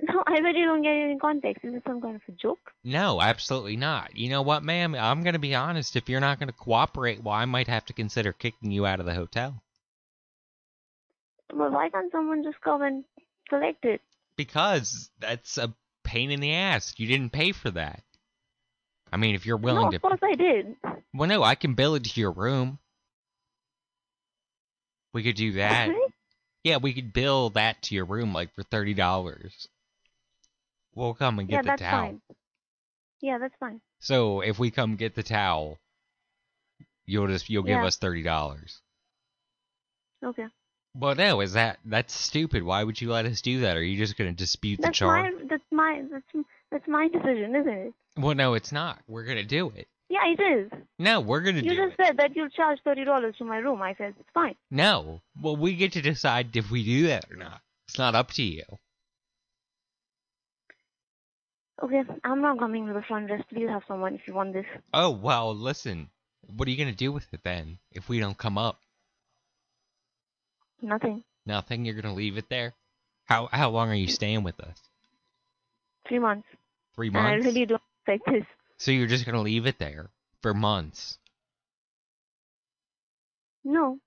No, 0.00 0.22
I 0.26 0.32
really 0.38 0.62
don't 0.62 0.82
get 0.82 0.90
any 0.90 1.16
context. 1.16 1.64
Is 1.64 1.74
it 1.74 1.84
some 1.86 2.00
kind 2.00 2.16
of 2.16 2.22
a 2.28 2.32
joke? 2.32 2.72
No, 2.82 3.22
absolutely 3.22 3.76
not. 3.76 4.16
You 4.16 4.30
know 4.30 4.42
what, 4.42 4.64
ma'am? 4.64 4.94
I'm 4.94 5.22
gonna 5.22 5.38
be 5.38 5.54
honest. 5.54 5.96
If 5.96 6.08
you're 6.08 6.20
not 6.20 6.38
gonna 6.38 6.52
cooperate, 6.52 7.22
well, 7.22 7.34
I 7.34 7.44
might 7.44 7.68
have 7.68 7.84
to 7.86 7.92
consider 7.92 8.32
kicking 8.32 8.72
you 8.72 8.84
out 8.84 9.00
of 9.00 9.06
the 9.06 9.14
hotel. 9.14 9.62
But 11.48 11.70
why 11.70 11.88
can't 11.88 12.10
someone 12.10 12.42
just 12.42 12.60
come 12.62 12.82
and 12.82 13.04
collect 13.48 13.84
it? 13.84 14.00
Because 14.36 15.10
that's 15.20 15.56
a 15.56 15.72
pain 16.02 16.30
in 16.30 16.40
the 16.40 16.52
ass. 16.52 16.94
You 16.96 17.06
didn't 17.06 17.30
pay 17.30 17.52
for 17.52 17.70
that. 17.70 18.02
I 19.12 19.18
mean, 19.18 19.34
if 19.34 19.44
you're 19.44 19.58
willing 19.58 19.84
no, 19.84 19.90
to. 19.90 19.96
of 19.96 20.02
course 20.02 20.20
I 20.22 20.34
did. 20.34 20.74
Well, 21.12 21.28
no, 21.28 21.42
I 21.42 21.54
can 21.54 21.74
bill 21.74 21.94
it 21.94 22.04
to 22.04 22.20
your 22.20 22.32
room. 22.32 22.78
We 25.12 25.22
could 25.22 25.36
do 25.36 25.52
that. 25.52 25.88
Really? 25.88 26.12
Yeah, 26.64 26.78
we 26.78 26.94
could 26.94 27.12
bill 27.12 27.50
that 27.50 27.82
to 27.82 27.94
your 27.94 28.06
room 28.06 28.32
like 28.32 28.54
for 28.54 28.62
thirty 28.62 28.94
dollars. 28.94 29.68
We'll 30.94 31.14
come 31.14 31.38
and 31.38 31.48
get 31.48 31.56
yeah, 31.56 31.62
the 31.62 31.68
that's 31.68 31.82
towel. 31.82 32.00
fine. 32.00 32.20
Yeah, 33.20 33.38
that's 33.38 33.54
fine. 33.60 33.80
So 34.00 34.40
if 34.40 34.58
we 34.58 34.70
come 34.70 34.96
get 34.96 35.14
the 35.14 35.22
towel, 35.22 35.78
you'll 37.04 37.26
just 37.28 37.50
you'll 37.50 37.62
give 37.64 37.80
Yeah. 37.80 37.86
us 37.86 37.96
thirty 37.96 38.22
dollars. 38.22 38.80
Okay. 40.24 40.46
Well, 40.94 41.14
no, 41.14 41.40
is 41.40 41.54
that 41.54 41.78
that's 41.84 42.14
stupid? 42.14 42.62
Why 42.62 42.84
would 42.84 43.00
you 43.00 43.10
let 43.10 43.26
us 43.26 43.40
do 43.42 43.60
that? 43.60 43.76
Are 43.76 43.82
you 43.82 43.98
just 43.98 44.16
gonna 44.16 44.32
dispute 44.32 44.76
the 44.78 44.84
That's 44.84 44.98
charge? 44.98 45.32
my 45.34 45.44
that's 45.48 45.62
my 45.70 46.02
that's 46.10 46.46
that's 46.70 46.88
my 46.88 47.08
decision, 47.08 47.56
isn't 47.56 47.68
it? 47.72 47.94
Well, 48.16 48.34
no, 48.34 48.54
it's 48.54 48.72
not. 48.72 48.98
We're 49.08 49.24
gonna 49.24 49.44
do 49.44 49.70
it. 49.74 49.88
Yeah, 50.08 50.26
it 50.26 50.40
is. 50.42 50.70
No, 50.98 51.20
we're 51.20 51.40
gonna 51.40 51.62
You 51.62 51.70
do 51.70 51.76
just 51.76 51.96
said 51.96 52.18
that 52.18 52.36
you'll 52.36 52.50
charge 52.50 52.78
thirty 52.84 53.04
dollars 53.04 53.34
to 53.38 53.44
my 53.44 53.58
room. 53.58 53.80
I 53.80 53.94
said 53.94 54.14
it's 54.20 54.28
fine. 54.34 54.54
No. 54.70 55.22
Well, 55.40 55.56
we 55.56 55.74
get 55.74 55.92
to 55.92 56.02
decide 56.02 56.54
if 56.56 56.70
we 56.70 56.84
do 56.84 57.06
that 57.08 57.24
or 57.30 57.36
not. 57.36 57.60
It's 57.88 57.98
not 57.98 58.14
up 58.14 58.30
to 58.32 58.42
you. 58.42 58.64
Okay, 61.82 62.02
I'm 62.22 62.40
not 62.40 62.58
coming 62.58 62.86
to 62.86 62.92
the 62.92 63.02
front 63.02 63.28
desk. 63.28 63.44
Please 63.48 63.68
have 63.68 63.82
someone 63.88 64.14
if 64.14 64.20
you 64.28 64.34
want 64.34 64.52
this. 64.52 64.66
Oh, 64.94 65.10
well, 65.10 65.54
listen. 65.54 66.10
What 66.46 66.68
are 66.68 66.70
you 66.70 66.76
going 66.76 66.90
to 66.90 66.94
do 66.94 67.10
with 67.10 67.26
it 67.32 67.40
then 67.42 67.78
if 67.90 68.08
we 68.08 68.20
don't 68.20 68.38
come 68.38 68.56
up? 68.56 68.78
Nothing. 70.80 71.24
Nothing? 71.44 71.84
You're 71.84 71.94
going 71.94 72.12
to 72.14 72.16
leave 72.16 72.36
it 72.36 72.48
there? 72.48 72.74
How 73.24 73.48
how 73.50 73.70
long 73.70 73.88
are 73.90 73.94
you 73.96 74.08
staying 74.08 74.42
with 74.42 74.60
us? 74.60 74.76
Three 76.06 76.18
months. 76.18 76.46
Three 76.94 77.08
And 77.08 77.16
I 77.16 77.30
months? 77.32 77.46
really 77.46 77.66
don't 77.66 77.82
expect 78.06 78.26
this. 78.26 78.44
So 78.78 78.90
you're 78.90 79.06
just 79.06 79.24
going 79.24 79.36
to 79.36 79.40
leave 79.42 79.66
it 79.66 79.78
there 79.78 80.10
for 80.40 80.54
months. 80.54 81.18
No. 83.64 83.98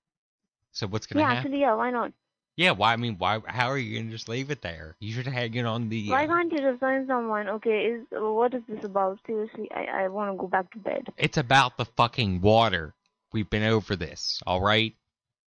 So 0.72 0.86
what's 0.86 1.06
to 1.06 1.18
Yeah, 1.18 1.24
happen? 1.24 1.38
actually, 1.38 1.60
yeah. 1.60 1.74
Why 1.74 1.90
not? 1.90 2.12
Yeah, 2.56 2.70
why 2.72 2.92
I 2.92 2.96
mean, 2.96 3.16
why 3.18 3.40
how 3.46 3.68
are 3.68 3.78
you 3.78 3.94
going 3.94 4.06
to 4.06 4.12
just 4.12 4.28
leave 4.28 4.50
it 4.50 4.62
there? 4.62 4.96
You 4.98 5.12
should 5.12 5.26
hang 5.26 5.54
it 5.54 5.66
on 5.66 5.88
the 5.88 6.10
Why 6.10 6.24
uh, 6.24 6.26
can't 6.26 6.52
you 6.52 6.58
just 6.58 6.80
find 6.80 7.06
someone? 7.06 7.48
Okay, 7.48 7.86
is 7.86 8.06
what 8.12 8.54
is 8.54 8.62
this 8.68 8.84
about? 8.84 9.18
Seriously, 9.26 9.70
I 9.74 10.04
I 10.04 10.08
want 10.08 10.32
to 10.32 10.38
go 10.38 10.46
back 10.46 10.70
to 10.72 10.78
bed. 10.78 11.06
It's 11.18 11.36
about 11.36 11.76
the 11.76 11.84
fucking 11.84 12.40
water. 12.40 12.94
We've 13.32 13.48
been 13.48 13.62
over 13.62 13.94
this, 13.96 14.42
all 14.46 14.62
right? 14.62 14.94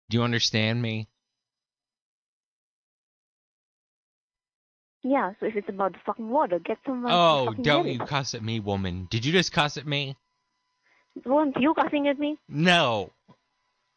Do 0.10 0.18
you 0.18 0.24
understand 0.24 0.82
me? 0.82 1.08
Yeah. 5.04 5.34
So 5.40 5.46
if 5.48 5.56
it's 5.56 5.70
about 5.70 5.94
the 5.94 6.00
fucking 6.06 6.30
water, 6.30 6.60
get 6.60 6.78
someone. 6.86 7.12
to 7.12 7.18
Oh, 7.18 7.54
don't 7.62 7.88
you 7.88 8.00
cuss 8.00 8.34
at 8.34 8.44
me, 8.44 8.60
woman. 8.60 9.08
Did 9.10 9.26
you 9.26 9.32
just 9.32 9.52
cuss 9.52 9.78
at 9.78 9.86
me? 9.88 10.16
Weren't 11.26 11.58
you 11.60 11.74
cussing 11.74 12.08
at 12.08 12.20
me? 12.20 12.38
No. 12.48 13.12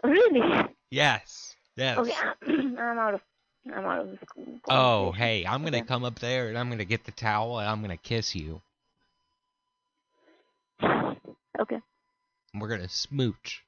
Really? 0.02 0.68
Yes. 0.90 1.54
Yes. 1.76 1.98
Okay, 1.98 2.12
I'm 2.46 2.78
out 2.78 3.14
of 3.14 3.20
I'm 3.66 3.84
out 3.84 4.00
of 4.00 4.18
school. 4.26 4.60
Oh, 4.68 5.12
hey, 5.12 5.46
I'm 5.46 5.64
gonna 5.64 5.84
come 5.84 6.04
up 6.04 6.18
there 6.18 6.48
and 6.48 6.58
I'm 6.58 6.68
gonna 6.68 6.84
get 6.84 7.04
the 7.04 7.12
towel 7.12 7.58
and 7.58 7.68
I'm 7.68 7.80
gonna 7.80 7.96
kiss 7.96 8.34
you. 8.34 8.60
Okay. 11.56 11.78
We're 12.52 12.66
gonna 12.66 12.88
smooch. 12.88 13.62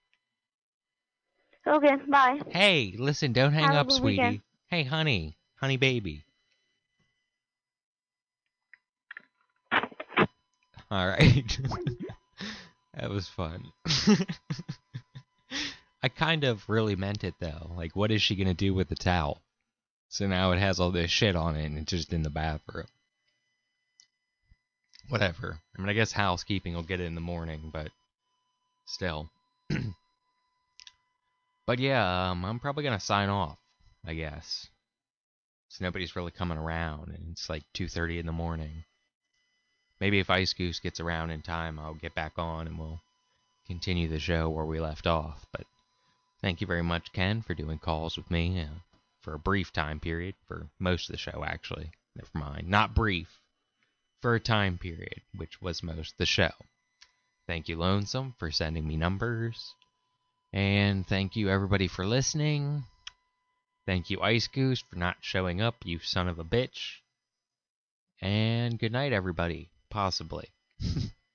Okay, 1.65 1.97
bye. 2.09 2.41
Hey, 2.49 2.97
listen, 2.99 3.33
don't 3.33 3.53
hang 3.53 3.63
Have 3.63 3.87
up, 3.87 3.93
sweetie. 3.93 4.19
weekend. 4.19 4.41
Hey, 4.69 4.83
honey, 4.83 5.37
honey 5.55 5.77
baby. 5.77 6.25
All 10.91 11.07
right. 11.07 11.59
that 12.95 13.11
was 13.11 13.29
fun. 13.29 13.73
I 16.03 16.09
kind 16.09 16.45
of 16.45 16.69
really 16.69 16.95
meant 16.97 17.25
it 17.25 17.35
though. 17.41 17.73
Like, 17.77 17.97
what 17.97 18.11
is 18.11 18.23
she 18.23 18.37
gonna 18.37 18.55
do 18.55 18.73
with 18.75 18.89
the 18.89 18.95
towel? 18.95 19.41
So 20.09 20.27
now 20.27 20.53
it 20.53 20.59
has 20.59 20.79
all 20.79 20.93
this 20.93 21.11
shit 21.11 21.35
on 21.35 21.57
it 21.57 21.67
and 21.67 21.79
it's 21.79 21.91
just 21.91 22.13
in 22.13 22.23
the 22.23 22.31
bathroom. 22.31 22.87
Whatever. 25.09 25.59
I 25.77 25.81
mean, 25.81 25.89
I 25.89 25.95
guess 25.95 26.13
housekeeping 26.13 26.75
will 26.75 26.83
get 26.83 27.01
it 27.01 27.07
in 27.07 27.15
the 27.15 27.21
morning, 27.21 27.71
but 27.73 27.91
still. 28.87 29.31
but 31.67 31.79
yeah, 31.79 32.31
um, 32.31 32.45
I'm 32.45 32.61
probably 32.61 32.85
gonna 32.85 33.01
sign 33.01 33.29
off. 33.29 33.59
I 34.07 34.15
guess. 34.15 34.69
So 35.69 35.85
nobody's 35.85 36.15
really 36.15 36.31
coming 36.31 36.59
around, 36.59 37.09
and 37.09 37.33
it's 37.33 37.51
like 37.51 37.65
2:30 37.75 38.21
in 38.21 38.27
the 38.27 38.33
morning. 38.33 38.85
Maybe 40.01 40.19
if 40.19 40.31
Ice 40.31 40.53
Goose 40.53 40.81
gets 40.81 41.01
around 41.01 41.31
in 41.31 41.43
time, 41.43 41.79
I'll 41.79 41.95
get 41.95 42.15
back 42.15 42.33
on 42.37 42.67
and 42.67 42.79
we'll 42.79 43.01
continue 43.67 44.09
the 44.09 44.19
show 44.19 44.49
where 44.49 44.65
we 44.65 44.79
left 44.79 45.07
off. 45.07 45.47
But 45.53 45.65
thank 46.41 46.61
you 46.61 46.67
very 46.67 46.83
much, 46.83 47.13
Ken, 47.13 47.43
for 47.43 47.55
doing 47.55 47.79
calls 47.79 48.17
with 48.17 48.31
me 48.31 48.61
uh, 48.61 48.67
for 49.23 49.35
a 49.35 49.39
brief 49.39 49.73
time 49.73 50.01
period, 50.01 50.35
for 50.47 50.69
most 50.79 51.09
of 51.09 51.13
the 51.13 51.19
show, 51.19 51.45
actually. 51.45 51.91
Never 52.15 52.31
mind. 52.35 52.69
Not 52.69 52.95
brief. 52.95 53.41
For 54.21 54.35
a 54.35 54.41
time 54.41 54.79
period, 54.79 55.21
which 55.35 55.61
was 55.61 55.83
most 55.83 56.13
of 56.13 56.19
the 56.19 56.27
show. 56.27 56.53
Thank 57.47 57.69
you, 57.69 57.77
Lonesome, 57.77 58.35
for 58.39 58.51
sending 58.51 58.87
me 58.87 58.97
numbers. 58.97 59.75
And 60.53 61.07
thank 61.07 61.37
you, 61.37 61.49
everybody, 61.49 61.87
for 61.87 62.07
listening. 62.07 62.85
Thank 63.85 64.11
you, 64.11 64.21
Ice 64.21 64.49
Goose, 64.49 64.81
for 64.81 64.97
not 64.97 65.17
showing 65.21 65.61
up, 65.61 65.77
you 65.85 66.01
son 66.01 66.29
of 66.29 66.39
a 66.39 66.45
bitch. 66.45 66.97
And 68.21 68.79
good 68.79 68.93
night, 68.93 69.13
everybody. 69.13 69.69
Possibly. 69.97 70.53